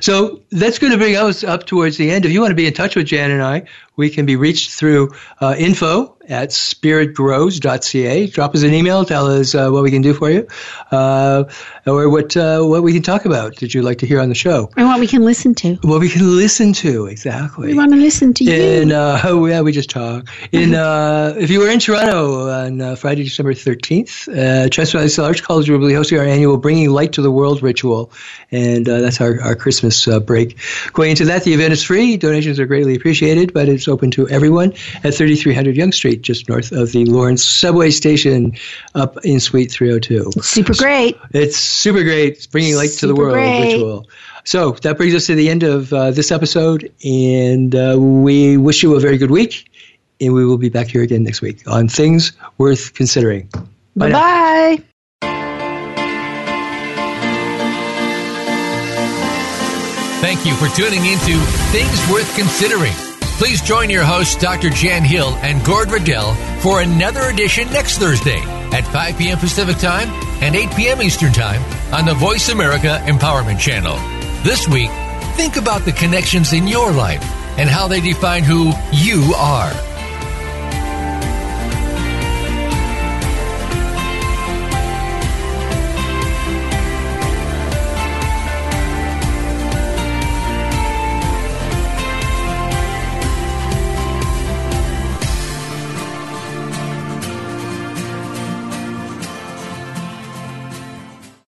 So 0.00 0.42
that's 0.50 0.78
going 0.78 0.92
to 0.92 0.98
bring 0.98 1.16
us 1.16 1.44
up 1.44 1.66
towards 1.66 1.96
the 1.96 2.10
end. 2.10 2.24
If 2.24 2.32
you 2.32 2.40
want 2.40 2.50
to 2.50 2.56
be 2.56 2.66
in 2.66 2.74
touch 2.74 2.94
with 2.94 3.06
Jan 3.06 3.30
and 3.30 3.42
I, 3.42 3.64
we 3.96 4.10
can 4.10 4.26
be 4.26 4.36
reached 4.36 4.72
through 4.72 5.12
uh, 5.40 5.54
info 5.58 6.16
at 6.30 6.50
spiritgrows.ca. 6.50 8.26
Drop 8.28 8.54
us 8.54 8.62
an 8.62 8.72
email, 8.72 9.04
tell 9.04 9.26
us 9.26 9.54
uh, 9.54 9.68
what 9.68 9.82
we 9.82 9.90
can 9.90 10.00
do 10.00 10.14
for 10.14 10.30
you, 10.30 10.46
uh, 10.92 11.44
or 11.86 12.08
what 12.08 12.36
uh, 12.36 12.62
what 12.62 12.82
we 12.84 12.92
can 12.92 13.02
talk 13.02 13.24
about 13.24 13.56
Did 13.56 13.74
you'd 13.74 13.84
like 13.84 13.98
to 13.98 14.06
hear 14.06 14.20
on 14.20 14.28
the 14.28 14.34
show. 14.34 14.70
And 14.76 14.86
what 14.86 15.00
we 15.00 15.08
can 15.08 15.24
listen 15.24 15.54
to. 15.56 15.74
What 15.82 16.00
we 16.00 16.08
can 16.08 16.36
listen 16.36 16.72
to, 16.74 17.06
exactly. 17.06 17.68
We 17.68 17.74
want 17.74 17.90
to 17.92 17.98
listen 17.98 18.32
to 18.34 18.44
you. 18.44 18.52
And, 18.52 18.92
uh, 18.92 19.20
oh, 19.24 19.44
yeah, 19.46 19.60
we 19.62 19.72
just 19.72 19.90
talk. 19.90 20.28
In, 20.52 20.74
uh, 20.74 21.34
if 21.36 21.50
you 21.50 21.58
were 21.58 21.68
in 21.68 21.80
Toronto 21.80 22.48
on 22.48 22.80
uh, 22.80 22.94
Friday, 22.94 23.24
December 23.24 23.54
13th, 23.54 24.28
uh, 24.28 24.68
Transfer 24.68 25.22
Arts 25.22 25.40
College 25.40 25.68
will 25.68 25.86
be 25.86 25.94
hosting 25.94 26.18
our 26.18 26.24
annual 26.24 26.56
Bringing 26.56 26.90
Light 26.90 27.14
to 27.14 27.22
the 27.22 27.30
World 27.30 27.62
ritual, 27.62 28.12
and 28.52 28.86
that's 28.86 29.20
our, 29.20 29.40
our 29.42 29.56
Christmas 29.56 30.06
break. 30.20 30.58
Going 30.92 31.10
into 31.10 31.24
that, 31.26 31.42
the 31.42 31.54
event 31.54 31.72
is 31.72 31.82
free. 31.82 32.16
Donations 32.16 32.60
are 32.60 32.66
greatly 32.66 32.94
appreciated, 32.94 33.52
but 33.52 33.68
it's 33.68 33.88
open 33.88 34.12
to 34.12 34.28
everyone 34.28 34.72
at 35.02 35.14
3300 35.14 35.76
Yonge 35.76 35.94
Street, 35.94 36.19
just 36.22 36.48
north 36.48 36.72
of 36.72 36.92
the 36.92 37.04
Lawrence 37.04 37.44
subway 37.44 37.90
station 37.90 38.52
up 38.94 39.16
in 39.24 39.40
Suite 39.40 39.70
302. 39.70 40.40
Super 40.42 40.74
great. 40.74 41.16
It's 41.32 41.56
super 41.56 42.02
great. 42.02 42.34
It's 42.34 42.46
bringing 42.46 42.76
light 42.76 42.90
super 42.90 43.00
to 43.00 43.06
the 43.08 43.14
world 43.14 43.34
great. 43.34 43.72
ritual. 43.72 44.06
So 44.44 44.72
that 44.82 44.96
brings 44.96 45.14
us 45.14 45.26
to 45.26 45.34
the 45.34 45.48
end 45.48 45.62
of 45.62 45.92
uh, 45.92 46.10
this 46.10 46.32
episode, 46.32 46.92
and 47.04 47.74
uh, 47.74 47.96
we 47.98 48.56
wish 48.56 48.82
you 48.82 48.96
a 48.96 49.00
very 49.00 49.18
good 49.18 49.30
week. 49.30 49.66
And 50.22 50.34
we 50.34 50.44
will 50.44 50.58
be 50.58 50.68
back 50.68 50.88
here 50.88 51.02
again 51.02 51.22
next 51.22 51.40
week 51.40 51.62
on 51.66 51.88
Things 51.88 52.32
Worth 52.58 52.92
Considering. 52.92 53.48
Bye 53.96 54.12
bye. 54.12 54.82
Thank 60.20 60.44
you 60.44 60.54
for 60.56 60.68
tuning 60.76 61.06
into 61.06 61.38
Things 61.72 62.10
Worth 62.12 62.36
Considering. 62.36 63.09
Please 63.40 63.62
join 63.62 63.88
your 63.88 64.04
hosts, 64.04 64.36
Dr. 64.36 64.68
Jan 64.68 65.02
Hill 65.02 65.30
and 65.40 65.64
Gord 65.64 65.90
Riddell, 65.90 66.34
for 66.60 66.82
another 66.82 67.22
edition 67.22 67.72
next 67.72 67.96
Thursday 67.96 68.38
at 68.70 68.86
5 68.92 69.16
p.m. 69.16 69.38
Pacific 69.38 69.78
Time 69.78 70.10
and 70.42 70.54
8 70.54 70.76
p.m. 70.76 71.00
Eastern 71.00 71.32
Time 71.32 71.62
on 71.90 72.04
the 72.04 72.12
Voice 72.12 72.50
America 72.50 73.02
Empowerment 73.06 73.58
Channel. 73.58 73.96
This 74.44 74.68
week, 74.68 74.90
think 75.36 75.56
about 75.56 75.86
the 75.86 75.92
connections 75.92 76.52
in 76.52 76.68
your 76.68 76.92
life 76.92 77.22
and 77.56 77.70
how 77.70 77.88
they 77.88 78.02
define 78.02 78.44
who 78.44 78.72
you 78.92 79.32
are. 79.34 79.72